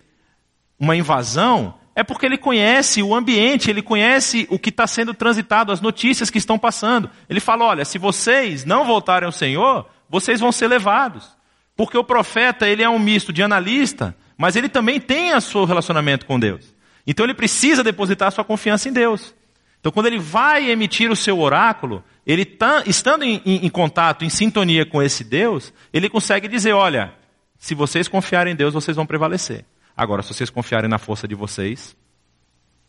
uma 0.79 0.95
invasão, 0.95 1.75
é 1.95 2.05
porque 2.05 2.25
ele 2.25 2.39
conhece 2.39 3.03
o 3.03 3.15
ambiente, 3.15 3.69
ele 3.69 3.83
conhece 3.83 4.47
o 4.49 4.59
que 4.59 4.71
está 4.71 4.87
sendo 4.87 5.13
transitado, 5.13 5.73
as 5.73 5.81
notícias 5.81 6.31
que 6.31 6.39
estão 6.39 6.59
passando. 6.59 7.11
Ele 7.29 7.41
fala: 7.41 7.65
olha, 7.65 7.85
se 7.85 7.99
vocês 7.99 8.65
não 8.65 8.85
voltarem 8.85 9.27
ao 9.27 9.33
Senhor, 9.33 9.87
vocês 10.09 10.39
vão 10.39 10.53
ser 10.53 10.69
levados. 10.69 11.40
Porque 11.77 11.97
o 11.97 12.05
profeta, 12.05 12.69
ele 12.69 12.83
é 12.83 12.89
um 12.89 12.99
misto 12.99 13.33
de 13.33 13.43
analista, 13.43 14.15
mas 14.37 14.57
ele 14.57 14.69
também 14.69 15.01
tem 15.01 15.35
o 15.35 15.41
seu 15.41 15.65
relacionamento 15.65 16.27
com 16.27 16.39
Deus. 16.39 16.75
Então 17.07 17.25
ele 17.25 17.35
precisa 17.35 17.83
depositar 17.83 18.29
a 18.29 18.31
sua 18.31 18.45
confiança 18.45 18.89
em 18.89 18.93
Deus. 18.93 19.35
Então 19.81 19.91
quando 19.91 20.07
ele 20.07 20.19
vai 20.19 20.71
emitir 20.71 21.11
o 21.11 21.17
seu 21.17 21.39
oráculo, 21.39 22.05
ele 22.27 22.45
tá, 22.45 22.83
estando 22.87 23.25
em, 23.25 23.41
em, 23.45 23.67
em 23.67 23.69
contato, 23.69 24.25
em 24.25 24.29
sintonia 24.29 24.85
com 24.85 25.03
esse 25.03 25.25
Deus, 25.25 25.73
ele 25.93 26.09
consegue 26.09 26.47
dizer: 26.49 26.73
olha, 26.73 27.15
se 27.59 27.75
vocês 27.75 28.09
confiarem 28.09 28.53
em 28.53 28.57
Deus, 28.57 28.75
vocês 28.75 28.97
vão 28.97 29.07
prevalecer. 29.07 29.65
Agora, 29.97 30.23
se 30.23 30.33
vocês 30.33 30.49
confiarem 30.49 30.89
na 30.89 30.99
força 30.99 31.27
de 31.27 31.35
vocês, 31.35 31.97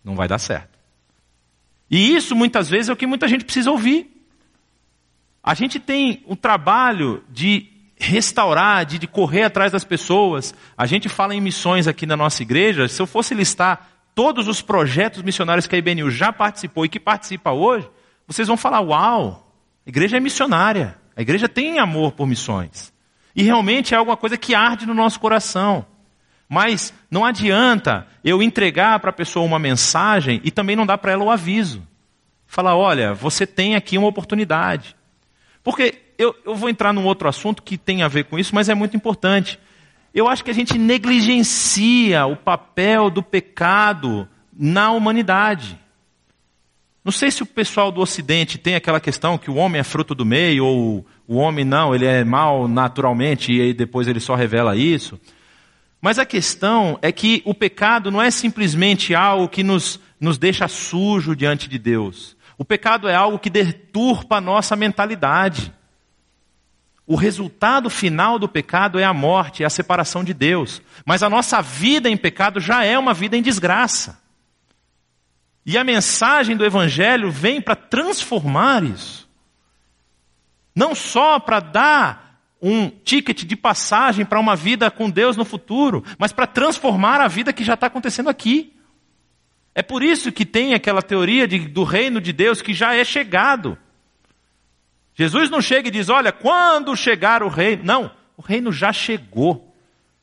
não 0.03 0.15
vai 0.15 0.27
dar 0.27 0.39
certo. 0.39 0.79
E 1.89 2.15
isso 2.15 2.35
muitas 2.35 2.69
vezes 2.69 2.89
é 2.89 2.93
o 2.93 2.95
que 2.95 3.05
muita 3.05 3.27
gente 3.27 3.43
precisa 3.43 3.69
ouvir. 3.69 4.09
A 5.43 5.53
gente 5.53 5.79
tem 5.79 6.23
um 6.27 6.35
trabalho 6.35 7.23
de 7.29 7.70
restaurar, 8.01 8.85
de, 8.85 8.97
de, 8.97 9.07
correr 9.07 9.43
atrás 9.43 9.71
das 9.71 9.83
pessoas. 9.83 10.53
A 10.77 10.85
gente 10.85 11.07
fala 11.07 11.35
em 11.35 11.41
missões 11.41 11.87
aqui 11.87 12.05
na 12.05 12.17
nossa 12.17 12.41
igreja. 12.41 12.87
Se 12.87 13.01
eu 13.01 13.07
fosse 13.07 13.33
listar 13.33 13.89
todos 14.15 14.47
os 14.47 14.61
projetos 14.61 15.21
missionários 15.21 15.67
que 15.67 15.75
a 15.75 15.79
IBNU 15.79 16.09
já 16.09 16.33
participou 16.33 16.85
e 16.85 16.89
que 16.89 16.99
participa 16.99 17.51
hoje, 17.51 17.89
vocês 18.27 18.47
vão 18.47 18.57
falar: 18.57 18.81
Uau, 18.81 19.53
a 19.85 19.89
igreja 19.89 20.17
é 20.17 20.19
missionária. 20.19 20.97
A 21.15 21.21
igreja 21.21 21.47
tem 21.47 21.79
amor 21.79 22.13
por 22.13 22.25
missões. 22.25 22.91
E 23.35 23.43
realmente 23.43 23.93
é 23.93 23.97
alguma 23.97 24.17
coisa 24.17 24.37
que 24.37 24.55
arde 24.55 24.85
no 24.85 24.93
nosso 24.93 25.19
coração. 25.19 25.85
Mas 26.49 26.93
não 27.09 27.23
adianta 27.23 28.07
eu 28.23 28.41
entregar 28.41 28.99
para 28.99 29.09
a 29.09 29.13
pessoa 29.13 29.45
uma 29.45 29.59
mensagem 29.59 30.41
e 30.43 30.51
também 30.51 30.75
não 30.75 30.85
dar 30.85 30.97
para 30.97 31.11
ela 31.13 31.23
o 31.23 31.31
aviso. 31.31 31.81
Falar, 32.45 32.75
olha, 32.75 33.13
você 33.13 33.47
tem 33.47 33.75
aqui 33.75 33.97
uma 33.97 34.07
oportunidade. 34.07 34.95
Porque 35.63 36.01
eu, 36.21 36.35
eu 36.45 36.55
vou 36.55 36.69
entrar 36.69 36.93
num 36.93 37.05
outro 37.05 37.27
assunto 37.27 37.63
que 37.63 37.77
tem 37.77 38.03
a 38.03 38.07
ver 38.07 38.25
com 38.25 38.37
isso, 38.37 38.53
mas 38.53 38.69
é 38.69 38.75
muito 38.75 38.95
importante. 38.95 39.59
Eu 40.13 40.27
acho 40.27 40.43
que 40.43 40.51
a 40.51 40.53
gente 40.53 40.77
negligencia 40.77 42.25
o 42.25 42.35
papel 42.35 43.09
do 43.09 43.23
pecado 43.23 44.27
na 44.53 44.91
humanidade. 44.91 45.79
Não 47.03 47.11
sei 47.11 47.31
se 47.31 47.41
o 47.41 47.45
pessoal 47.45 47.91
do 47.91 48.01
Ocidente 48.01 48.59
tem 48.59 48.75
aquela 48.75 48.99
questão 48.99 49.37
que 49.37 49.49
o 49.49 49.55
homem 49.55 49.79
é 49.79 49.83
fruto 49.83 50.13
do 50.13 50.25
meio, 50.25 50.65
ou 50.65 51.05
o 51.27 51.37
homem 51.37 51.65
não, 51.65 51.95
ele 51.95 52.05
é 52.05 52.23
mal 52.23 52.67
naturalmente, 52.67 53.51
e 53.51 53.59
aí 53.59 53.73
depois 53.73 54.07
ele 54.07 54.19
só 54.19 54.35
revela 54.35 54.75
isso. 54.75 55.19
Mas 55.99 56.19
a 56.19 56.25
questão 56.25 56.99
é 57.01 57.11
que 57.11 57.41
o 57.45 57.53
pecado 57.53 58.11
não 58.11 58.21
é 58.21 58.29
simplesmente 58.29 59.15
algo 59.15 59.49
que 59.49 59.63
nos, 59.63 59.99
nos 60.19 60.37
deixa 60.37 60.67
sujo 60.67 61.35
diante 61.35 61.67
de 61.67 61.79
Deus. 61.79 62.35
O 62.57 62.65
pecado 62.65 63.07
é 63.07 63.15
algo 63.15 63.39
que 63.39 63.49
deturpa 63.49 64.37
a 64.37 64.41
nossa 64.41 64.75
mentalidade. 64.75 65.73
O 67.05 67.15
resultado 67.15 67.89
final 67.89 68.37
do 68.37 68.47
pecado 68.47 68.99
é 68.99 69.03
a 69.03 69.13
morte, 69.13 69.63
é 69.63 69.65
a 69.65 69.69
separação 69.69 70.23
de 70.23 70.33
Deus. 70.33 70.81
Mas 71.05 71.23
a 71.23 71.29
nossa 71.29 71.61
vida 71.61 72.09
em 72.09 72.15
pecado 72.15 72.59
já 72.59 72.83
é 72.83 72.97
uma 72.97 73.13
vida 73.13 73.35
em 73.35 73.41
desgraça. 73.41 74.21
E 75.65 75.77
a 75.77 75.83
mensagem 75.83 76.55
do 76.55 76.65
Evangelho 76.65 77.31
vem 77.31 77.61
para 77.61 77.75
transformar 77.75 78.83
isso. 78.83 79.29
Não 80.75 80.95
só 80.95 81.39
para 81.39 81.59
dar 81.59 82.39
um 82.61 82.89
ticket 82.89 83.43
de 83.43 83.55
passagem 83.55 84.23
para 84.23 84.39
uma 84.39 84.55
vida 84.55 84.89
com 84.91 85.09
Deus 85.09 85.35
no 85.35 85.43
futuro, 85.43 86.03
mas 86.17 86.31
para 86.31 86.45
transformar 86.45 87.19
a 87.19 87.27
vida 87.27 87.51
que 87.51 87.63
já 87.63 87.73
está 87.73 87.87
acontecendo 87.87 88.29
aqui. 88.29 88.73
É 89.73 89.81
por 89.81 90.03
isso 90.03 90.31
que 90.31 90.45
tem 90.45 90.73
aquela 90.73 91.01
teoria 91.01 91.47
de, 91.47 91.59
do 91.59 91.83
reino 91.83 92.21
de 92.21 92.31
Deus 92.31 92.61
que 92.61 92.73
já 92.73 92.93
é 92.93 93.03
chegado. 93.03 93.77
Jesus 95.15 95.49
não 95.49 95.61
chega 95.61 95.87
e 95.87 95.91
diz: 95.91 96.09
Olha, 96.09 96.31
quando 96.31 96.95
chegar 96.95 97.43
o 97.43 97.47
reino. 97.47 97.83
Não, 97.83 98.11
o 98.37 98.41
reino 98.41 98.71
já 98.71 98.91
chegou. 98.91 99.73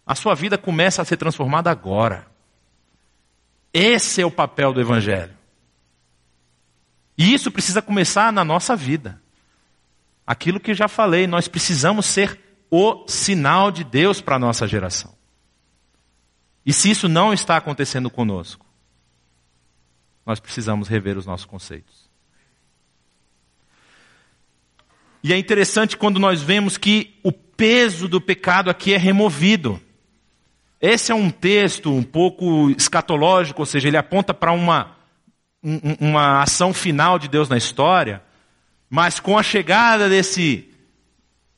A 0.07 0.15
sua 0.15 0.35
vida 0.35 0.57
começa 0.57 1.03
a 1.03 1.05
ser 1.05 1.19
transformada 1.19 1.71
agora. 1.71 2.27
Esse 3.73 4.23
é 4.23 4.27
o 4.27 4.31
papel 4.31 4.73
do 4.73 4.81
Evangelho. 4.81 5.37
E 7.17 7.35
isso 7.35 7.51
precisa 7.51 7.83
começar 7.83 8.33
na 8.33 8.45
nossa 8.45 8.75
vida. 8.75 9.21
Aquilo 10.27 10.61
que 10.61 10.73
já 10.73 10.89
falei, 10.89 11.27
nós 11.27 11.49
precisamos 11.49 12.07
ser 12.07 12.41
o 12.71 13.07
sinal 13.07 13.71
de 13.71 13.85
Deus 13.85 14.21
para 14.21 14.37
a 14.37 14.39
nossa 14.39 14.67
geração. 14.67 15.15
E 16.65 16.73
se 16.73 16.91
isso 16.91 17.09
não 17.09 17.33
está 17.33 17.57
acontecendo 17.57 18.11
conosco, 18.11 18.65
nós 20.25 20.39
precisamos 20.39 20.89
rever 20.89 21.17
os 21.17 21.27
nossos 21.27 21.47
conceitos. 21.47 22.08
E 25.23 25.33
é 25.33 25.39
interessante 25.39 25.97
quando 25.97 26.21
nós 26.21 26.43
vemos 26.43 26.77
que 26.77 27.15
o 27.23 27.33
peso 27.33 28.07
do 28.07 28.21
pecado 28.21 28.71
aqui 28.71 28.95
é 28.95 28.97
removido. 28.97 29.81
Esse 30.81 31.11
é 31.11 31.15
um 31.15 31.31
texto 31.31 31.93
um 31.93 32.05
pouco 32.05 32.71
escatológico, 32.71 33.63
ou 33.63 33.67
seja, 33.67 33.89
ele 33.89 33.97
aponta 33.97 34.33
para 34.33 34.53
uma, 34.53 34.97
uma 36.01 36.43
ação 36.43 36.73
final 36.73 37.19
de 37.19 37.27
Deus 37.27 37.49
na 37.49 37.57
história, 37.57 38.23
mas 38.89 39.19
com 39.19 39.37
a 39.37 39.43
chegada 39.43 40.09
desse, 40.09 40.71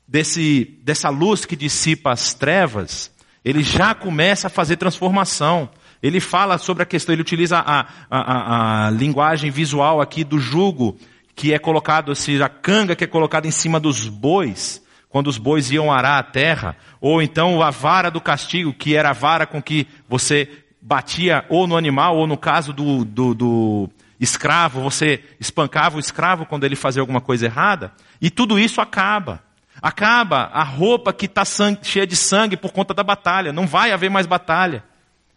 desse, 0.08 0.78
dessa 0.82 1.10
luz 1.10 1.44
que 1.44 1.54
dissipa 1.54 2.12
as 2.12 2.32
trevas, 2.32 3.12
ele 3.44 3.62
já 3.62 3.94
começa 3.94 4.46
a 4.46 4.50
fazer 4.50 4.76
transformação. 4.76 5.68
Ele 6.02 6.18
fala 6.18 6.56
sobre 6.56 6.82
a 6.82 6.86
questão, 6.86 7.12
ele 7.12 7.20
utiliza 7.22 7.58
a, 7.58 7.80
a, 7.80 7.86
a, 8.10 8.86
a 8.86 8.90
linguagem 8.90 9.50
visual 9.50 10.00
aqui 10.00 10.24
do 10.24 10.38
jugo, 10.38 10.96
que 11.40 11.54
é 11.54 11.58
colocado, 11.58 12.14
seja, 12.14 12.44
a 12.44 12.48
canga 12.50 12.94
que 12.94 13.02
é 13.02 13.06
colocada 13.06 13.48
em 13.48 13.50
cima 13.50 13.80
dos 13.80 14.06
bois, 14.06 14.84
quando 15.08 15.28
os 15.28 15.38
bois 15.38 15.70
iam 15.70 15.90
arar 15.90 16.18
a 16.18 16.22
terra, 16.22 16.76
ou 17.00 17.22
então 17.22 17.62
a 17.62 17.70
vara 17.70 18.10
do 18.10 18.20
castigo, 18.20 18.74
que 18.74 18.94
era 18.94 19.08
a 19.08 19.14
vara 19.14 19.46
com 19.46 19.62
que 19.62 19.88
você 20.06 20.46
batia 20.82 21.46
ou 21.48 21.66
no 21.66 21.78
animal, 21.78 22.18
ou 22.18 22.26
no 22.26 22.36
caso 22.36 22.74
do, 22.74 23.06
do, 23.06 23.34
do 23.34 23.90
escravo, 24.20 24.82
você 24.82 25.24
espancava 25.40 25.96
o 25.96 25.98
escravo 25.98 26.44
quando 26.44 26.64
ele 26.64 26.76
fazia 26.76 27.00
alguma 27.00 27.22
coisa 27.22 27.46
errada, 27.46 27.90
e 28.20 28.28
tudo 28.28 28.58
isso 28.58 28.78
acaba. 28.78 29.42
Acaba 29.80 30.50
a 30.52 30.62
roupa 30.62 31.10
que 31.10 31.24
está 31.24 31.42
cheia 31.82 32.06
de 32.06 32.16
sangue 32.16 32.54
por 32.54 32.70
conta 32.70 32.92
da 32.92 33.02
batalha, 33.02 33.50
não 33.50 33.66
vai 33.66 33.92
haver 33.92 34.10
mais 34.10 34.26
batalha. 34.26 34.84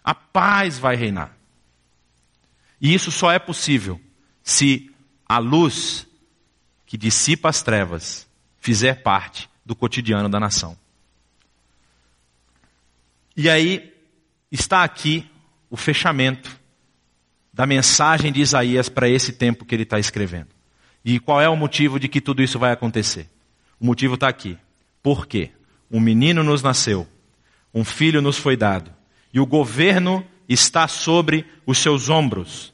A 0.03 0.13
paz 0.13 0.77
vai 0.77 0.97
reinar. 0.97 1.31
E 2.81 2.93
isso 2.93 3.09
só 3.09 3.31
é 3.31 3.39
possível 3.39 4.01
se 4.43 4.92
a 5.33 5.39
luz 5.39 6.05
que 6.85 6.95
dissipa 6.95 7.49
as 7.49 7.63
trevas 7.63 8.27
fizer 8.59 9.01
parte 9.01 9.49
do 9.65 9.75
cotidiano 9.75 10.29
da 10.29 10.39
nação. 10.39 10.77
E 13.35 13.49
aí 13.49 13.91
está 14.51 14.83
aqui 14.83 15.27
o 15.71 15.75
fechamento 15.75 16.55
da 17.51 17.65
mensagem 17.65 18.31
de 18.31 18.41
Isaías 18.41 18.89
para 18.89 19.09
esse 19.09 19.33
tempo 19.33 19.65
que 19.65 19.73
ele 19.73 19.81
está 19.81 19.97
escrevendo. 19.97 20.49
E 21.03 21.19
qual 21.19 21.41
é 21.41 21.49
o 21.49 21.57
motivo 21.57 21.99
de 21.99 22.07
que 22.07 22.21
tudo 22.21 22.43
isso 22.43 22.59
vai 22.59 22.71
acontecer? 22.71 23.27
O 23.79 23.85
motivo 23.87 24.13
está 24.13 24.27
aqui. 24.27 24.55
Por 25.01 25.25
quê? 25.25 25.49
Um 25.89 25.99
menino 25.99 26.43
nos 26.43 26.61
nasceu, 26.61 27.07
um 27.73 27.83
filho 27.83 28.21
nos 28.21 28.37
foi 28.37 28.55
dado, 28.55 28.93
e 29.33 29.39
o 29.39 29.47
governo 29.47 30.23
está 30.47 30.87
sobre 30.87 31.43
os 31.65 31.79
seus 31.79 32.07
ombros. 32.07 32.72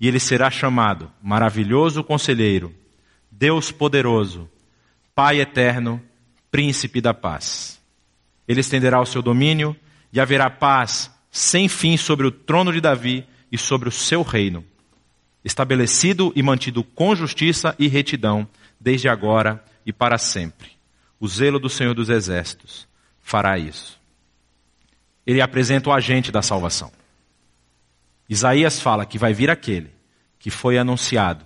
E 0.00 0.08
ele 0.08 0.18
será 0.18 0.50
chamado 0.50 1.10
Maravilhoso 1.22 2.02
Conselheiro, 2.02 2.74
Deus 3.30 3.70
Poderoso, 3.70 4.48
Pai 5.14 5.40
Eterno, 5.40 6.00
Príncipe 6.50 7.00
da 7.00 7.12
Paz. 7.12 7.80
Ele 8.48 8.60
estenderá 8.60 9.00
o 9.00 9.06
seu 9.06 9.20
domínio 9.20 9.76
e 10.12 10.18
haverá 10.18 10.48
paz 10.48 11.10
sem 11.30 11.68
fim 11.68 11.96
sobre 11.96 12.26
o 12.26 12.30
trono 12.30 12.72
de 12.72 12.80
Davi 12.80 13.26
e 13.52 13.58
sobre 13.58 13.88
o 13.88 13.92
seu 13.92 14.22
reino, 14.22 14.64
estabelecido 15.44 16.32
e 16.34 16.42
mantido 16.42 16.82
com 16.82 17.14
justiça 17.14 17.74
e 17.78 17.86
retidão, 17.86 18.48
desde 18.80 19.08
agora 19.08 19.62
e 19.84 19.92
para 19.92 20.18
sempre. 20.18 20.70
O 21.20 21.28
zelo 21.28 21.58
do 21.60 21.68
Senhor 21.68 21.94
dos 21.94 22.08
Exércitos 22.08 22.88
fará 23.20 23.58
isso 23.58 24.00
ele 25.30 25.40
apresenta 25.40 25.90
o 25.90 25.92
agente 25.92 26.32
da 26.32 26.42
salvação. 26.42 26.90
Isaías 28.30 28.80
fala 28.80 29.04
que 29.04 29.18
vai 29.18 29.34
vir 29.34 29.50
aquele 29.50 29.90
que 30.38 30.50
foi 30.50 30.78
anunciado 30.78 31.44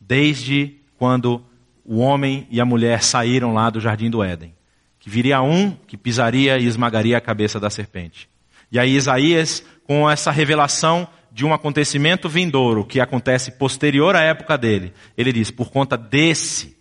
desde 0.00 0.74
quando 0.98 1.40
o 1.84 1.98
homem 1.98 2.48
e 2.50 2.60
a 2.60 2.64
mulher 2.64 3.04
saíram 3.04 3.54
lá 3.54 3.70
do 3.70 3.80
jardim 3.80 4.10
do 4.10 4.22
Éden. 4.22 4.52
Que 4.98 5.08
viria 5.08 5.40
um 5.40 5.70
que 5.70 5.96
pisaria 5.96 6.58
e 6.58 6.66
esmagaria 6.66 7.16
a 7.16 7.20
cabeça 7.20 7.60
da 7.60 7.70
serpente. 7.70 8.28
E 8.70 8.80
aí 8.80 8.96
Isaías, 8.96 9.64
com 9.84 10.10
essa 10.10 10.32
revelação 10.32 11.06
de 11.30 11.46
um 11.46 11.54
acontecimento 11.54 12.28
vindouro 12.28 12.84
que 12.84 13.00
acontece 13.00 13.52
posterior 13.52 14.16
à 14.16 14.22
época 14.22 14.58
dele, 14.58 14.92
ele 15.16 15.32
diz: 15.32 15.52
por 15.52 15.70
conta 15.70 15.96
desse 15.96 16.76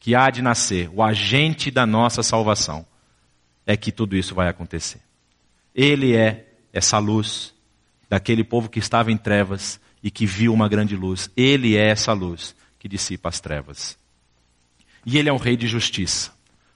que 0.00 0.14
há 0.14 0.30
de 0.30 0.40
nascer, 0.40 0.88
o 0.94 1.02
agente 1.02 1.70
da 1.70 1.84
nossa 1.84 2.22
salvação, 2.22 2.86
é 3.66 3.76
que 3.76 3.92
tudo 3.92 4.16
isso 4.16 4.34
vai 4.34 4.48
acontecer. 4.48 5.00
Ele 5.74 6.16
é 6.16 6.46
essa 6.72 6.98
luz 6.98 7.54
daquele 8.08 8.44
povo 8.44 8.68
que 8.68 8.78
estava 8.78 9.10
em 9.10 9.16
trevas 9.16 9.80
e 10.02 10.10
que 10.10 10.26
viu 10.26 10.52
uma 10.52 10.68
grande 10.68 10.96
luz. 10.96 11.30
Ele 11.36 11.76
é 11.76 11.88
essa 11.88 12.12
luz 12.12 12.54
que 12.78 12.88
dissipa 12.88 13.28
as 13.28 13.40
trevas. 13.40 13.98
E 15.04 15.18
ele 15.18 15.28
é 15.28 15.32
um 15.32 15.38
rei 15.38 15.56
de 15.56 15.66
justiça. 15.66 16.32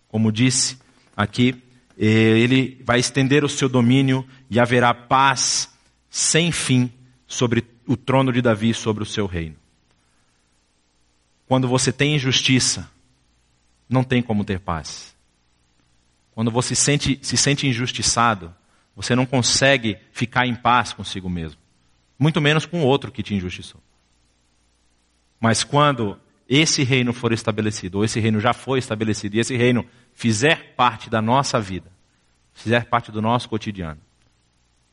Como 0.08 0.32
disse 0.32 0.78
aqui, 1.16 1.62
eh, 1.98 2.04
ele 2.06 2.80
vai 2.84 2.98
estender 2.98 3.44
o 3.44 3.48
seu 3.48 3.68
domínio 3.68 4.26
e 4.48 4.58
haverá 4.58 4.92
paz 4.92 5.68
sem 6.08 6.50
fim 6.50 6.92
sobre 7.26 7.64
o 7.86 7.96
trono 7.96 8.32
de 8.32 8.42
Davi 8.42 8.70
e 8.70 8.74
sobre 8.74 9.02
o 9.02 9.06
seu 9.06 9.26
reino. 9.26 9.56
Quando 11.46 11.66
você 11.66 11.92
tem 11.92 12.14
injustiça, 12.14 12.88
não 13.88 14.04
tem 14.04 14.22
como 14.22 14.44
ter 14.44 14.60
paz. 14.60 15.14
Quando 16.32 16.50
você 16.50 16.74
se 16.74 16.82
sente, 16.82 17.18
se 17.22 17.36
sente 17.36 17.66
injustiçado, 17.66 18.54
você 18.94 19.14
não 19.14 19.26
consegue 19.26 19.96
ficar 20.12 20.46
em 20.46 20.54
paz 20.54 20.92
consigo 20.92 21.28
mesmo. 21.28 21.60
Muito 22.18 22.40
menos 22.40 22.66
com 22.66 22.82
o 22.82 22.86
outro 22.86 23.10
que 23.10 23.22
te 23.22 23.34
injustiçou. 23.34 23.80
Mas 25.40 25.64
quando 25.64 26.18
esse 26.48 26.82
reino 26.82 27.12
for 27.12 27.32
estabelecido, 27.32 27.98
ou 27.98 28.04
esse 28.04 28.20
reino 28.20 28.40
já 28.40 28.52
foi 28.52 28.78
estabelecido, 28.78 29.36
e 29.36 29.40
esse 29.40 29.56
reino 29.56 29.86
fizer 30.12 30.74
parte 30.74 31.08
da 31.08 31.22
nossa 31.22 31.60
vida, 31.60 31.90
fizer 32.52 32.84
parte 32.86 33.10
do 33.10 33.22
nosso 33.22 33.48
cotidiano, 33.48 34.00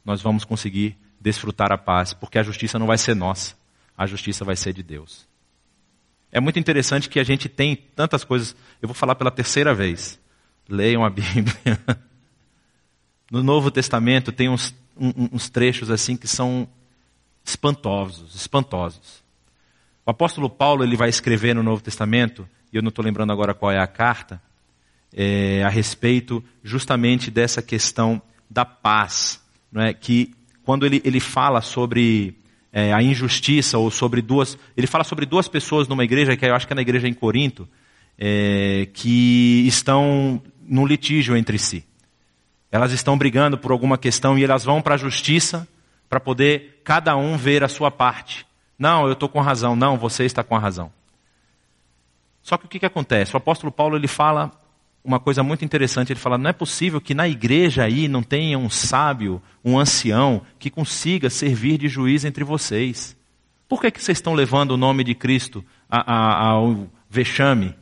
nós 0.06 0.22
vamos 0.22 0.46
conseguir 0.46 0.98
desfrutar 1.20 1.72
a 1.72 1.78
paz, 1.78 2.14
porque 2.14 2.40
a 2.40 2.44
justiça 2.44 2.80
não 2.80 2.88
vai 2.88 2.98
ser 2.98 3.16
nossa, 3.16 3.56
a 3.98 4.06
justiça 4.06 4.46
vai 4.46 4.56
ser 4.56 4.72
de 4.72 4.84
Deus. 4.84 5.28
É 6.32 6.40
muito 6.40 6.60
interessante 6.60 7.10
que 7.10 7.20
a 7.20 7.24
gente 7.24 7.50
tem 7.50 7.76
tantas 7.76 8.24
coisas, 8.24 8.56
eu 8.82 8.88
vou 8.88 8.96
falar 8.96 9.16
pela 9.16 9.32
terceira 9.32 9.74
vez. 9.74 10.20
Leiam 10.70 11.04
a 11.04 11.10
Bíblia. 11.10 11.54
No 13.32 13.44
Novo 13.44 13.70
Testamento 13.70 14.32
tem 14.32 14.50
uns, 14.50 14.74
um, 14.98 15.30
uns 15.34 15.50
trechos 15.50 15.92
assim 15.92 16.16
que 16.16 16.28
são 16.28 16.68
espantosos, 17.44 18.36
espantosos. 18.36 19.24
O 20.06 20.12
apóstolo 20.12 20.50
Paulo 20.50 20.84
ele 20.84 20.96
vai 20.96 21.10
escrever 21.10 21.54
no 21.54 21.64
Novo 21.64 21.82
Testamento, 21.82 22.48
e 22.72 22.78
eu 22.78 22.82
não 22.82 22.90
estou 22.90 23.04
lembrando 23.04 23.32
agora 23.32 23.54
qual 23.54 23.72
é 23.72 23.80
a 23.80 23.88
carta, 23.88 24.42
é, 25.14 25.64
a 25.64 25.70
respeito 25.70 26.44
justamente 26.64 27.30
dessa 27.32 27.62
questão 27.62 28.22
da 28.50 28.64
paz, 28.64 29.42
não 29.72 29.82
é? 29.82 29.94
que 29.94 30.34
quando 30.64 30.86
ele, 30.86 31.02
ele 31.06 31.20
fala 31.20 31.62
sobre 31.62 32.38
é, 32.72 32.94
a 32.94 33.02
injustiça 33.02 33.78
ou 33.78 33.90
sobre 33.90 34.22
duas. 34.22 34.58
Ele 34.76 34.86
fala 34.86 35.04
sobre 35.04 35.26
duas 35.26 35.48
pessoas 35.48 35.88
numa 35.88 36.04
igreja, 36.04 36.36
que 36.36 36.46
eu 36.46 36.54
acho 36.54 36.68
que 36.68 36.74
é 36.74 36.76
na 36.76 36.82
igreja 36.82 37.08
em 37.08 37.14
Corinto, 37.14 37.68
é, 38.18 38.88
que 38.94 39.64
estão 39.66 40.42
num 40.68 40.86
litígio 40.86 41.36
entre 41.36 41.58
si. 41.58 41.84
Elas 42.72 42.92
estão 42.92 43.18
brigando 43.18 43.58
por 43.58 43.72
alguma 43.72 43.98
questão 43.98 44.38
e 44.38 44.44
elas 44.44 44.64
vão 44.64 44.82
para 44.82 44.96
a 44.96 44.98
justiça 44.98 45.68
para 46.10 46.20
poder 46.20 46.82
cada 46.84 47.16
um 47.16 47.38
ver 47.38 47.64
a 47.64 47.68
sua 47.68 47.90
parte. 47.90 48.46
Não, 48.78 49.06
eu 49.06 49.14
estou 49.14 49.30
com 49.30 49.42
razão. 49.42 49.76
Não, 49.76 49.98
você 49.98 50.26
está 50.26 50.44
com 50.44 50.56
a 50.56 50.60
razão. 50.60 50.92
Só 52.42 52.58
que 52.58 52.66
o 52.66 52.70
que, 52.70 52.80
que 52.80 52.86
acontece? 52.86 53.34
O 53.34 53.38
apóstolo 53.38 53.72
Paulo 53.72 53.98
ele 53.98 54.08
fala 54.08 54.52
uma 55.04 55.20
coisa 55.20 55.42
muito 55.42 55.66
interessante. 55.66 56.12
Ele 56.12 56.20
fala: 56.20 56.38
não 56.38 56.50
é 56.50 56.54
possível 56.54 57.02
que 57.02 57.14
na 57.14 57.28
igreja 57.28 57.84
aí 57.84 58.08
não 58.08 58.22
tenha 58.22 58.58
um 58.58 58.70
sábio, 58.70 59.42
um 59.64 59.80
ancião, 59.80 60.42
que 60.60 60.70
consiga 60.70 61.30
servir 61.30 61.78
de 61.78 61.88
juiz 61.88 62.26
entre 62.26 62.44
vocês. 62.44 63.18
Por 63.68 63.82
que, 63.82 63.92
que 63.92 64.02
vocês 64.02 64.18
estão 64.18 64.34
levando 64.34 64.72
o 64.72 64.78
nome 64.78 65.04
de 65.04 65.14
Cristo 65.14 65.64
ao 65.90 66.88
vexame? 67.10 67.76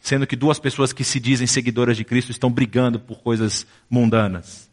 Sendo 0.00 0.26
que 0.26 0.34
duas 0.34 0.58
pessoas 0.58 0.92
que 0.92 1.04
se 1.04 1.20
dizem 1.20 1.46
seguidoras 1.46 1.96
de 1.96 2.04
Cristo 2.04 2.30
estão 2.30 2.50
brigando 2.50 2.98
por 2.98 3.20
coisas 3.20 3.66
mundanas. 3.88 4.70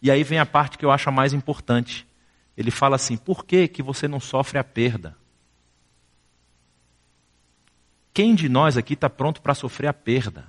E 0.00 0.10
aí 0.10 0.24
vem 0.24 0.38
a 0.38 0.46
parte 0.46 0.78
que 0.78 0.84
eu 0.84 0.90
acho 0.90 1.08
a 1.08 1.12
mais 1.12 1.32
importante. 1.34 2.06
Ele 2.56 2.70
fala 2.70 2.96
assim: 2.96 3.16
por 3.16 3.44
que, 3.44 3.68
que 3.68 3.82
você 3.82 4.08
não 4.08 4.18
sofre 4.18 4.58
a 4.58 4.64
perda? 4.64 5.16
Quem 8.14 8.34
de 8.34 8.48
nós 8.48 8.78
aqui 8.78 8.94
está 8.94 9.10
pronto 9.10 9.42
para 9.42 9.54
sofrer 9.54 9.88
a 9.88 9.92
perda? 9.92 10.46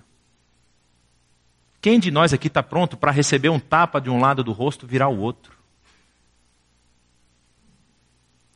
Quem 1.82 2.00
de 2.00 2.10
nós 2.10 2.34
aqui 2.34 2.48
está 2.48 2.64
pronto 2.64 2.96
para 2.96 3.12
receber 3.12 3.50
um 3.50 3.60
tapa 3.60 4.00
de 4.00 4.10
um 4.10 4.20
lado 4.20 4.44
do 4.44 4.54
rosto 4.54 4.88
virar 4.88 5.10
o 5.10 5.20
outro? 5.20 5.58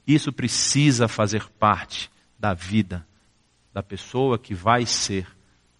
Isso 0.07 0.31
precisa 0.31 1.07
fazer 1.07 1.47
parte 1.59 2.09
da 2.39 2.53
vida 2.53 3.05
da 3.73 3.83
pessoa 3.83 4.37
que 4.37 4.53
vai 4.53 4.85
ser 4.85 5.27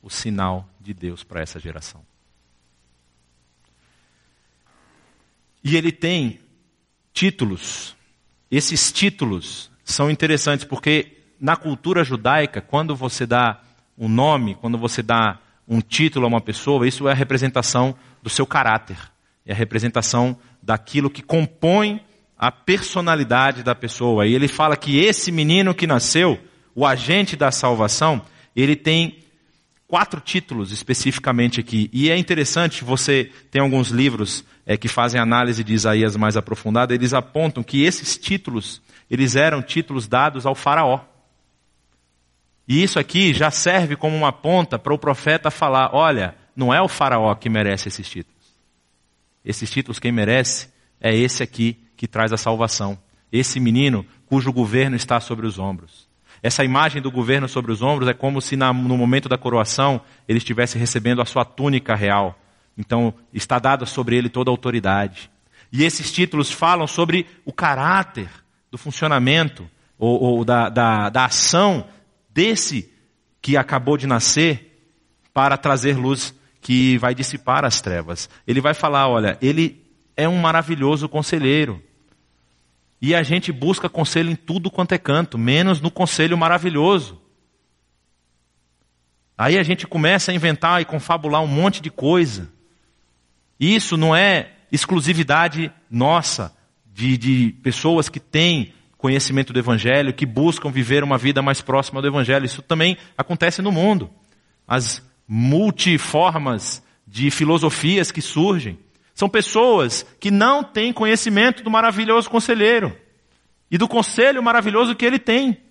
o 0.02 0.10
sinal 0.10 0.68
de 0.80 0.94
Deus 0.94 1.24
para 1.24 1.42
essa 1.42 1.60
geração. 1.60 2.02
E 5.64 5.78
ele 5.78 5.92
tem 5.92 6.40
títulos. 7.14 7.96
Esses 8.50 8.92
títulos 8.92 9.70
são 9.84 10.10
interessantes 10.10 10.66
porque 10.66 11.18
na 11.40 11.56
cultura 11.56 12.04
judaica, 12.04 12.62
quando 12.62 12.96
você 12.96 13.26
dá 13.26 13.62
um 13.98 14.10
nome, 14.10 14.56
quando 14.56 14.78
você 14.78 15.04
dá 15.04 15.40
um 15.68 15.80
título 15.82 16.26
a 16.26 16.30
uma 16.30 16.42
pessoa, 16.42 16.88
isso 16.88 17.08
é 17.08 17.12
a 17.12 17.16
representação 17.16 17.96
do 18.22 18.30
seu 18.30 18.46
caráter, 18.46 18.98
é 19.46 19.54
a 19.54 19.56
representação 19.56 20.38
daquilo 20.62 21.10
que 21.10 21.22
compõe 21.22 22.04
a 22.38 22.52
personalidade 22.52 23.64
da 23.64 23.76
pessoa. 23.76 24.26
E 24.26 24.34
ele 24.34 24.48
fala 24.48 24.76
que 24.76 25.00
esse 25.00 25.32
menino 25.32 25.76
que 25.76 25.86
nasceu, 25.86 26.40
o 26.74 26.86
agente 26.86 27.36
da 27.36 27.52
salvação, 27.52 28.22
ele 28.56 28.76
tem 28.76 29.20
quatro 29.92 30.22
títulos 30.22 30.72
especificamente 30.72 31.60
aqui. 31.60 31.90
E 31.92 32.10
é 32.10 32.18
interessante, 32.18 32.82
você 32.82 33.30
tem 33.52 33.62
alguns 33.62 33.90
livros 33.90 34.42
é, 34.66 34.78
que 34.78 34.88
fazem 34.88 35.20
análise 35.20 35.66
de 35.66 35.74
Isaías 35.74 36.16
mais 36.16 36.38
aprofundada, 36.38 36.96
eles 36.96 37.14
apontam 37.14 37.62
que 37.62 37.84
esses 37.84 38.18
títulos, 38.18 38.82
eles 39.10 39.36
eram 39.36 39.62
títulos 39.62 40.08
dados 40.08 40.46
ao 40.46 40.56
faraó. 40.56 41.02
E 42.66 42.82
isso 42.82 43.00
aqui 43.00 43.34
já 43.34 43.52
serve 43.52 43.98
como 43.98 44.16
uma 44.16 44.32
ponta 44.32 44.80
para 44.80 44.94
o 44.94 44.98
profeta 44.98 45.52
falar, 45.52 45.90
olha, 45.94 46.36
não 46.56 46.74
é 46.74 46.82
o 46.82 46.88
faraó 46.88 47.36
que 47.36 47.50
merece 47.50 47.90
esses 47.90 48.10
títulos. 48.10 48.42
Esses 49.44 49.70
títulos 49.70 50.00
quem 50.00 50.14
merece 50.14 50.70
é 51.02 51.14
esse 51.14 51.44
aqui 51.44 51.78
que 51.98 52.08
traz 52.08 52.32
a 52.32 52.38
salvação. 52.38 52.98
Esse 53.30 53.60
menino 53.60 54.06
cujo 54.26 54.54
governo 54.54 54.96
está 54.96 55.20
sobre 55.20 55.46
os 55.46 55.60
ombros. 55.60 56.08
Essa 56.44 56.64
imagem 56.64 57.02
do 57.02 57.12
governo 57.12 57.48
sobre 57.48 57.72
os 57.72 57.82
ombros 57.82 58.10
é 58.10 58.14
como 58.14 58.42
se 58.42 58.56
na, 58.56 58.74
no 58.74 58.98
momento 58.98 59.30
da 59.30 59.38
coroação 59.38 60.02
ele 60.28 60.40
estivesse 60.40 60.78
recebendo 60.78 61.22
a 61.22 61.26
sua 61.26 61.46
túnica 61.46 61.96
real. 61.96 62.38
Então 62.78 63.14
está 63.34 63.60
dada 63.60 63.86
sobre 63.86 64.16
ele 64.16 64.30
toda 64.30 64.50
a 64.50 64.54
autoridade. 64.54 65.30
E 65.72 65.84
esses 65.84 66.12
títulos 66.12 66.52
falam 66.52 66.88
sobre 66.88 67.28
o 67.46 67.54
caráter 67.54 68.30
do 68.72 68.78
funcionamento 68.78 69.70
ou, 69.98 70.22
ou 70.22 70.46
da, 70.46 70.68
da, 70.68 71.10
da 71.10 71.26
ação 71.26 71.86
desse 72.30 72.92
que 73.42 73.56
acabou 73.56 73.98
de 73.98 74.08
nascer 74.08 74.68
para 75.34 75.58
trazer 75.58 75.98
luz 75.98 76.34
que 76.60 76.98
vai 76.98 77.16
dissipar 77.16 77.66
as 77.66 77.82
trevas. 77.82 78.30
Ele 78.48 78.62
vai 78.62 78.74
falar: 78.74 79.08
olha, 79.08 79.38
ele 79.42 79.84
é 80.16 80.28
um 80.28 80.38
maravilhoso 80.38 81.08
conselheiro. 81.08 81.82
E 83.02 83.16
a 83.16 83.24
gente 83.24 83.52
busca 83.52 83.90
conselho 83.90 84.30
em 84.30 84.36
tudo 84.36 84.70
quanto 84.70 84.94
é 84.94 84.98
canto, 84.98 85.38
menos 85.38 85.82
no 85.82 85.90
conselho 85.90 86.38
maravilhoso. 86.38 87.20
Aí 89.36 89.58
a 89.58 89.64
gente 89.64 89.88
começa 89.88 90.32
a 90.32 90.36
inventar 90.36 90.82
e 90.82 90.86
confabular 90.86 91.42
um 91.42 91.48
monte 91.48 91.82
de 91.82 91.90
coisa. 91.90 92.48
Isso 93.60 93.98
não 93.98 94.16
é 94.16 94.52
exclusividade 94.72 95.72
nossa, 95.90 96.56
de, 96.86 97.18
de 97.18 97.56
pessoas 97.64 98.08
que 98.08 98.20
têm 98.20 98.74
conhecimento 99.00 99.52
do 99.52 99.58
Evangelho, 99.58 100.14
que 100.14 100.28
buscam 100.28 100.70
viver 100.70 101.04
uma 101.04 101.18
vida 101.18 101.42
mais 101.42 101.60
próxima 101.60 102.04
do 102.04 102.08
Evangelho. 102.08 102.46
Isso 102.46 102.62
também 102.62 102.96
acontece 103.18 103.60
no 103.64 103.72
mundo. 103.72 104.12
As 104.68 105.04
multiformas 105.28 106.84
de 107.08 107.32
filosofias 107.32 108.12
que 108.12 108.22
surgem. 108.22 108.78
São 109.22 109.30
pessoas 109.30 110.04
que 110.20 110.32
não 110.32 110.64
têm 110.64 110.92
conhecimento 110.92 111.62
do 111.62 111.70
maravilhoso 111.70 112.28
conselheiro 112.28 112.98
e 113.70 113.78
do 113.78 113.88
conselho 113.88 114.42
maravilhoso 114.42 114.96
que 114.96 115.06
ele 115.06 115.20
tem. 115.20 115.62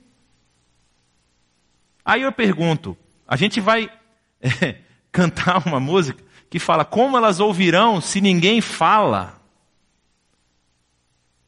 Aí 2.04 2.22
eu 2.22 2.30
pergunto: 2.30 2.96
a 3.26 3.34
gente 3.34 3.60
vai 3.60 3.90
é, 4.40 4.76
cantar 5.10 5.66
uma 5.66 5.80
música 5.80 6.22
que 6.48 6.60
fala 6.60 6.84
como 6.84 7.16
elas 7.16 7.40
ouvirão 7.40 8.00
se 8.00 8.20
ninguém 8.20 8.60
fala? 8.60 9.42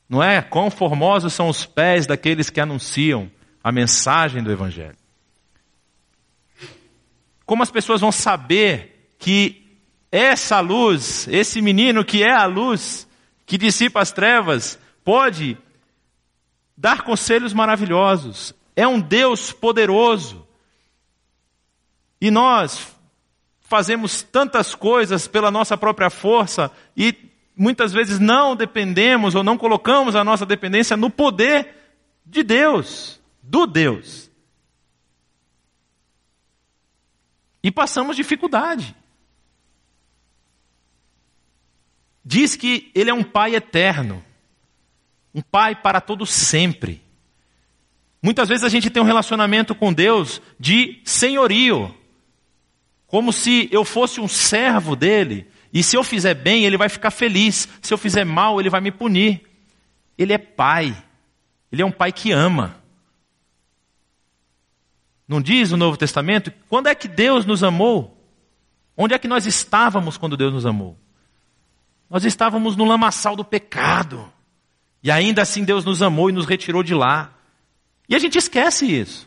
Não 0.09 0.20
é? 0.20 0.42
Quão 0.42 0.72
formosos 0.72 1.32
são 1.32 1.48
os 1.48 1.64
pés 1.64 2.05
daqueles 2.05 2.50
que 2.50 2.61
anunciam 2.61 3.30
a 3.62 3.70
mensagem 3.70 4.42
do 4.42 4.50
Evangelho. 4.50 4.98
Como 7.46 7.62
as 7.62 7.70
pessoas 7.70 8.00
vão 8.00 8.11
saber 8.11 9.14
que 9.20 9.61
essa 10.12 10.60
luz, 10.60 11.26
esse 11.28 11.62
menino 11.62 12.04
que 12.04 12.22
é 12.22 12.30
a 12.30 12.44
luz, 12.44 13.08
que 13.46 13.56
dissipa 13.56 14.02
as 14.02 14.12
trevas, 14.12 14.78
pode 15.02 15.56
dar 16.76 17.02
conselhos 17.02 17.54
maravilhosos. 17.54 18.54
É 18.76 18.86
um 18.86 19.00
Deus 19.00 19.50
poderoso. 19.52 20.46
E 22.20 22.30
nós 22.30 22.94
fazemos 23.62 24.22
tantas 24.22 24.74
coisas 24.74 25.26
pela 25.26 25.50
nossa 25.50 25.78
própria 25.78 26.10
força 26.10 26.70
e 26.94 27.16
muitas 27.56 27.90
vezes 27.90 28.18
não 28.18 28.54
dependemos 28.54 29.34
ou 29.34 29.42
não 29.42 29.56
colocamos 29.56 30.14
a 30.14 30.22
nossa 30.22 30.44
dependência 30.44 30.94
no 30.94 31.08
poder 31.08 31.74
de 32.26 32.42
Deus, 32.42 33.18
do 33.42 33.66
Deus. 33.66 34.30
E 37.62 37.70
passamos 37.70 38.14
dificuldade. 38.14 38.94
Diz 42.24 42.56
que 42.56 42.90
ele 42.94 43.10
é 43.10 43.14
um 43.14 43.22
pai 43.22 43.54
eterno, 43.54 44.22
um 45.34 45.40
pai 45.40 45.74
para 45.74 46.00
todo 46.00 46.26
sempre. 46.26 47.02
Muitas 48.22 48.48
vezes 48.48 48.64
a 48.64 48.68
gente 48.68 48.88
tem 48.88 49.02
um 49.02 49.06
relacionamento 49.06 49.74
com 49.74 49.92
Deus 49.92 50.40
de 50.58 51.00
senhorio, 51.04 51.94
como 53.06 53.32
se 53.32 53.68
eu 53.72 53.84
fosse 53.84 54.20
um 54.20 54.28
servo 54.28 54.94
dele, 54.94 55.46
e 55.72 55.82
se 55.82 55.96
eu 55.96 56.04
fizer 56.04 56.34
bem, 56.34 56.64
ele 56.64 56.76
vai 56.76 56.88
ficar 56.88 57.10
feliz, 57.10 57.68
se 57.80 57.92
eu 57.92 57.98
fizer 57.98 58.24
mal, 58.24 58.60
ele 58.60 58.70
vai 58.70 58.80
me 58.80 58.92
punir. 58.92 59.42
Ele 60.16 60.32
é 60.32 60.38
pai, 60.38 60.94
ele 61.70 61.82
é 61.82 61.84
um 61.84 61.90
pai 61.90 62.12
que 62.12 62.30
ama. 62.30 62.76
Não 65.26 65.40
diz 65.40 65.72
o 65.72 65.76
Novo 65.76 65.96
Testamento? 65.96 66.52
Quando 66.68 66.88
é 66.88 66.94
que 66.94 67.08
Deus 67.08 67.46
nos 67.46 67.64
amou? 67.64 68.22
Onde 68.94 69.14
é 69.14 69.18
que 69.18 69.26
nós 69.26 69.46
estávamos 69.46 70.18
quando 70.18 70.36
Deus 70.36 70.52
nos 70.52 70.66
amou? 70.66 70.98
Nós 72.12 72.26
estávamos 72.26 72.76
no 72.76 72.84
lamaçal 72.84 73.34
do 73.34 73.42
pecado. 73.42 74.30
E 75.02 75.10
ainda 75.10 75.40
assim 75.40 75.64
Deus 75.64 75.82
nos 75.82 76.02
amou 76.02 76.28
e 76.28 76.32
nos 76.32 76.44
retirou 76.44 76.82
de 76.82 76.92
lá. 76.92 77.32
E 78.06 78.14
a 78.14 78.18
gente 78.18 78.36
esquece 78.36 78.84
isso. 78.84 79.26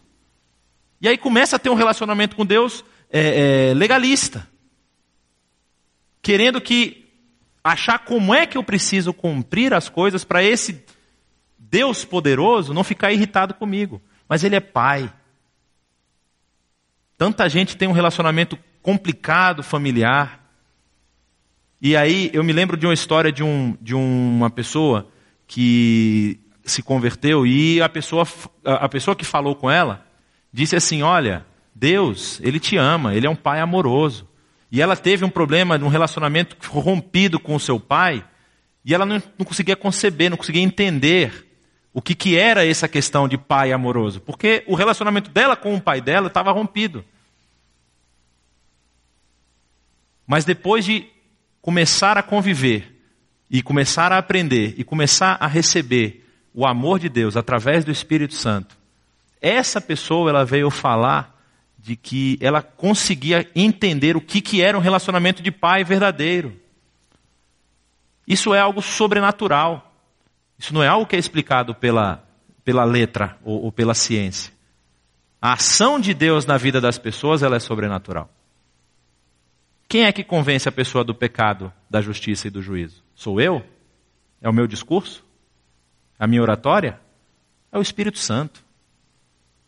E 1.02 1.08
aí 1.08 1.18
começa 1.18 1.56
a 1.56 1.60
ter 1.60 1.72
um 1.72 1.74
relacionamento 1.74 2.36
com 2.36 2.46
Deus 2.46 2.86
é, 3.10 3.72
é, 3.72 3.74
legalista. 3.74 4.48
Querendo 6.22 6.62
que 6.62 7.12
achar 7.64 7.98
como 7.98 8.36
é 8.36 8.46
que 8.46 8.56
eu 8.56 8.64
preciso 8.64 9.12
cumprir 9.12 9.74
as 9.74 9.90
coisas 9.90 10.24
para 10.24 10.44
esse 10.44 10.86
Deus 11.58 12.06
poderoso 12.06 12.72
não 12.72 12.84
ficar 12.84 13.12
irritado 13.12 13.56
comigo. 13.56 14.00
Mas 14.30 14.44
Ele 14.44 14.58
é 14.58 14.60
Pai. 14.60 15.12
Tanta 17.18 17.50
gente 17.50 17.78
tem 17.78 17.88
um 17.88 17.94
relacionamento 17.94 18.60
complicado 18.84 19.64
familiar. 19.64 20.45
E 21.86 21.96
aí 21.96 22.32
eu 22.34 22.44
me 22.44 22.52
lembro 22.52 22.76
de 22.76 22.88
uma 22.88 22.96
história 22.96 23.32
de, 23.32 23.44
um, 23.44 23.78
de 23.80 23.94
uma 23.94 24.50
pessoa 24.50 25.08
que 25.46 26.40
se 26.64 26.82
converteu 26.82 27.46
e 27.46 27.80
a 27.80 27.88
pessoa, 27.88 28.28
a 28.64 28.90
pessoa 28.90 29.16
que 29.16 29.24
falou 29.24 29.56
com 29.56 29.70
ela 29.70 30.04
disse 30.52 30.76
assim: 30.76 31.04
Olha, 31.04 31.46
Deus, 31.76 32.40
Ele 32.42 32.60
te 32.60 32.76
ama, 32.76 33.14
Ele 33.14 33.28
é 33.28 33.30
um 33.30 33.36
pai 33.36 33.60
amoroso. 33.60 34.28
E 34.72 34.82
ela 34.82 34.96
teve 34.96 35.24
um 35.24 35.30
problema, 35.30 35.78
um 35.78 35.88
relacionamento 35.88 36.58
rompido 36.68 37.40
com 37.40 37.54
o 37.54 37.60
seu 37.60 37.80
pai, 37.80 38.26
e 38.84 38.92
ela 38.92 39.06
não, 39.06 39.22
não 39.38 39.46
conseguia 39.46 39.76
conceber, 39.76 40.32
não 40.32 40.38
conseguia 40.38 40.64
entender 40.64 41.46
o 41.94 42.02
que, 42.02 42.16
que 42.16 42.36
era 42.36 42.66
essa 42.66 42.88
questão 42.88 43.28
de 43.28 43.38
pai 43.38 43.72
amoroso. 43.72 44.20
Porque 44.22 44.64
o 44.66 44.74
relacionamento 44.74 45.30
dela 45.30 45.56
com 45.56 45.76
o 45.76 45.80
pai 45.80 46.02
dela 46.02 46.30
estava 46.30 46.52
rompido. 46.52 47.06
Mas 50.26 50.44
depois 50.46 50.84
de 50.84 51.14
começar 51.66 52.16
a 52.16 52.22
conviver, 52.22 52.96
e 53.50 53.60
começar 53.64 54.12
a 54.12 54.20
aprender, 54.20 54.76
e 54.78 54.84
começar 54.84 55.36
a 55.40 55.48
receber 55.48 56.24
o 56.54 56.64
amor 56.64 57.00
de 57.00 57.10
Deus 57.10 57.36
através 57.36 57.84
do 57.84 57.90
Espírito 57.90 58.36
Santo, 58.36 58.78
essa 59.42 59.82
pessoa 59.82 60.30
ela 60.30 60.46
veio 60.46 60.70
falar 60.70 61.36
de 61.76 61.96
que 61.96 62.38
ela 62.40 62.62
conseguia 62.62 63.50
entender 63.56 64.16
o 64.16 64.22
que, 64.22 64.42
que 64.42 64.62
era 64.62 64.78
um 64.78 64.80
relacionamento 64.82 65.42
de 65.42 65.50
pai 65.50 65.84
verdadeiro. 65.84 66.56
Isso 68.28 68.54
é 68.54 68.60
algo 68.60 68.80
sobrenatural. 68.80 69.92
Isso 70.60 70.72
não 70.72 70.84
é 70.84 70.88
algo 70.88 71.08
que 71.08 71.16
é 71.16 71.20
explicado 71.20 71.74
pela, 71.74 72.24
pela 72.64 72.84
letra 72.84 73.40
ou, 73.44 73.64
ou 73.64 73.72
pela 73.72 73.96
ciência. 73.96 74.54
A 75.42 75.54
ação 75.54 76.00
de 76.00 76.14
Deus 76.14 76.46
na 76.46 76.58
vida 76.58 76.80
das 76.80 77.00
pessoas 77.00 77.42
ela 77.42 77.56
é 77.56 77.60
sobrenatural. 77.60 78.30
Quem 79.88 80.04
é 80.04 80.12
que 80.12 80.24
convence 80.24 80.68
a 80.68 80.72
pessoa 80.72 81.04
do 81.04 81.14
pecado, 81.14 81.72
da 81.90 82.02
justiça 82.02 82.48
e 82.48 82.52
do 82.52 82.62
juízo? 82.62 83.04
Sou 83.14 83.40
eu? 83.40 83.64
É 84.42 84.50
o 84.50 84.54
meu 84.54 84.68
discurso? 84.68 85.24
A 86.18 86.28
minha 86.28 86.42
oratória? 86.42 87.00
É 87.72 87.78
o 87.78 87.82
Espírito 87.82 88.18
Santo. 88.18 88.64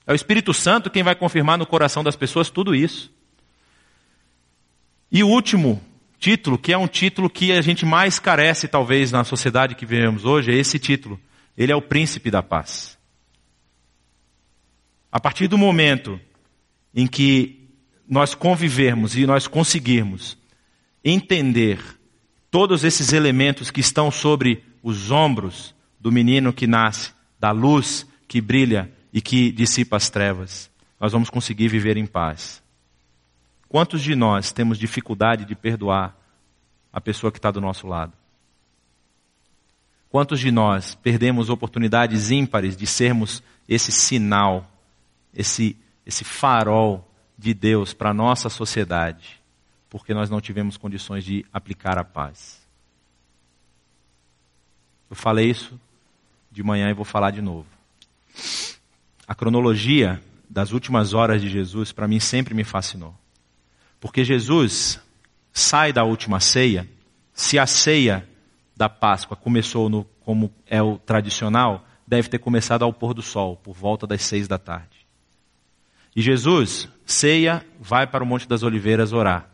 É 0.05 0.11
o 0.11 0.15
Espírito 0.15 0.53
Santo 0.53 0.89
quem 0.89 1.03
vai 1.03 1.15
confirmar 1.15 1.57
no 1.57 1.65
coração 1.65 2.03
das 2.03 2.15
pessoas 2.15 2.49
tudo 2.49 2.74
isso. 2.74 3.11
E 5.11 5.24
o 5.24 5.28
último 5.28 5.82
título, 6.20 6.57
que 6.57 6.74
é 6.74 6.78
um 6.78 6.88
título 6.88 7.30
que 7.30 7.51
a 7.51 7.61
gente 7.61 7.86
mais 7.86 8.20
carece, 8.20 8.68
talvez, 8.68 9.11
na 9.11 9.24
sociedade 9.24 9.76
que 9.76 9.86
vivemos 9.86 10.26
hoje, 10.26 10.51
é 10.51 10.55
esse 10.55 10.80
título. 10.80 11.20
Ele 11.57 11.72
é 11.72 11.76
o 11.76 11.82
príncipe 11.82 12.32
da 12.32 12.41
paz. 12.41 12.97
A 15.11 15.20
partir 15.20 15.47
do 15.47 15.57
momento 15.57 16.20
em 16.93 17.07
que 17.07 17.66
nós 18.08 18.34
convivermos 18.34 19.16
e 19.16 19.26
nós 19.26 19.47
conseguirmos 19.47 20.38
entender 21.03 21.80
todos 22.49 22.84
esses 22.84 23.14
elementos 23.14 23.70
que 23.70 23.82
estão 23.82 24.10
sobre 24.10 24.64
os 24.82 25.12
ombros 25.12 25.76
do 25.99 26.12
menino 26.12 26.53
que 26.53 26.66
nasce, 26.66 27.12
da 27.39 27.51
luz 27.51 28.08
que 28.28 28.39
brilha 28.39 28.91
e 29.12 29.22
que 29.22 29.51
dissipa 29.51 29.97
as 29.97 30.10
trevas, 30.10 30.70
nós 30.99 31.12
vamos 31.12 31.30
conseguir 31.30 31.68
viver 31.68 31.97
em 31.97 32.05
paz. 32.05 32.62
Quantos 33.68 34.01
de 34.01 34.16
nós 34.16 34.51
temos 34.51 34.78
dificuldade 34.78 35.45
de 35.45 35.55
perdoar 35.55 36.16
a 36.91 37.01
pessoa 37.01 37.32
que 37.32 37.38
está 37.38 37.51
do 37.51 37.62
nosso 37.62 37.88
lado? 37.88 38.14
Quantos 40.10 40.39
de 40.39 40.51
nós 40.51 40.95
perdemos 40.95 41.49
oportunidades 41.49 42.32
ímpares 42.32 42.78
de 42.78 42.88
sermos 42.88 43.43
esse 43.68 43.91
sinal, 43.91 44.72
esse, 45.34 45.78
esse 46.05 46.24
farol 46.24 47.07
de 47.38 47.53
Deus 47.53 47.93
para 47.93 48.09
a 48.09 48.13
nossa 48.13 48.49
sociedade, 48.49 49.41
porque 49.89 50.13
nós 50.13 50.29
não 50.29 50.41
tivemos 50.41 50.77
condições 50.77 51.23
de 51.23 51.45
aplicar 51.53 51.97
a 51.97 52.03
paz? 52.03 52.65
Eu 55.09 55.15
falei 55.15 55.49
isso 55.49 55.79
de 56.51 56.63
manhã 56.63 56.89
e 56.89 56.93
vou 56.93 57.05
falar 57.05 57.31
de 57.31 57.41
novo 57.41 57.77
a 59.27 59.35
cronologia 59.35 60.21
das 60.49 60.71
últimas 60.71 61.13
horas 61.13 61.41
de 61.41 61.49
Jesus, 61.49 61.91
para 61.91 62.07
mim, 62.07 62.19
sempre 62.19 62.53
me 62.53 62.63
fascinou. 62.63 63.13
Porque 63.99 64.23
Jesus 64.23 65.01
sai 65.51 65.91
da 65.91 66.03
última 66.05 66.39
ceia, 66.39 66.88
se 67.33 67.59
a 67.59 67.67
ceia 67.67 68.27
da 68.75 68.88
Páscoa 68.88 69.35
começou 69.35 69.89
no, 69.89 70.05
como 70.21 70.53
é 70.65 70.81
o 70.81 70.97
tradicional, 70.97 71.85
deve 72.07 72.29
ter 72.29 72.39
começado 72.39 72.83
ao 72.83 72.93
pôr 72.93 73.13
do 73.13 73.21
sol, 73.21 73.57
por 73.57 73.75
volta 73.75 74.07
das 74.07 74.21
seis 74.21 74.47
da 74.47 74.57
tarde. 74.57 74.97
E 76.18 76.22
Jesus 76.24 76.89
ceia, 77.05 77.63
vai 77.80 78.07
para 78.07 78.24
o 78.24 78.28
Monte 78.28 78.47
das 78.47 78.63
Oliveiras 78.63 79.13
orar. 79.13 79.51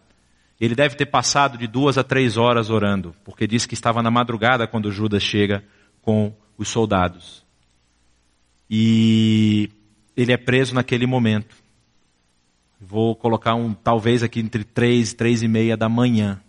Ele 0.61 0.73
deve 0.73 0.95
ter 0.95 1.05
passado 1.05 1.57
de 1.57 1.67
duas 1.67 1.97
a 1.97 2.05
três 2.05 2.37
horas 2.37 2.69
orando, 2.69 3.13
porque 3.25 3.45
diz 3.45 3.65
que 3.65 3.73
estava 3.73 4.01
na 4.01 4.09
madrugada 4.09 4.65
quando 4.65 4.89
Judas 4.89 5.21
chega 5.21 5.61
com 6.01 6.33
os 6.57 6.69
soldados. 6.69 7.45
E 8.69 9.69
ele 10.15 10.31
é 10.31 10.37
preso 10.37 10.73
naquele 10.73 11.05
momento. 11.05 11.53
Vou 12.79 13.13
colocar 13.13 13.55
um, 13.55 13.73
talvez 13.73 14.23
aqui 14.23 14.39
entre 14.39 14.63
três 14.63 15.11
e 15.11 15.15
três 15.17 15.43
e 15.43 15.49
meia 15.49 15.75
da 15.75 15.89
manhã. 15.89 16.41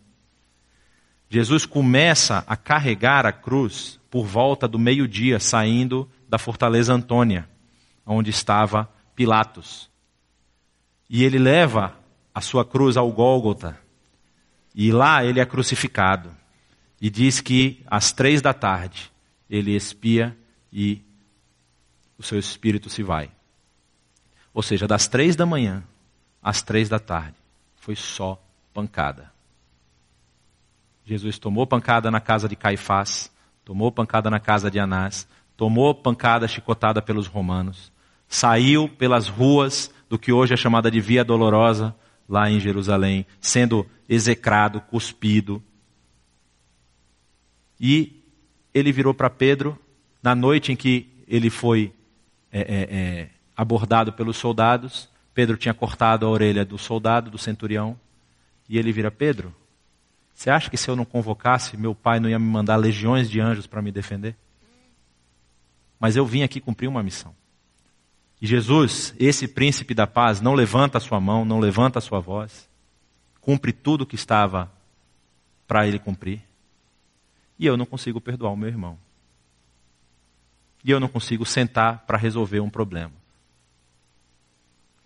Jesus 1.28 1.66
começa 1.66 2.44
a 2.46 2.56
carregar 2.56 3.26
a 3.26 3.32
cruz 3.32 3.98
por 4.08 4.24
volta 4.24 4.68
do 4.68 4.78
meio-dia, 4.78 5.40
saindo 5.40 6.08
da 6.28 6.38
fortaleza 6.38 6.94
Antônia, 6.94 7.48
onde 8.06 8.30
estava 8.30 8.88
Pilatos. 9.16 9.92
E 11.08 11.22
ele 11.24 11.38
leva 11.38 11.96
a 12.34 12.40
sua 12.40 12.64
cruz 12.64 12.96
ao 12.96 13.10
Gólgota. 13.12 13.78
E 14.74 14.90
lá 14.90 15.24
ele 15.24 15.40
é 15.40 15.46
crucificado. 15.46 16.30
E 17.00 17.10
diz 17.10 17.40
que 17.40 17.82
às 17.86 18.12
três 18.12 18.40
da 18.42 18.52
tarde 18.52 19.12
ele 19.48 19.74
expia 19.74 20.36
e 20.72 21.02
o 22.18 22.22
seu 22.22 22.38
espírito 22.38 22.88
se 22.88 23.02
vai. 23.02 23.30
Ou 24.52 24.62
seja, 24.62 24.86
das 24.86 25.06
três 25.06 25.36
da 25.36 25.44
manhã 25.44 25.84
às 26.44 26.60
três 26.60 26.90
da 26.90 26.98
tarde, 26.98 27.36
foi 27.76 27.96
só 27.96 28.38
pancada. 28.74 29.32
Jesus 31.06 31.38
tomou 31.38 31.66
pancada 31.66 32.10
na 32.10 32.20
casa 32.20 32.46
de 32.46 32.54
Caifás, 32.54 33.32
tomou 33.64 33.90
pancada 33.90 34.28
na 34.28 34.38
casa 34.38 34.70
de 34.70 34.78
Anás, 34.78 35.26
tomou 35.56 35.94
pancada 35.94 36.46
chicotada 36.46 37.00
pelos 37.00 37.26
romanos, 37.26 37.90
saiu 38.28 38.88
pelas 38.88 39.26
ruas 39.26 39.90
do 40.14 40.18
que 40.18 40.30
hoje 40.30 40.54
é 40.54 40.56
chamada 40.56 40.88
de 40.88 41.00
Via 41.00 41.24
Dolorosa, 41.24 41.92
lá 42.28 42.48
em 42.48 42.60
Jerusalém, 42.60 43.26
sendo 43.40 43.84
execrado, 44.08 44.80
cuspido. 44.80 45.60
E 47.80 48.22
ele 48.72 48.92
virou 48.92 49.12
para 49.12 49.28
Pedro, 49.28 49.76
na 50.22 50.32
noite 50.32 50.70
em 50.70 50.76
que 50.76 51.08
ele 51.26 51.50
foi 51.50 51.92
é, 52.52 52.60
é, 52.60 52.96
é, 52.96 53.30
abordado 53.56 54.12
pelos 54.12 54.36
soldados. 54.36 55.08
Pedro 55.34 55.56
tinha 55.56 55.74
cortado 55.74 56.24
a 56.24 56.30
orelha 56.30 56.64
do 56.64 56.78
soldado, 56.78 57.28
do 57.28 57.36
centurião. 57.36 57.98
E 58.68 58.78
ele 58.78 58.92
vira: 58.92 59.10
Pedro, 59.10 59.52
você 60.32 60.48
acha 60.48 60.70
que 60.70 60.76
se 60.76 60.88
eu 60.88 60.94
não 60.94 61.04
convocasse, 61.04 61.76
meu 61.76 61.92
pai 61.92 62.20
não 62.20 62.28
ia 62.28 62.38
me 62.38 62.46
mandar 62.46 62.76
legiões 62.76 63.28
de 63.28 63.40
anjos 63.40 63.66
para 63.66 63.82
me 63.82 63.90
defender? 63.90 64.36
Mas 65.98 66.14
eu 66.14 66.24
vim 66.24 66.44
aqui 66.44 66.60
cumprir 66.60 66.86
uma 66.86 67.02
missão. 67.02 67.34
E 68.40 68.46
Jesus, 68.46 69.14
esse 69.18 69.48
príncipe 69.48 69.94
da 69.94 70.06
paz, 70.06 70.40
não 70.40 70.54
levanta 70.54 70.98
a 70.98 71.00
sua 71.00 71.20
mão, 71.20 71.44
não 71.44 71.60
levanta 71.60 71.98
a 71.98 72.02
sua 72.02 72.20
voz, 72.20 72.68
cumpre 73.40 73.72
tudo 73.72 74.02
o 74.02 74.06
que 74.06 74.16
estava 74.16 74.70
para 75.66 75.86
ele 75.86 75.98
cumprir. 75.98 76.42
E 77.58 77.66
eu 77.66 77.76
não 77.76 77.86
consigo 77.86 78.20
perdoar 78.20 78.52
o 78.52 78.56
meu 78.56 78.68
irmão 78.68 78.98
e 80.84 80.90
eu 80.90 81.00
não 81.00 81.08
consigo 81.08 81.46
sentar 81.46 82.04
para 82.06 82.18
resolver 82.18 82.60
um 82.60 82.68
problema. 82.68 83.12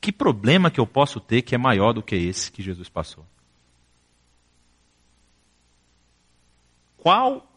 Que 0.01 0.11
problema 0.11 0.71
que 0.71 0.81
eu 0.81 0.87
posso 0.87 1.21
ter 1.21 1.43
que 1.43 1.55
é 1.55 1.59
maior 1.59 1.93
do 1.93 2.03
que 2.03 2.17
esse 2.17 2.51
que 2.51 2.63
Jesus 2.63 2.89
passou? 2.89 3.25
Qual 6.97 7.49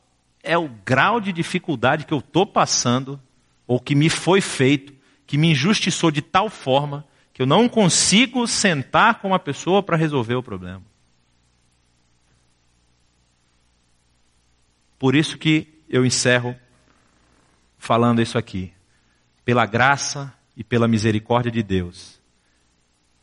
é 0.43 0.55
o 0.55 0.69
grau 0.69 1.19
de 1.19 1.33
dificuldade 1.33 2.05
que 2.05 2.13
eu 2.13 2.19
estou 2.19 2.45
passando, 2.45 3.19
ou 3.65 3.79
que 3.79 3.95
me 3.95 4.09
foi 4.09 4.39
feito, 4.39 4.93
que 5.31 5.37
me 5.37 5.51
injustiçou 5.51 6.11
de 6.11 6.21
tal 6.21 6.49
forma, 6.49 7.07
que 7.31 7.41
eu 7.41 7.45
não 7.45 7.69
consigo 7.69 8.45
sentar 8.45 9.21
com 9.21 9.29
uma 9.29 9.39
pessoa 9.39 9.81
para 9.81 9.95
resolver 9.95 10.35
o 10.35 10.43
problema? 10.43 10.83
Por 14.99 15.15
isso 15.15 15.37
que 15.37 15.81
eu 15.87 16.05
encerro 16.05 16.53
falando 17.77 18.21
isso 18.21 18.37
aqui. 18.37 18.73
Pela 19.45 19.65
graça 19.65 20.33
e 20.53 20.65
pela 20.65 20.85
misericórdia 20.85 21.49
de 21.49 21.63
Deus, 21.63 22.19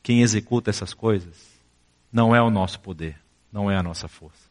quem 0.02 0.22
executa 0.22 0.70
essas 0.70 0.94
coisas 0.94 1.60
não 2.10 2.34
é 2.34 2.40
o 2.40 2.48
nosso 2.48 2.80
poder, 2.80 3.20
não 3.52 3.70
é 3.70 3.76
a 3.76 3.82
nossa 3.82 4.08
força. 4.08 4.48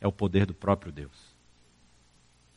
É 0.00 0.08
o 0.08 0.12
poder 0.12 0.46
do 0.46 0.54
próprio 0.54 0.90
Deus. 0.90 1.32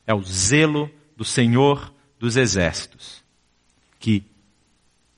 É 0.08 0.16
o 0.16 0.24
zelo 0.24 0.90
do 1.16 1.24
Senhor 1.24 1.94
dos 2.18 2.38
exércitos 2.38 3.23
que 4.04 4.22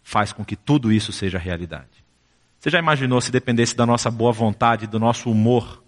faz 0.04 0.32
com 0.32 0.46
que 0.46 0.56
tudo 0.56 0.92
isso 0.92 1.12
seja 1.12 1.40
realidade. 1.40 2.06
Você 2.60 2.70
já 2.70 2.78
imaginou 2.78 3.20
se 3.20 3.32
dependesse 3.32 3.76
da 3.76 3.84
nossa 3.84 4.12
boa 4.12 4.32
vontade, 4.32 4.86
do 4.86 5.00
nosso 5.00 5.32
humor, 5.32 5.84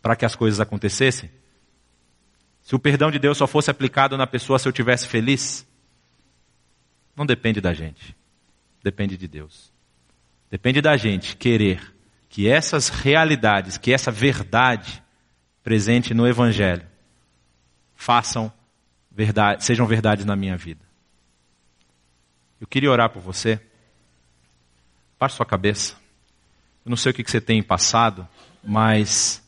para 0.00 0.16
que 0.16 0.24
as 0.24 0.34
coisas 0.34 0.58
acontecessem? 0.58 1.30
Se 2.62 2.74
o 2.74 2.78
perdão 2.78 3.10
de 3.10 3.18
Deus 3.18 3.36
só 3.36 3.46
fosse 3.46 3.70
aplicado 3.70 4.16
na 4.16 4.26
pessoa 4.26 4.58
se 4.58 4.66
eu 4.66 4.72
tivesse 4.72 5.06
feliz, 5.06 5.66
não 7.14 7.26
depende 7.26 7.60
da 7.60 7.74
gente. 7.74 8.16
Depende 8.82 9.18
de 9.18 9.28
Deus. 9.28 9.70
Depende 10.50 10.80
da 10.80 10.96
gente 10.96 11.36
querer 11.36 11.94
que 12.30 12.48
essas 12.48 12.88
realidades, 12.88 13.76
que 13.76 13.92
essa 13.92 14.10
verdade 14.10 15.02
presente 15.62 16.14
no 16.14 16.26
Evangelho, 16.26 16.86
façam 17.94 18.50
verdade, 19.10 19.62
sejam 19.62 19.86
verdades 19.86 20.24
na 20.24 20.34
minha 20.34 20.56
vida. 20.56 20.83
Eu 22.64 22.68
queria 22.68 22.90
orar 22.90 23.10
por 23.10 23.20
você. 23.20 23.60
Baixe 25.20 25.36
sua 25.36 25.44
cabeça. 25.44 25.96
Eu 26.82 26.88
não 26.88 26.96
sei 26.96 27.12
o 27.12 27.14
que 27.14 27.22
você 27.22 27.38
tem 27.38 27.62
passado, 27.62 28.26
mas 28.62 29.46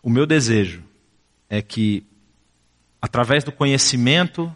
o 0.00 0.08
meu 0.08 0.24
desejo 0.24 0.80
é 1.50 1.60
que, 1.60 2.06
através 3.00 3.42
do 3.42 3.50
conhecimento 3.50 4.54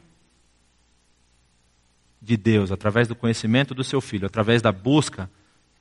de 2.23 2.37
Deus, 2.37 2.71
através 2.71 3.09
do 3.09 3.17
conhecimento 3.17 3.75
do 3.75 3.83
seu 3.83 4.01
filho, 4.01 4.27
através 4.27 4.63
da 4.63 4.71
busca 4.71 5.29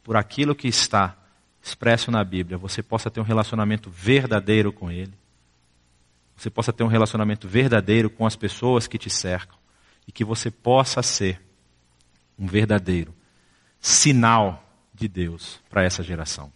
por 0.03 0.17
aquilo 0.17 0.55
que 0.55 0.67
está 0.67 1.15
expresso 1.61 2.09
na 2.09 2.23
Bíblia, 2.23 2.57
você 2.57 2.81
possa 2.81 3.11
ter 3.11 3.19
um 3.19 3.23
relacionamento 3.23 3.91
verdadeiro 3.91 4.73
com 4.73 4.91
Ele. 4.91 5.13
Você 6.35 6.49
possa 6.49 6.73
ter 6.73 6.83
um 6.83 6.87
relacionamento 6.87 7.47
verdadeiro 7.47 8.09
com 8.09 8.25
as 8.25 8.35
pessoas 8.35 8.87
que 8.87 8.97
te 8.97 9.11
cercam. 9.11 9.54
E 10.07 10.11
que 10.11 10.23
você 10.23 10.51
possa 10.51 11.01
ser 11.01 11.41
um 12.37 12.47
verdadeiro 12.47 13.13
sinal 13.79 14.63
de 14.93 15.07
Deus 15.07 15.59
para 15.69 15.83
essa 15.83 16.03
geração. 16.03 16.51